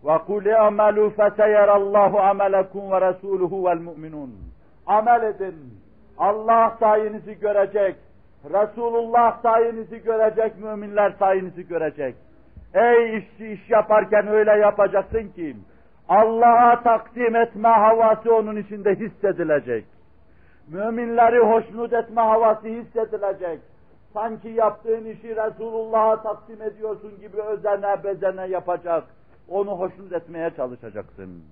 وَقُلْ 0.04 0.46
اَعْمَلُوا 0.64 1.10
فَسَيَرَ 1.20 1.70
اللّٰهُ 1.82 2.12
عَمَلَكُمْ 2.30 2.84
وَرَسُولُهُ 2.92 3.54
وَالْمُؤْمِنُونَ 3.66 4.30
Amel 4.88 5.24
edin. 5.24 5.56
Allah 6.18 6.78
sayenizi 6.80 7.40
görecek. 7.40 7.96
Resulullah 8.54 9.42
sayenizi 9.42 10.04
görecek, 10.04 10.58
müminler 10.58 11.12
sayenizi 11.20 11.68
görecek. 11.68 12.16
Ey 12.75 13.19
işçi 13.19 13.53
iş 13.53 13.71
yaparken 13.71 14.27
öyle 14.27 14.51
yapacaksın 14.51 15.29
ki, 15.29 15.57
Allah'a 16.09 16.83
takdim 16.83 17.37
etme 17.37 17.69
havası 17.69 18.35
onun 18.35 18.57
içinde 18.57 18.95
hissedilecek. 18.95 19.85
Müminleri 20.69 21.39
hoşnut 21.39 21.93
etme 21.93 22.21
havası 22.21 22.69
hissedilecek. 22.69 23.61
Sanki 24.13 24.49
yaptığın 24.49 25.05
işi 25.05 25.37
Resulullah'a 25.37 26.23
takdim 26.23 26.63
ediyorsun 26.63 27.21
gibi 27.21 27.43
özene 27.43 28.05
bezene 28.05 28.47
yapacak 28.47 29.05
onu 29.49 29.71
hoşnut 29.71 30.13
etmeye 30.13 30.51
çalışacaksın. 30.57 31.45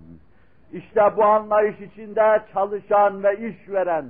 İşte 0.73 1.01
bu 1.16 1.25
anlayış 1.25 1.81
içinde 1.81 2.43
çalışan 2.53 3.23
ve 3.23 3.49
iş 3.49 3.68
veren 3.68 4.05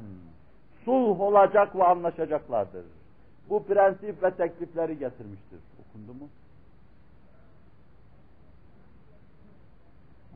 sulh 0.85 1.21
olacak 1.21 1.77
ve 1.77 1.85
anlaşacaklardır. 1.85 2.85
Bu 3.51 3.67
prensip 3.67 4.23
ve 4.23 4.31
teklifleri 4.31 4.99
getirmiştir. 4.99 5.61
Okundu 5.81 6.15
mu? 6.15 6.29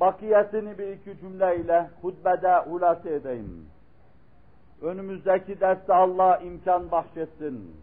Bakiyesini 0.00 0.78
bir 0.78 0.88
iki 0.88 1.20
cümleyle 1.20 1.90
hutbede 2.02 2.56
hulası 2.56 3.08
edeyim. 3.08 3.66
Önümüzdeki 4.82 5.60
derste 5.60 5.94
Allah 5.94 6.38
imkan 6.38 6.90
bahşetsin. 6.90 7.76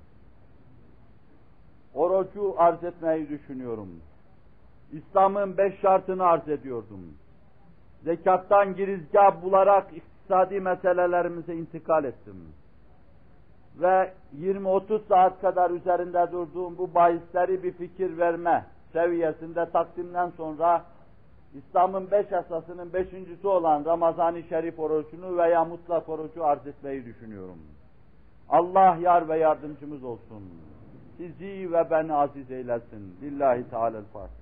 Orucu 1.93 2.55
arz 2.57 2.83
etmeyi 2.83 3.29
düşünüyorum. 3.29 3.89
İslam'ın 4.91 5.57
beş 5.57 5.79
şartını 5.79 6.23
arz 6.23 6.47
ediyordum. 6.49 7.13
Zekattan 8.03 8.75
girizgah 8.75 9.43
bularak 9.43 9.87
iktisadi 9.93 10.59
meselelerimize 10.59 11.55
intikal 11.55 12.03
ettim. 12.03 12.35
Ve 13.81 14.13
20-30 14.39 15.07
saat 15.07 15.41
kadar 15.41 15.71
üzerinde 15.71 16.31
durduğum 16.31 16.77
bu 16.77 16.95
bahisleri 16.95 17.63
bir 17.63 17.71
fikir 17.71 18.17
verme 18.17 18.65
seviyesinde 18.93 19.69
takdimden 19.69 20.29
sonra 20.29 20.85
İslam'ın 21.53 22.11
beş 22.11 22.25
esasının 22.31 22.93
beşincisi 22.93 23.47
olan 23.47 23.85
Ramazan-ı 23.85 24.43
Şerif 24.43 24.79
orucunu 24.79 25.37
veya 25.37 25.65
mutlak 25.65 26.09
orucu 26.09 26.45
arz 26.45 26.67
etmeyi 26.67 27.05
düşünüyorum. 27.05 27.57
Allah 28.49 28.97
yar 29.01 29.29
ve 29.29 29.37
yardımcımız 29.37 30.03
olsun. 30.03 30.43
Sizi 31.17 31.73
ve 31.73 31.87
ben 31.91 32.09
aziz 32.09 32.51
eylesin. 32.51 33.15
Lillahi 33.21 33.69
Teala'l 33.69 34.03
Fatiha. 34.13 34.41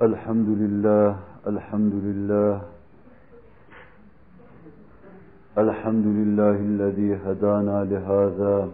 Elhamdülillah, 0.00 1.16
elhamdülillah. 1.46 2.60
Elhamdülillahillezî 5.56 7.18
hedâna 7.24 7.78
lihâzâ. 7.78 8.68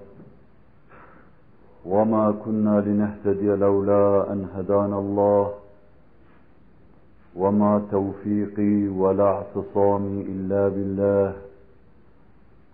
وما 1.92 2.24
كنا 2.44 2.80
لنهتدي 2.86 3.48
لولا 3.64 4.32
أن 4.32 4.40
هدانا 4.54 4.98
الله 4.98 5.44
وما 7.36 7.82
توفيقي 7.90 8.88
ولا 8.88 9.24
اعتصامي 9.24 10.22
إلا 10.22 10.68
بالله. 10.68 11.34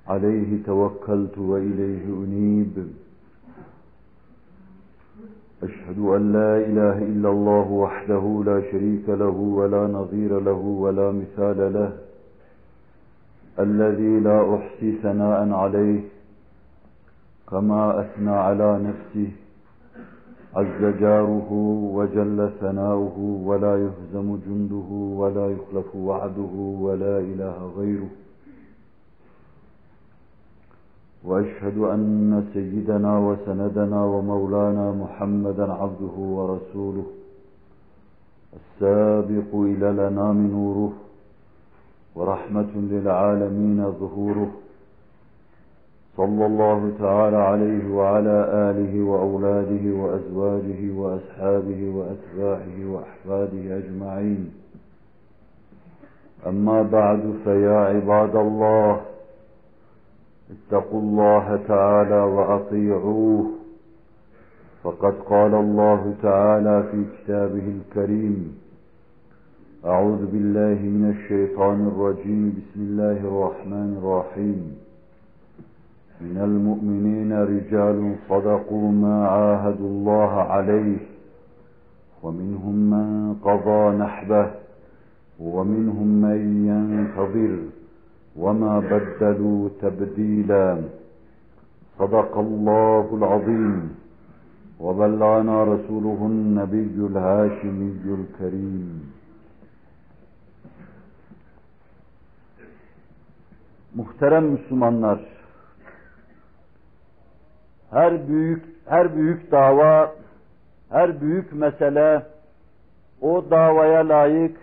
عليه 0.08 0.62
توكلت 0.66 1.38
وإليه 1.38 2.04
أنيب. 2.04 2.88
أشهد 5.62 5.98
أن 5.98 6.32
لا 6.32 6.56
إله 6.56 6.98
إلا 6.98 7.30
الله 7.30 7.70
وحده 7.70 8.42
لا 8.46 8.60
شريك 8.72 9.08
له 9.08 9.36
ولا 9.38 9.86
نظير 9.86 10.40
له 10.40 10.62
ولا 10.84 11.12
مثال 11.12 11.72
له. 11.72 11.92
الذي 13.58 14.20
لا 14.20 14.54
أحصي 14.54 14.98
ثناء 15.02 15.52
عليه 15.52 16.00
كما 17.50 18.00
أثنى 18.00 18.30
على 18.30 18.78
نفسه. 18.78 19.30
عز 20.56 20.82
جاره 21.00 21.52
وجل 21.96 22.50
ثناؤه 22.60 23.18
ولا 23.44 23.74
يهزم 23.84 24.38
جنده 24.46 24.88
ولا 25.20 25.46
يخلف 25.50 25.96
وعده 25.96 26.54
ولا 26.80 27.18
إله 27.18 27.72
غيره. 27.78 28.08
وأشهد 31.24 31.78
أن 31.78 32.44
سيدنا 32.54 33.18
وسندنا 33.18 34.04
ومولانا 34.04 34.92
محمدا 34.92 35.72
عبده 35.72 36.16
ورسوله 36.36 37.06
السابق 38.58 39.50
إلى 39.54 39.90
الانام 39.90 40.46
نوره 40.46 40.92
ورحمة 42.16 42.72
للعالمين 42.74 43.92
ظهوره 44.00 44.50
صلى 46.18 46.46
الله 46.46 46.92
تعالى 46.98 47.36
عليه 47.36 47.94
وعلى 47.94 48.36
آله 48.70 49.02
وأولاده 49.02 49.84
وأزواجه 50.00 50.80
وأصحابه 51.00 51.80
وأتباعه 51.96 52.78
وأحفاده 52.92 53.78
أجمعين. 53.78 54.50
أما 56.46 56.82
بعد 56.82 57.22
فيا 57.44 57.78
عباد 57.78 58.36
الله 58.36 59.00
اتقوا 60.54 61.00
الله 61.00 61.60
تعالى 61.68 62.20
وأطيعوه. 62.20 63.46
فقد 64.82 65.14
قال 65.30 65.54
الله 65.54 66.14
تعالى 66.22 66.82
في 66.90 67.04
كتابه 67.14 67.66
الكريم 67.78 68.58
أعوذ 69.84 70.26
بالله 70.26 70.78
من 70.82 71.14
الشيطان 71.16 71.78
الرجيم. 71.86 72.44
بسم 72.58 72.80
الله 72.80 73.18
الرحمن 73.30 73.90
الرحيم. 74.02 74.87
من 76.20 76.36
المؤمنين 76.36 77.32
رجال 77.32 78.14
صدقوا 78.28 78.92
ما 78.92 79.28
عاهدوا 79.28 79.88
الله 79.88 80.32
عليه 80.52 80.98
ومنهم 82.22 82.74
من 82.74 83.34
قضى 83.34 83.96
نحبه 83.96 84.50
ومنهم 85.40 86.06
من 86.06 86.40
ينتظر 86.70 87.58
وما 88.36 88.80
بدلوا 88.80 89.68
تبديلا. 89.82 90.66
صدق 91.98 92.38
الله 92.38 93.06
العظيم. 93.18 93.76
وبلغنا 94.80 95.64
رسوله 95.64 96.20
النبي 96.26 96.96
الهاشمي 97.10 97.90
الكريم. 98.18 99.10
Muhterem 103.94 104.44
Müslümanlar, 104.54 105.18
her 107.90 108.28
büyük 108.28 108.64
her 108.86 109.16
büyük 109.16 109.52
dava, 109.52 110.12
her 110.90 111.20
büyük 111.20 111.52
mesele 111.52 112.22
o 113.20 113.50
davaya 113.50 114.08
layık, 114.08 114.56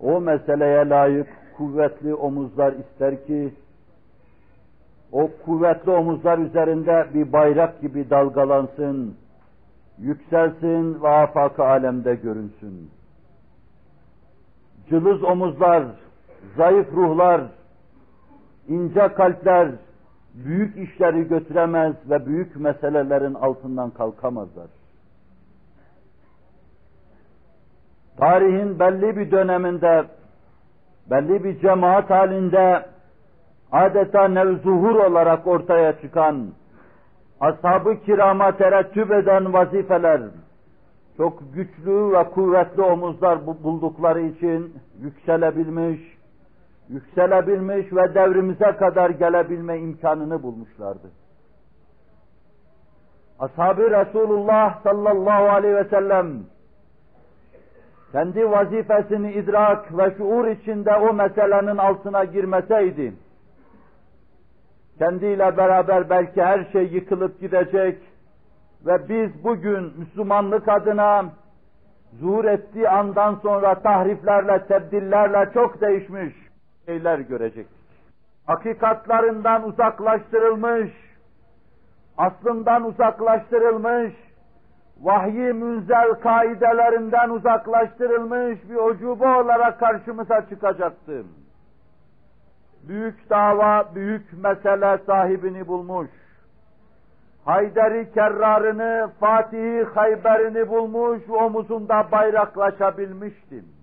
o 0.00 0.20
meseleye 0.20 0.88
layık 0.88 1.28
kuvvetli 1.56 2.14
omuzlar 2.14 2.72
ister 2.72 3.26
ki 3.26 3.54
o 5.12 5.30
kuvvetli 5.44 5.90
omuzlar 5.90 6.38
üzerinde 6.38 7.06
bir 7.14 7.32
bayrak 7.32 7.80
gibi 7.80 8.10
dalgalansın, 8.10 9.16
yükselsin 9.98 11.02
ve 11.02 11.08
afak 11.08 11.60
alemde 11.60 12.14
görünsün. 12.14 12.90
Cılız 14.90 15.22
omuzlar, 15.22 15.84
zayıf 16.56 16.92
ruhlar, 16.92 17.40
ince 18.68 19.08
kalpler 19.08 19.68
büyük 20.44 20.76
işleri 20.76 21.28
götüremez 21.28 21.94
ve 22.10 22.26
büyük 22.26 22.56
meselelerin 22.56 23.34
altından 23.34 23.90
kalkamazlar. 23.90 24.66
Tarihin 28.16 28.78
belli 28.78 29.16
bir 29.16 29.30
döneminde, 29.30 30.04
belli 31.10 31.44
bir 31.44 31.60
cemaat 31.60 32.10
halinde 32.10 32.86
adeta 33.72 34.28
nevzuhur 34.28 34.94
olarak 34.94 35.46
ortaya 35.46 36.00
çıkan, 36.00 36.46
ashab-ı 37.40 38.02
kirama 38.02 38.56
terettüp 38.56 39.12
eden 39.12 39.52
vazifeler, 39.52 40.20
çok 41.16 41.54
güçlü 41.54 42.12
ve 42.12 42.24
kuvvetli 42.24 42.82
omuzlar 42.82 43.46
buldukları 43.46 44.20
için 44.20 44.74
yükselebilmiş, 45.00 46.15
yükselebilmiş 46.88 47.92
ve 47.92 48.14
devrimize 48.14 48.76
kadar 48.76 49.10
gelebilme 49.10 49.78
imkanını 49.78 50.42
bulmuşlardı. 50.42 51.10
Ashab-ı 53.38 53.90
Resulullah 53.90 54.82
sallallahu 54.82 55.48
aleyhi 55.48 55.74
ve 55.76 55.84
sellem 55.84 56.40
kendi 58.12 58.50
vazifesini 58.50 59.32
idrak 59.32 59.98
ve 59.98 60.14
şuur 60.16 60.46
içinde 60.46 60.94
o 60.94 61.12
meselenin 61.12 61.76
altına 61.76 62.24
girmeseydi, 62.24 63.14
kendiyle 64.98 65.56
beraber 65.56 66.10
belki 66.10 66.42
her 66.42 66.64
şey 66.72 66.86
yıkılıp 66.86 67.40
gidecek 67.40 67.98
ve 68.86 69.08
biz 69.08 69.44
bugün 69.44 69.92
Müslümanlık 69.98 70.68
adına 70.68 71.24
zuhur 72.20 72.44
ettiği 72.44 72.88
andan 72.88 73.34
sonra 73.34 73.74
tahriflerle, 73.74 74.66
tebdillerle 74.66 75.50
çok 75.54 75.80
değişmiş 75.80 76.45
şeyler 76.86 77.18
görecektik. 77.18 77.86
Hakikatlarından 78.46 79.68
uzaklaştırılmış, 79.68 80.90
aslından 82.18 82.84
uzaklaştırılmış, 82.84 84.12
vahyi 85.00 85.52
münzel 85.52 86.14
kaidelerinden 86.14 87.30
uzaklaştırılmış 87.30 88.58
bir 88.70 88.76
ucube 88.76 89.28
olarak 89.28 89.80
karşımıza 89.80 90.48
çıkacaktı. 90.48 91.24
Büyük 92.88 93.30
dava, 93.30 93.94
büyük 93.94 94.32
mesele 94.32 94.98
sahibini 95.06 95.66
bulmuş. 95.66 96.10
Hayderi 97.44 98.12
kerrarını, 98.12 99.10
Fatih'i 99.20 99.84
Hayber'ini 99.94 100.68
bulmuş, 100.68 101.22
omuzunda 101.28 102.08
bayraklaşabilmiştim. 102.12 103.75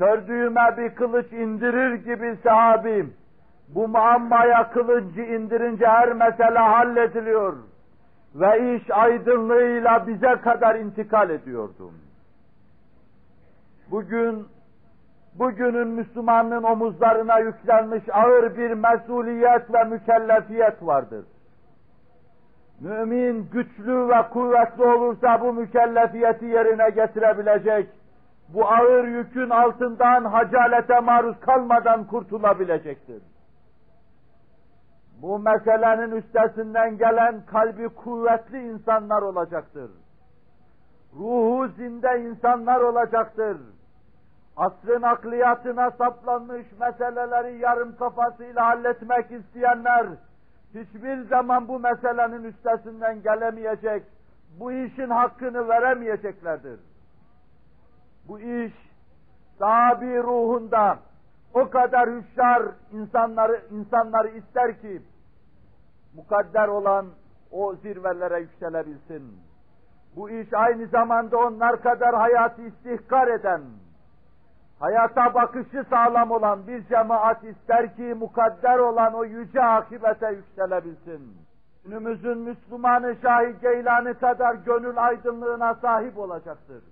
Kördüğüme 0.00 0.76
bir 0.76 0.94
kılıç 0.94 1.32
indirir 1.32 1.94
gibi 1.94 2.36
sahabim, 2.42 3.14
bu 3.68 3.88
muammaya 3.88 4.70
kılıcı 4.70 5.20
indirince 5.20 5.86
her 5.86 6.12
mesele 6.12 6.58
hallediliyor 6.58 7.56
ve 8.34 8.76
iş 8.76 8.90
aydınlığıyla 8.90 10.06
bize 10.06 10.36
kadar 10.36 10.74
intikal 10.74 11.30
ediyordum. 11.30 11.94
Bugün, 13.90 14.46
bugünün 15.34 15.88
Müslümanın 15.88 16.62
omuzlarına 16.62 17.38
yüklenmiş 17.38 18.04
ağır 18.12 18.56
bir 18.56 18.70
mesuliyet 18.70 19.74
ve 19.74 19.84
mükellefiyet 19.84 20.86
vardır. 20.86 21.24
Mümin 22.80 23.48
güçlü 23.52 24.08
ve 24.08 24.22
kuvvetli 24.32 24.84
olursa 24.84 25.40
bu 25.40 25.52
mükellefiyeti 25.52 26.44
yerine 26.44 26.90
getirebilecek, 26.90 27.99
bu 28.54 28.68
ağır 28.68 29.04
yükün 29.04 29.50
altından 29.50 30.24
hacalete 30.24 31.00
maruz 31.00 31.40
kalmadan 31.40 32.04
kurtulabilecektir. 32.04 33.22
Bu 35.22 35.38
meselenin 35.38 36.16
üstesinden 36.16 36.98
gelen 36.98 37.46
kalbi 37.46 37.88
kuvvetli 37.88 38.62
insanlar 38.62 39.22
olacaktır. 39.22 39.90
Ruhu 41.16 41.68
zinde 41.68 42.20
insanlar 42.20 42.80
olacaktır. 42.80 43.56
Asrın 44.56 45.02
akliyatına 45.02 45.90
saplanmış 45.90 46.66
meseleleri 46.80 47.58
yarım 47.58 47.96
kafasıyla 47.96 48.66
halletmek 48.66 49.30
isteyenler, 49.30 50.06
hiçbir 50.74 51.22
zaman 51.22 51.68
bu 51.68 51.78
meselenin 51.78 52.44
üstesinden 52.44 53.22
gelemeyecek, 53.22 54.02
bu 54.60 54.72
işin 54.72 55.10
hakkını 55.10 55.68
veremeyeceklerdir. 55.68 56.80
Bu 58.28 58.40
iş, 58.40 58.72
sahabi 59.58 60.22
ruhunda, 60.22 60.98
o 61.54 61.70
kadar 61.70 62.10
hüşyar 62.10 62.62
insanları, 62.92 63.62
insanları 63.70 64.28
ister 64.28 64.80
ki, 64.80 65.02
mukadder 66.14 66.68
olan 66.68 67.06
o 67.50 67.74
zirvelere 67.74 68.40
yükselebilsin. 68.40 69.40
Bu 70.16 70.30
iş 70.30 70.52
aynı 70.52 70.86
zamanda 70.86 71.38
onlar 71.38 71.82
kadar 71.82 72.14
hayatı 72.14 72.62
istihkar 72.62 73.28
eden, 73.28 73.62
hayata 74.80 75.34
bakışı 75.34 75.84
sağlam 75.90 76.30
olan 76.30 76.66
bir 76.66 76.86
cemaat 76.86 77.44
ister 77.44 77.96
ki 77.96 78.02
mukadder 78.02 78.78
olan 78.78 79.14
o 79.14 79.24
yüce 79.24 79.64
akibete 79.64 80.30
yükselebilsin. 80.30 81.36
Günümüzün 81.84 82.38
Müslümanı 82.38 83.16
Şahi 83.22 83.60
Geylani 83.60 84.14
kadar 84.14 84.54
gönül 84.54 85.04
aydınlığına 85.04 85.74
sahip 85.74 86.18
olacaktır. 86.18 86.82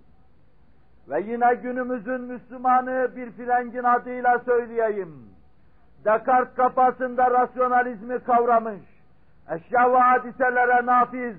Ve 1.11 1.21
yine 1.21 1.55
günümüzün 1.55 2.21
Müslümanı 2.21 3.17
bir 3.17 3.31
filengin 3.31 3.85
adıyla 3.85 4.39
söyleyeyim. 4.39 5.29
Descartes 6.05 6.55
kafasında 6.55 7.31
rasyonalizmi 7.31 8.19
kavramış, 8.19 8.83
eşya 9.51 9.93
ve 9.93 9.99
hadiselere 9.99 10.87
nafiz 10.87 11.37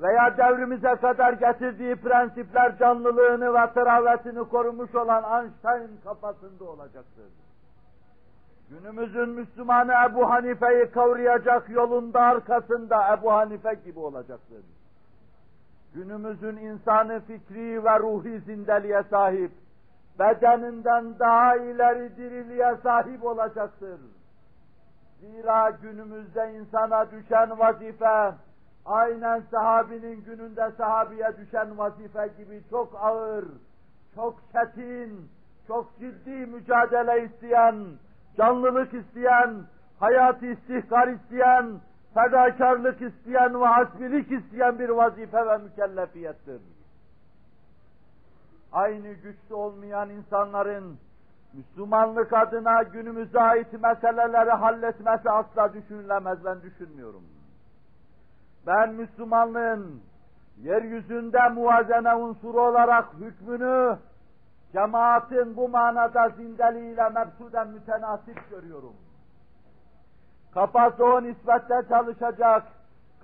veya 0.00 0.36
devrimize 0.36 0.96
kadar 0.96 1.32
getirdiği 1.32 1.96
prensipler 1.96 2.78
canlılığını 2.78 3.54
ve 3.54 3.72
teravetini 3.74 4.48
korumuş 4.48 4.94
olan 4.94 5.42
Einstein 5.42 6.00
kafasında 6.04 6.64
olacaktır. 6.64 7.30
Günümüzün 8.70 9.28
Müslümanı 9.28 9.92
Ebu 10.10 10.30
Hanife'yi 10.30 10.90
kavrayacak 10.90 11.70
yolunda 11.70 12.20
arkasında 12.20 13.16
Ebu 13.18 13.32
Hanife 13.32 13.74
gibi 13.84 13.98
olacaktır 13.98 14.64
günümüzün 15.98 16.56
insanı 16.56 17.20
fikri 17.20 17.84
ve 17.84 17.98
ruhi 17.98 18.40
zindeliğe 18.40 19.02
sahip, 19.10 19.50
bedeninden 20.18 21.18
daha 21.18 21.56
ileri 21.56 22.16
diriliğe 22.16 22.76
sahip 22.82 23.24
olacaktır. 23.24 24.00
Zira 25.20 25.70
günümüzde 25.70 26.54
insana 26.54 27.10
düşen 27.10 27.58
vazife, 27.58 28.34
aynen 28.84 29.42
sahabinin 29.50 30.24
gününde 30.24 30.70
sahabiye 30.76 31.36
düşen 31.36 31.78
vazife 31.78 32.28
gibi 32.38 32.62
çok 32.70 32.94
ağır, 33.00 33.44
çok 34.14 34.34
çetin, 34.52 35.30
çok 35.66 35.98
ciddi 35.98 36.30
mücadele 36.30 37.24
isteyen, 37.24 37.86
canlılık 38.36 38.94
isteyen, 38.94 39.54
hayat 40.00 40.42
istihkar 40.42 41.08
isteyen, 41.08 41.66
fedakarlık 42.18 43.02
isteyen 43.02 43.60
ve 43.60 43.66
hasbilik 43.66 44.32
isteyen 44.32 44.78
bir 44.78 44.88
vazife 44.88 45.46
ve 45.46 45.58
mükellefiyettir. 45.58 46.60
Aynı 48.72 49.12
güçlü 49.12 49.54
olmayan 49.54 50.10
insanların 50.10 50.98
Müslümanlık 51.52 52.32
adına 52.32 52.82
günümüze 52.82 53.40
ait 53.40 53.72
meseleleri 53.72 54.50
halletmesi 54.50 55.30
asla 55.30 55.74
düşünülemez 55.74 56.44
ben 56.44 56.62
düşünmüyorum. 56.62 57.22
Ben 58.66 58.94
Müslümanlığın 58.94 60.02
yeryüzünde 60.62 61.48
muvazene 61.48 62.14
unsuru 62.14 62.60
olarak 62.60 63.14
hükmünü 63.20 63.98
cemaatin 64.72 65.56
bu 65.56 65.68
manada 65.68 66.28
zindeliğiyle 66.28 67.08
mebsuden 67.08 67.68
mütenasip 67.68 68.50
görüyorum. 68.50 68.94
Kafası 70.54 71.04
o 71.04 71.22
nispette 71.22 71.82
çalışacak, 71.88 72.62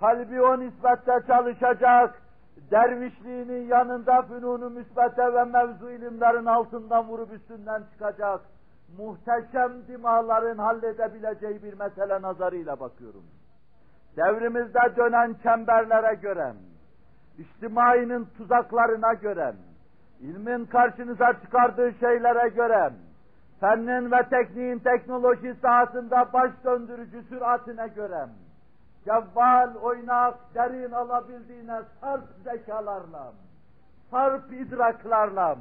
kalbi 0.00 0.42
o 0.42 0.60
nispette 0.60 1.20
çalışacak, 1.26 2.22
dervişliğinin 2.70 3.68
yanında 3.68 4.22
fünunu 4.22 4.70
müsbete 4.70 5.34
ve 5.34 5.44
mevzu 5.44 5.90
ilimlerin 5.90 6.46
altından 6.46 7.08
vurup 7.08 7.32
üstünden 7.32 7.82
çıkacak, 7.92 8.40
muhteşem 8.98 9.72
dimaların 9.88 10.58
halledebileceği 10.58 11.62
bir 11.62 11.78
mesele 11.78 12.22
nazarıyla 12.22 12.80
bakıyorum. 12.80 13.24
Devrimizde 14.16 14.96
dönen 14.96 15.34
çemberlere 15.42 16.14
göre, 16.14 16.52
içtimainin 17.38 18.28
tuzaklarına 18.36 19.14
göre, 19.14 19.54
ilmin 20.20 20.64
karşınıza 20.64 21.32
çıkardığı 21.32 21.92
şeylere 22.00 22.48
göre, 22.48 22.90
fennin 23.60 24.10
ve 24.12 24.28
tekniğin 24.30 24.78
teknoloji 24.78 25.54
sahasında 25.62 26.32
baş 26.32 26.50
döndürücü 26.64 27.22
süratine 27.22 27.88
göre, 27.88 28.26
cevval, 29.04 29.74
oynak, 29.82 30.34
derin 30.54 30.92
alabildiğine 30.92 31.80
sarp 32.00 32.24
zekalarla, 32.44 33.32
sarp 34.10 34.52
idraklarla, 34.52 35.56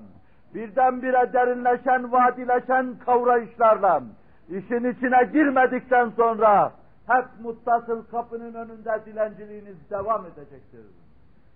birdenbire 0.53 1.33
derinleşen, 1.33 2.11
vadileşen 2.11 2.95
kavrayışlarla, 3.05 4.03
işin 4.49 4.91
içine 4.91 5.29
girmedikten 5.33 6.09
sonra 6.09 6.71
hep 7.07 7.25
muttasıl 7.43 8.03
kapının 8.11 8.53
önünde 8.53 9.01
dilenciliğiniz 9.05 9.89
devam 9.89 10.25
edecektir. 10.25 10.85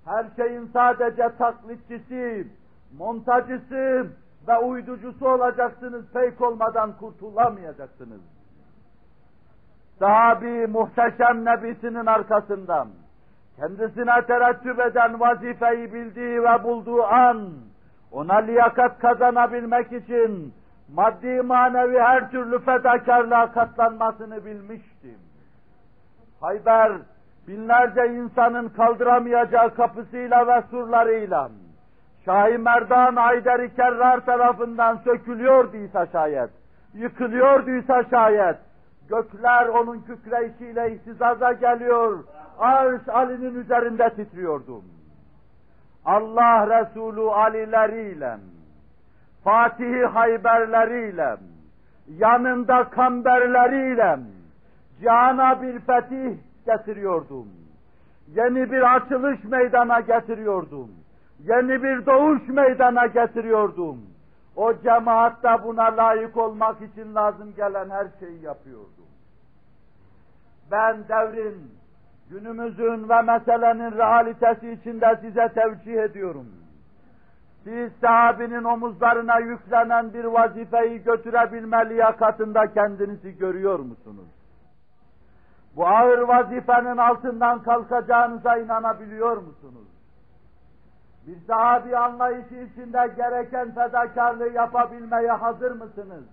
Her 0.06 0.26
şeyin 0.36 0.70
sadece 0.74 1.30
taklitçisi, 1.38 2.48
montajcısı 2.98 4.08
ve 4.48 4.58
uyducusu 4.58 5.30
olacaksınız, 5.30 6.14
feyk 6.14 6.42
olmadan 6.42 6.92
kurtulamayacaksınız. 6.98 8.22
Sahabi 10.00 10.68
muhteşem 10.68 11.46
nebisinin 11.46 12.06
arkasından, 12.06 12.88
kendisine 13.56 14.26
terettüp 14.28 14.80
eden 14.80 15.20
vazifeyi 15.20 15.94
bildiği 15.94 16.44
ve 16.44 16.64
bulduğu 16.64 17.04
an, 17.04 17.50
ona 18.12 18.36
liyakat 18.36 19.00
kazanabilmek 19.00 19.92
için 19.92 20.54
maddi 20.94 21.42
manevi 21.42 22.00
her 22.00 22.32
türlü 22.32 22.60
fedakarlığa 22.60 23.52
katlanmasını 23.52 24.46
bilmiştim. 24.46 25.18
Hayber, 26.42 26.92
binlerce 27.48 28.08
insanın 28.08 28.70
kaldıramayacağı 28.70 29.76
kapısıyla 29.76 30.48
ve 30.48 30.62
surlarıyla, 30.72 31.50
Şahi 32.28 32.58
Merdan 32.58 33.16
Haydar-ı 33.16 33.76
Kerrar 33.76 34.26
tarafından 34.26 34.98
sökülüyorduysa 34.98 36.06
şayet, 36.06 36.50
yıkılıyorduysa 36.94 38.04
şayet, 38.04 38.58
gökler 39.10 39.68
onun 39.68 40.00
kükreyişiyle 40.00 40.96
ihtizaza 40.96 41.54
geliyor, 41.54 42.24
arş 42.60 43.02
Ali'nin 43.08 43.56
üzerinde 43.56 44.10
titriyordum. 44.10 44.84
Allah 46.06 46.80
Resulü 46.80 47.22
Ali'leriyle, 47.22 48.38
Fatih 49.44 50.06
Hayberleriyle, 50.14 51.38
yanında 52.18 52.84
kamberleriyle, 52.84 54.20
cihana 55.00 55.62
bir 55.62 55.80
fetih 55.80 56.38
getiriyordum. 56.66 57.48
Yeni 58.28 58.72
bir 58.72 58.96
açılış 58.96 59.44
meydana 59.44 60.00
getiriyordum. 60.00 60.90
Yeni 61.40 61.84
bir 61.84 62.06
doğuş 62.06 62.48
meydana 62.48 63.06
getiriyordum. 63.06 64.02
O 64.56 64.74
cemaat 64.84 65.44
da 65.44 65.64
buna 65.64 65.98
layık 65.98 66.38
olmak 66.38 66.82
için 66.82 67.16
lazım 67.16 67.54
gelen 67.56 67.90
her 67.90 68.08
şeyi 68.20 68.42
yapıyordu. 68.42 69.02
Ben 70.72 71.08
devrin, 71.10 71.72
günümüzün 72.30 73.10
ve 73.10 73.22
meselenin 73.22 73.92
realitesi 73.92 74.72
içinde 74.72 75.18
size 75.22 75.50
tevcih 75.54 76.04
ediyorum. 76.04 76.48
Siz 77.64 77.92
sahabinin 78.02 78.64
omuzlarına 78.64 79.40
yüklenen 79.40 80.14
bir 80.14 80.26
vazifeyi 80.26 81.04
götürebilme 81.04 81.90
liyakatında 81.90 82.74
kendinizi 82.74 83.38
görüyor 83.38 83.80
musunuz? 83.80 84.28
Bu 85.76 85.88
ağır 85.88 86.20
vazifenin 86.20 86.98
altından 86.98 87.64
kalkacağınıza 87.64 88.58
inanabiliyor 88.58 89.38
musunuz? 89.38 89.97
Bir 91.28 91.48
sahabi 91.48 91.98
anlayışı 91.98 92.56
içinde 92.56 93.14
gereken 93.18 93.72
fedakarlığı 93.72 94.50
yapabilmeye 94.50 95.32
hazır 95.32 95.72
mısınız? 95.72 96.24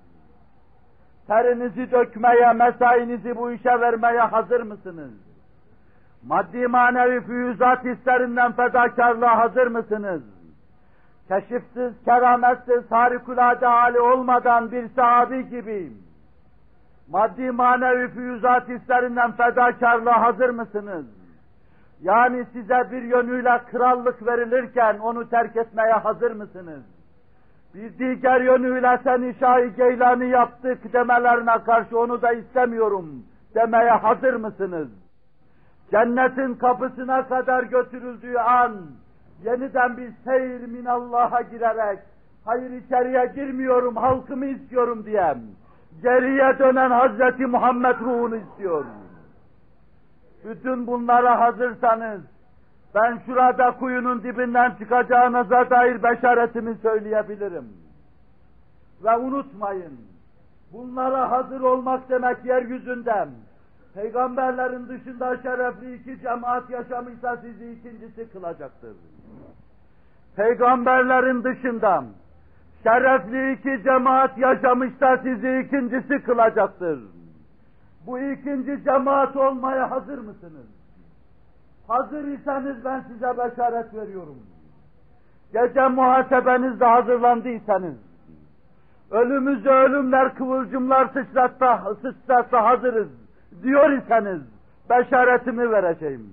Terinizi 1.26 1.90
dökmeye, 1.90 2.52
mesainizi 2.52 3.36
bu 3.36 3.50
işe 3.50 3.80
vermeye 3.80 4.20
hazır 4.20 4.60
mısınız? 4.60 5.12
Maddi 6.26 6.66
manevi 6.66 7.20
füyüzat 7.20 7.84
hislerinden 7.84 8.52
fedakarlığa 8.52 9.38
hazır 9.38 9.66
mısınız? 9.66 10.22
Keşifsiz, 11.28 12.04
kerametsiz, 12.04 12.90
harikulade 12.90 13.66
hali 13.66 14.00
olmadan 14.00 14.72
bir 14.72 14.88
sahabi 14.88 15.48
gibi 15.48 15.92
maddi 17.08 17.50
manevi 17.50 18.08
füyüzat 18.08 18.68
hislerinden 18.68 19.32
fedakarlığa 19.32 20.22
hazır 20.22 20.50
mısınız? 20.50 21.06
Yani 22.04 22.46
size 22.52 22.88
bir 22.92 23.02
yönüyle 23.02 23.60
krallık 23.70 24.26
verilirken 24.26 24.98
onu 24.98 25.28
terk 25.28 25.56
etmeye 25.56 25.92
hazır 25.92 26.30
mısınız? 26.30 26.82
Bir 27.74 27.98
diğer 27.98 28.40
yönüyle 28.40 29.00
seni 29.04 29.34
Şahi 29.34 29.76
Geylani 29.76 30.28
yaptık 30.28 30.92
demelerine 30.92 31.64
karşı 31.66 31.98
onu 31.98 32.22
da 32.22 32.32
istemiyorum 32.32 33.24
demeye 33.54 33.90
hazır 33.90 34.34
mısınız? 34.34 34.88
Cennetin 35.90 36.54
kapısına 36.54 37.28
kadar 37.28 37.62
götürüldüğü 37.62 38.38
an 38.38 38.72
yeniden 39.44 39.96
bir 39.96 40.10
seyir 40.24 40.66
minallah'a 40.66 41.40
girerek 41.40 41.98
hayır 42.44 42.70
içeriye 42.70 43.32
girmiyorum 43.34 43.96
halkımı 43.96 44.46
istiyorum 44.46 45.04
diye 45.04 45.34
geriye 46.02 46.58
dönen 46.58 46.90
Hazreti 46.90 47.46
Muhammed 47.46 48.00
ruhunu 48.00 48.36
istiyorum. 48.36 49.03
Bütün 50.44 50.86
bunlara 50.86 51.40
hazırsanız, 51.40 52.20
ben 52.94 53.18
şurada 53.26 53.70
kuyunun 53.70 54.22
dibinden 54.22 54.70
çıkacağınıza 54.78 55.70
dair 55.70 56.02
beşaretimi 56.02 56.74
söyleyebilirim. 56.74 57.68
Ve 59.04 59.16
unutmayın, 59.16 60.00
bunlara 60.72 61.30
hazır 61.30 61.60
olmak 61.60 62.10
demek 62.10 62.44
yeryüzünden, 62.44 63.28
peygamberlerin 63.94 64.88
dışında 64.88 65.36
şerefli 65.36 65.94
iki 65.94 66.20
cemaat 66.20 66.70
yaşamışsa 66.70 67.36
sizi 67.36 67.72
ikincisi 67.72 68.32
kılacaktır. 68.32 68.96
Peygamberlerin 70.36 71.44
dışından, 71.44 72.06
şerefli 72.82 73.52
iki 73.52 73.82
cemaat 73.82 74.38
yaşamışsa 74.38 75.16
sizi 75.16 75.58
ikincisi 75.58 76.22
kılacaktır. 76.22 77.00
Bu 78.06 78.18
ikinci 78.18 78.84
cemaat 78.84 79.36
olmaya 79.36 79.90
hazır 79.90 80.18
mısınız? 80.18 80.66
Hazır 81.88 82.24
iseniz 82.24 82.84
ben 82.84 83.00
size 83.00 83.38
beşaret 83.38 83.94
veriyorum. 83.94 84.38
Gece 85.52 85.88
muhasebenizde 85.88 86.84
hazırlandıysanız, 86.84 87.94
ölümüzü 89.10 89.68
ölümler, 89.68 90.34
kıvılcımlar 90.34 91.08
sıçratta, 91.08 91.94
sıçratta 92.02 92.64
hazırız 92.64 93.08
diyor 93.62 93.90
iseniz, 93.90 94.40
beşaretimi 94.90 95.70
vereceğim. 95.70 96.30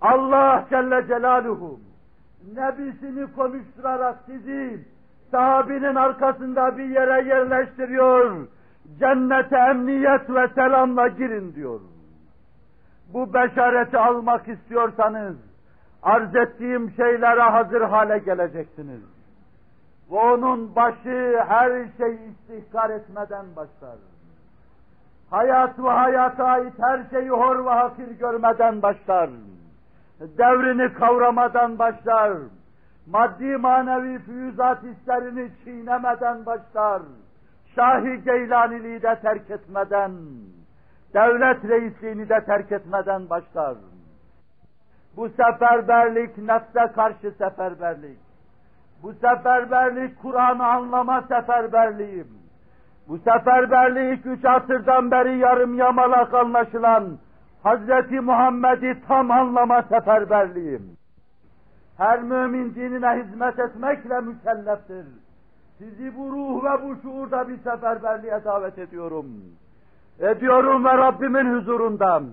Allah 0.00 0.64
Celle 0.70 1.06
Celaluhu, 1.06 1.80
nebisini 2.54 3.32
konuşturarak 3.32 4.16
sizi 4.26 4.84
sahabinin 5.30 5.94
arkasında 5.94 6.78
bir 6.78 6.84
yere 6.84 7.28
yerleştiriyor 7.28 8.46
cennete 8.98 9.56
emniyet 9.56 10.30
ve 10.30 10.48
selamla 10.48 11.08
girin 11.08 11.54
diyor. 11.54 11.80
Bu 13.12 13.34
beşareti 13.34 13.98
almak 13.98 14.48
istiyorsanız 14.48 15.36
arz 16.02 16.36
ettiğim 16.36 16.90
şeylere 16.90 17.42
hazır 17.42 17.80
hale 17.80 18.18
geleceksiniz. 18.18 19.00
Ve 20.10 20.16
onun 20.16 20.76
başı 20.76 21.44
her 21.48 21.70
şeyi 21.98 22.18
istihkar 22.30 22.90
etmeden 22.90 23.46
başlar. 23.56 23.96
hayat 25.30 25.78
ve 25.78 25.90
hayata 25.90 26.44
ait 26.44 26.72
her 26.80 27.04
şeyi 27.10 27.30
hor 27.30 27.64
ve 27.66 27.70
hakir 27.70 28.10
görmeden 28.10 28.82
başlar. 28.82 29.30
Devrini 30.20 30.94
kavramadan 30.94 31.78
başlar. 31.78 32.32
Maddi 33.06 33.56
manevi 33.56 34.18
füyüzat 34.18 34.82
hislerini 34.82 35.50
çiğnemeden 35.64 36.46
başlar. 36.46 37.02
Şahi 37.74 38.24
Geylaniliği 38.24 39.02
de 39.02 39.18
terk 39.22 39.50
etmeden, 39.50 40.12
devlet 41.14 41.64
reisliğini 41.64 42.28
de 42.28 42.44
terk 42.46 42.72
etmeden 42.72 43.30
başlar. 43.30 43.76
Bu 45.16 45.28
seferberlik 45.28 46.38
nefse 46.38 46.92
karşı 46.94 47.30
seferberlik. 47.30 48.18
Bu 49.02 49.12
seferberlik 49.12 50.22
Kur'an'ı 50.22 50.66
anlama 50.66 51.22
seferberliğim. 51.22 52.28
Bu 53.08 53.18
seferberlik 53.18 54.26
üç 54.26 54.44
asırdan 54.44 55.10
beri 55.10 55.38
yarım 55.38 55.74
yamalak 55.74 56.34
anlaşılan 56.34 57.18
Hazreti 57.62 58.20
Muhammed'i 58.20 59.02
tam 59.08 59.30
anlama 59.30 59.82
seferberliğim. 59.82 60.96
Her 61.96 62.22
mümin 62.22 62.74
dinine 62.74 63.22
hizmet 63.22 63.58
etmekle 63.58 64.20
mükelleftir. 64.20 65.06
Sizi 65.78 66.16
bu 66.16 66.32
ruh 66.32 66.64
ve 66.64 66.88
bu 66.88 67.02
şuurda 67.02 67.48
bir 67.48 67.56
seferberliğe 67.56 68.44
davet 68.44 68.78
ediyorum. 68.78 69.26
Ediyorum 70.20 70.84
ve 70.84 70.98
Rabbimin 70.98 71.54
huzurundan. 71.54 72.24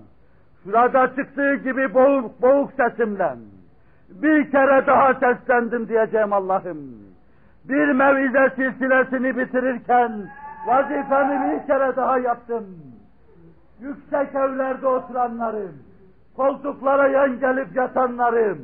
Şurada 0.64 1.14
çıktığı 1.16 1.54
gibi 1.54 1.94
boğuk 1.94 2.42
boğuk 2.42 2.72
sesimle 2.72 3.36
bir 4.22 4.50
kere 4.50 4.86
daha 4.86 5.14
seslendim 5.14 5.88
diyeceğim 5.88 6.32
Allah'ım. 6.32 6.78
Bir 7.64 7.92
mevize 7.92 8.52
silsilesini 8.56 9.36
bitirirken 9.36 10.12
vazifemi 10.66 11.52
bir 11.52 11.66
kere 11.66 11.96
daha 11.96 12.18
yaptım. 12.18 12.64
Yüksek 13.80 14.34
evlerde 14.34 14.86
oturanlarım, 14.86 15.72
koltuklara 16.36 17.08
yan 17.08 17.40
gelip 17.40 17.76
yatanlarım, 17.76 18.58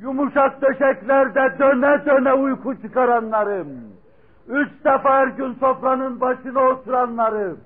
yumuşak 0.00 0.62
döşeklerde 0.62 1.58
döne 1.58 2.06
döne 2.06 2.32
uyku 2.32 2.82
çıkaranlarım, 2.82 3.68
üç 4.48 4.68
defa 4.84 5.10
her 5.10 5.26
gün 5.26 5.52
sofranın 5.52 6.20
başına 6.20 6.60
oturanlarım, 6.60 7.58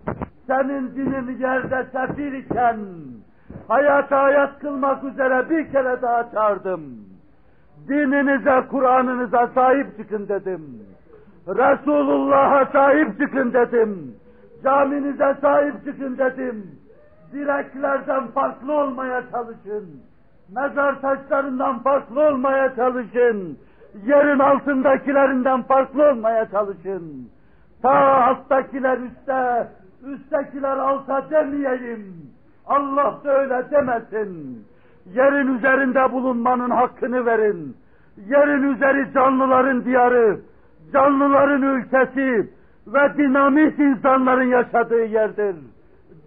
senin 0.47 0.97
dinin 0.97 1.39
yerde 1.39 1.87
sefir 1.93 2.33
iken, 2.33 2.79
hayata 3.69 4.23
hayat 4.23 4.59
kılmak 4.59 5.05
üzere 5.05 5.51
bir 5.51 5.73
kere 5.73 6.03
daha 6.03 6.31
çağırdım. 6.31 6.81
Dininize, 7.89 8.67
Kur'an'ınıza 8.71 9.47
sahip 9.55 9.97
çıkın 9.97 10.29
dedim. 10.29 10.63
Resulullah'a 11.49 12.67
sahip 12.67 13.21
çıkın 13.21 13.53
dedim. 13.53 14.15
Caminize 14.65 15.37
sahip 15.41 15.85
çıkın 15.85 16.19
dedim. 16.19 16.67
Direklerden 17.33 18.27
farklı 18.27 18.73
olmaya 18.73 19.23
çalışın. 19.31 20.03
Mezar 20.55 21.01
taşlarından 21.01 21.79
farklı 21.79 22.21
olmaya 22.21 22.77
çalışın. 22.77 23.59
Yerin 24.07 24.39
altındakilerinden 24.39 25.63
farklı 25.63 26.11
olmaya 26.11 26.51
çalışın. 26.51 27.31
Ta 27.83 27.91
alttakiler 28.25 28.99
üstte, 28.99 29.69
üsttekiler 30.07 30.77
alta 30.77 31.31
demeyeyim. 31.31 32.31
Allah 32.67 33.21
da 33.25 33.41
öyle 33.41 33.71
demesin. 33.71 34.65
Yerin 35.15 35.57
üzerinde 35.57 36.13
bulunmanın 36.13 36.71
hakkını 36.71 37.27
verin. 37.27 37.77
Yerin 38.17 38.75
üzeri 38.75 39.13
canlıların 39.15 39.85
diyarı, 39.85 40.41
canlıların 40.93 41.63
ülkesi 41.63 42.51
ve 42.87 43.17
dinamik 43.19 43.79
insanların 43.79 44.49
yaşadığı 44.49 45.05
yerdir. 45.05 45.57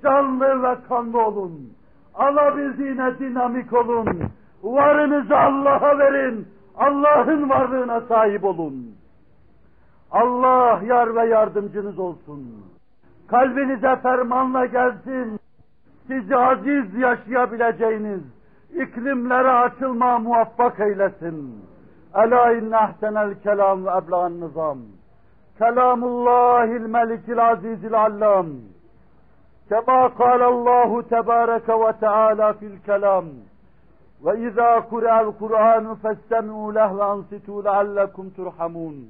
Canlı 0.04 0.64
ve 0.64 0.76
kanlı 0.90 1.26
olun. 1.26 1.74
Alabildiğine 2.14 3.20
dinamik 3.20 3.74
olun. 3.74 4.08
Varınızı 4.64 5.38
Allah'a 5.38 6.00
verin. 6.00 6.48
Allah'ın 6.78 7.50
varlığına 7.50 8.02
sahip 8.02 8.44
olun. 8.44 8.96
Allah 10.12 10.82
yar 10.86 11.16
ve 11.16 11.30
yardımcınız 11.30 12.00
olsun. 12.00 12.66
Kalbinize 13.28 13.96
fermanla 13.96 14.66
gelsin. 14.66 15.40
Sizi 16.08 16.36
aziz 16.36 16.96
yaşayabileceğiniz 16.96 18.22
iklimlere 18.76 19.52
açılma 19.52 20.20
muvaffak 20.20 20.80
eylesin. 20.80 21.66
Ela 22.16 22.54
inne 22.54 22.78
ahsenel 22.78 23.34
kelam 23.44 23.86
ve 23.86 23.90
ebla'n 23.90 24.42
nizam. 24.42 24.78
Kelamullahil 25.58 26.86
melikil 26.86 27.50
azizil 27.50 27.94
allam. 27.94 28.48
Kema 29.70 30.14
kâlallahu 30.16 31.10
tebâreke 31.10 31.74
ve 31.74 32.00
teâlâ 32.00 32.54
fil 32.54 32.80
kelam. 32.86 33.26
Ve 34.26 34.48
izâ 34.48 34.90
kure'el 34.90 35.32
Kur'an 35.40 35.96
festemi'u 35.96 36.76
leh 36.76 36.98
ve 36.98 37.02
ansitû 37.02 37.66
leallekum 37.66 38.30
turhamun. 38.30 39.10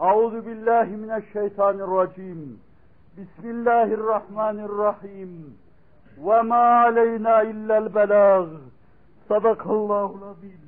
Euzu 0.00 0.46
billahi 0.46 0.96
mineşşeytanirracim. 0.96 2.60
Bismillahirrahmanirrahim. 3.16 5.54
Ve 6.18 6.42
ma 6.42 6.56
aleyna 6.56 7.42
illel 7.42 7.94
belâg. 7.94 8.48
Sadakallahu 9.28 10.18
azim. 10.30 10.66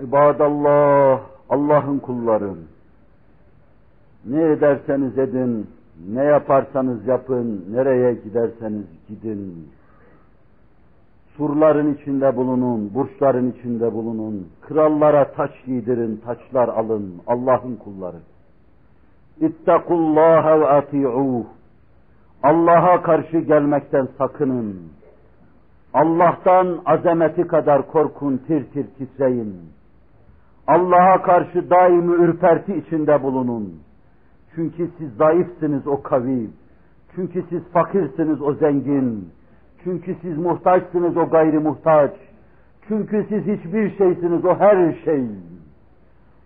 İbadallah, 0.00 1.20
Allah'ın 1.50 1.98
kulları. 1.98 2.54
Ne 4.24 4.42
ederseniz 4.42 5.18
edin, 5.18 5.70
ne 6.08 6.24
yaparsanız 6.24 7.06
yapın, 7.06 7.64
nereye 7.70 8.14
giderseniz 8.14 8.86
gidin. 9.08 9.68
Surların 11.36 11.94
içinde 11.94 12.36
bulunun, 12.36 12.94
burçların 12.94 13.52
içinde 13.52 13.92
bulunun. 13.92 14.48
Krallara 14.60 15.32
taç 15.32 15.50
giydirin, 15.66 16.16
taçlar 16.16 16.68
alın. 16.68 17.14
Allah'ın 17.26 17.76
kulları. 17.76 18.16
İttakullaha 19.40 20.60
ve 20.60 20.66
ati'uh. 20.66 21.44
Allah'a 22.42 23.02
karşı 23.02 23.38
gelmekten 23.38 24.08
sakının. 24.18 24.76
Allah'tan 25.94 26.78
azameti 26.86 27.42
kadar 27.42 27.86
korkun, 27.86 28.36
tir 28.46 28.64
tir 28.64 28.86
titreyin. 28.98 29.56
Allah'a 30.66 31.22
karşı 31.22 31.70
daimi 31.70 32.14
ürperti 32.14 32.74
içinde 32.74 33.22
bulunun. 33.22 33.83
Çünkü 34.54 34.90
siz 34.98 35.16
zayıfsınız 35.16 35.86
o 35.86 36.02
kavi. 36.02 36.50
Çünkü 37.14 37.44
siz 37.48 37.62
fakirsiniz 37.72 38.42
o 38.42 38.54
zengin. 38.54 39.28
Çünkü 39.84 40.16
siz 40.22 40.38
muhtaçsınız 40.38 41.16
o 41.16 41.28
gayri 41.28 41.58
muhtaç. 41.58 42.10
Çünkü 42.88 43.26
siz 43.28 43.42
hiçbir 43.42 43.96
şeysiniz 43.98 44.44
o 44.44 44.54
her 44.54 44.92
şey. 45.04 45.24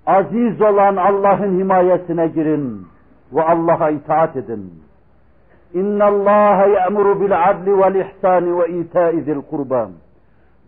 Aziz 0.06 0.62
olan 0.62 0.96
Allah'ın 0.96 1.58
himayesine 1.58 2.26
girin 2.26 2.86
ve 3.32 3.42
Allah'a 3.42 3.90
itaat 3.90 4.36
edin. 4.36 4.72
İnna 5.74 6.04
Allah 6.04 6.66
ya'muru 6.66 7.20
bil 7.20 7.50
adli 7.50 7.78
vel 7.78 7.94
ihsani 7.94 8.58
ve 8.58 8.68
ita'i 8.68 9.22
zil 9.22 9.42
kurban. 9.50 9.90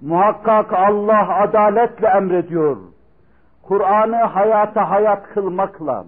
Muhakkak 0.00 0.72
Allah 0.72 1.38
adaletle 1.38 2.06
emrediyor. 2.06 2.76
Kur'an'ı 3.62 4.16
hayata 4.16 4.90
hayat 4.90 5.28
kılmakla, 5.28 6.04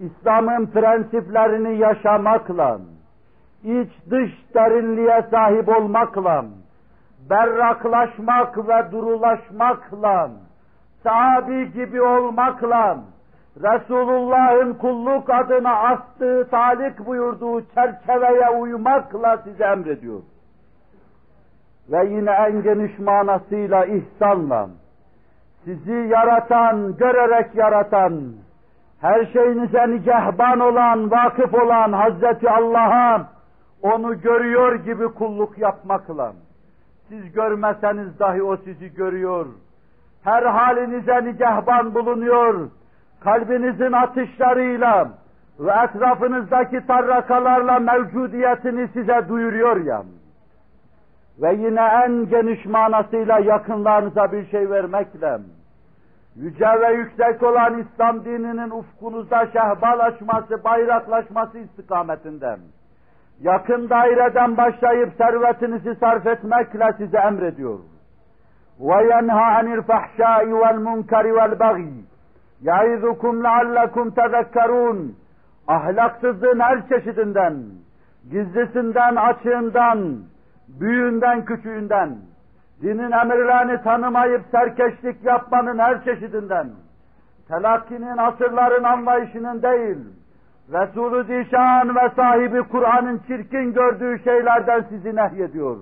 İslam'ın 0.00 0.66
prensiplerini 0.66 1.78
yaşamakla, 1.78 2.78
iç 3.64 3.90
dış 4.10 4.30
derinliğe 4.54 5.22
sahip 5.30 5.68
olmakla, 5.68 6.44
berraklaşmak 7.30 8.68
ve 8.68 8.92
durulaşmakla, 8.92 10.30
sahabi 11.02 11.72
gibi 11.72 12.02
olmakla, 12.02 12.98
Resulullah'ın 13.62 14.74
kulluk 14.74 15.30
adına 15.30 15.76
astığı, 15.76 16.48
talik 16.50 17.06
buyurduğu 17.06 17.62
çerçeveye 17.74 18.50
uymakla 18.50 19.36
size 19.36 19.64
emrediyor. 19.64 20.20
Ve 21.88 22.06
yine 22.06 22.30
en 22.30 22.62
geniş 22.62 22.98
manasıyla 22.98 23.84
ihsanla, 23.84 24.68
sizi 25.64 25.92
yaratan, 25.92 26.96
görerek 26.96 27.54
yaratan, 27.54 28.22
her 29.04 29.26
şeyinize 29.32 29.90
nigehban 29.90 30.60
olan, 30.60 31.10
vakıf 31.10 31.54
olan 31.54 31.92
Hazreti 31.92 32.50
Allah'a 32.50 33.26
onu 33.82 34.20
görüyor 34.20 34.74
gibi 34.74 35.08
kulluk 35.08 35.58
yapmakla, 35.58 36.32
siz 37.08 37.32
görmeseniz 37.32 38.18
dahi 38.18 38.42
o 38.42 38.56
sizi 38.56 38.94
görüyor, 38.94 39.46
her 40.22 40.42
halinize 40.42 41.24
nigehban 41.24 41.94
bulunuyor, 41.94 42.70
kalbinizin 43.20 43.92
atışlarıyla 43.92 45.08
ve 45.58 45.72
etrafınızdaki 45.84 46.86
tarrakalarla 46.86 47.78
mevcudiyetini 47.78 48.88
size 48.88 49.28
duyuruyor 49.28 49.84
ya. 49.84 50.02
Ve 51.42 51.54
yine 51.54 51.80
en 52.04 52.28
geniş 52.28 52.66
manasıyla 52.66 53.38
yakınlarınıza 53.38 54.32
bir 54.32 54.46
şey 54.46 54.70
vermekle, 54.70 55.38
yüce 56.35 56.81
ve 56.81 56.93
yüksek 56.93 57.43
olan 57.43 57.79
İslam 57.79 58.25
dininin 58.25 58.69
ufkunuzda 58.69 59.45
şehbalaşması, 59.45 60.63
bayraklaşması 60.63 61.57
istikametinden, 61.57 62.59
yakın 63.41 63.89
daireden 63.89 64.57
başlayıp 64.57 65.13
servetinizi 65.17 65.95
sarf 65.95 66.27
etmekle 66.27 66.93
size 66.97 67.17
emrediyor. 67.17 67.79
وَيَنْهَا 68.79 69.45
عَنِ 69.55 69.67
الْفَحْشَاءِ 69.77 70.43
وَالْمُنْكَرِ 70.61 71.25
وَالْبَغِيِ 71.37 71.93
يَعِذُكُمْ 72.63 73.33
لَعَلَّكُمْ 73.47 74.05
تَذَكَّرُونَ 74.19 75.11
Ahlaksızlığın 75.67 76.59
her 76.59 76.89
çeşidinden, 76.89 77.63
gizlisinden, 78.31 79.15
açığından, 79.15 80.17
büyüğünden, 80.67 81.45
küçüğünden, 81.45 82.17
dinin 82.84 83.10
emirlerini 83.10 83.82
tanımayıp 83.82 84.42
serkeşlik 84.50 85.24
yapmanın 85.24 85.78
her 85.78 86.04
çeşidinden, 86.04 86.70
telakkinin 87.48 88.16
asırların 88.16 88.84
anlayışının 88.84 89.62
değil, 89.62 89.98
Resulü 90.72 91.24
Zişan 91.24 91.96
ve 91.96 92.10
sahibi 92.16 92.62
Kur'an'ın 92.62 93.20
çirkin 93.26 93.72
gördüğü 93.72 94.18
şeylerden 94.24 94.84
sizi 94.88 95.16
nehyediyor. 95.16 95.76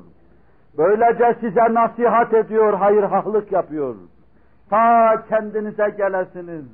Böylece 0.79 1.37
size 1.41 1.75
nasihat 1.75 2.35
ediyor, 2.35 2.75
hayırhahlık 2.75 3.53
yapıyor. 3.53 3.95
Ta 4.71 5.15
kendinize 5.29 5.89
gelesiniz. 5.97 6.65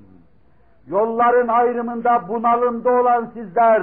Yolların 0.87 1.49
ayrımında 1.49 2.29
bunalımda 2.29 2.91
olan 2.91 3.31
sizler, 3.35 3.83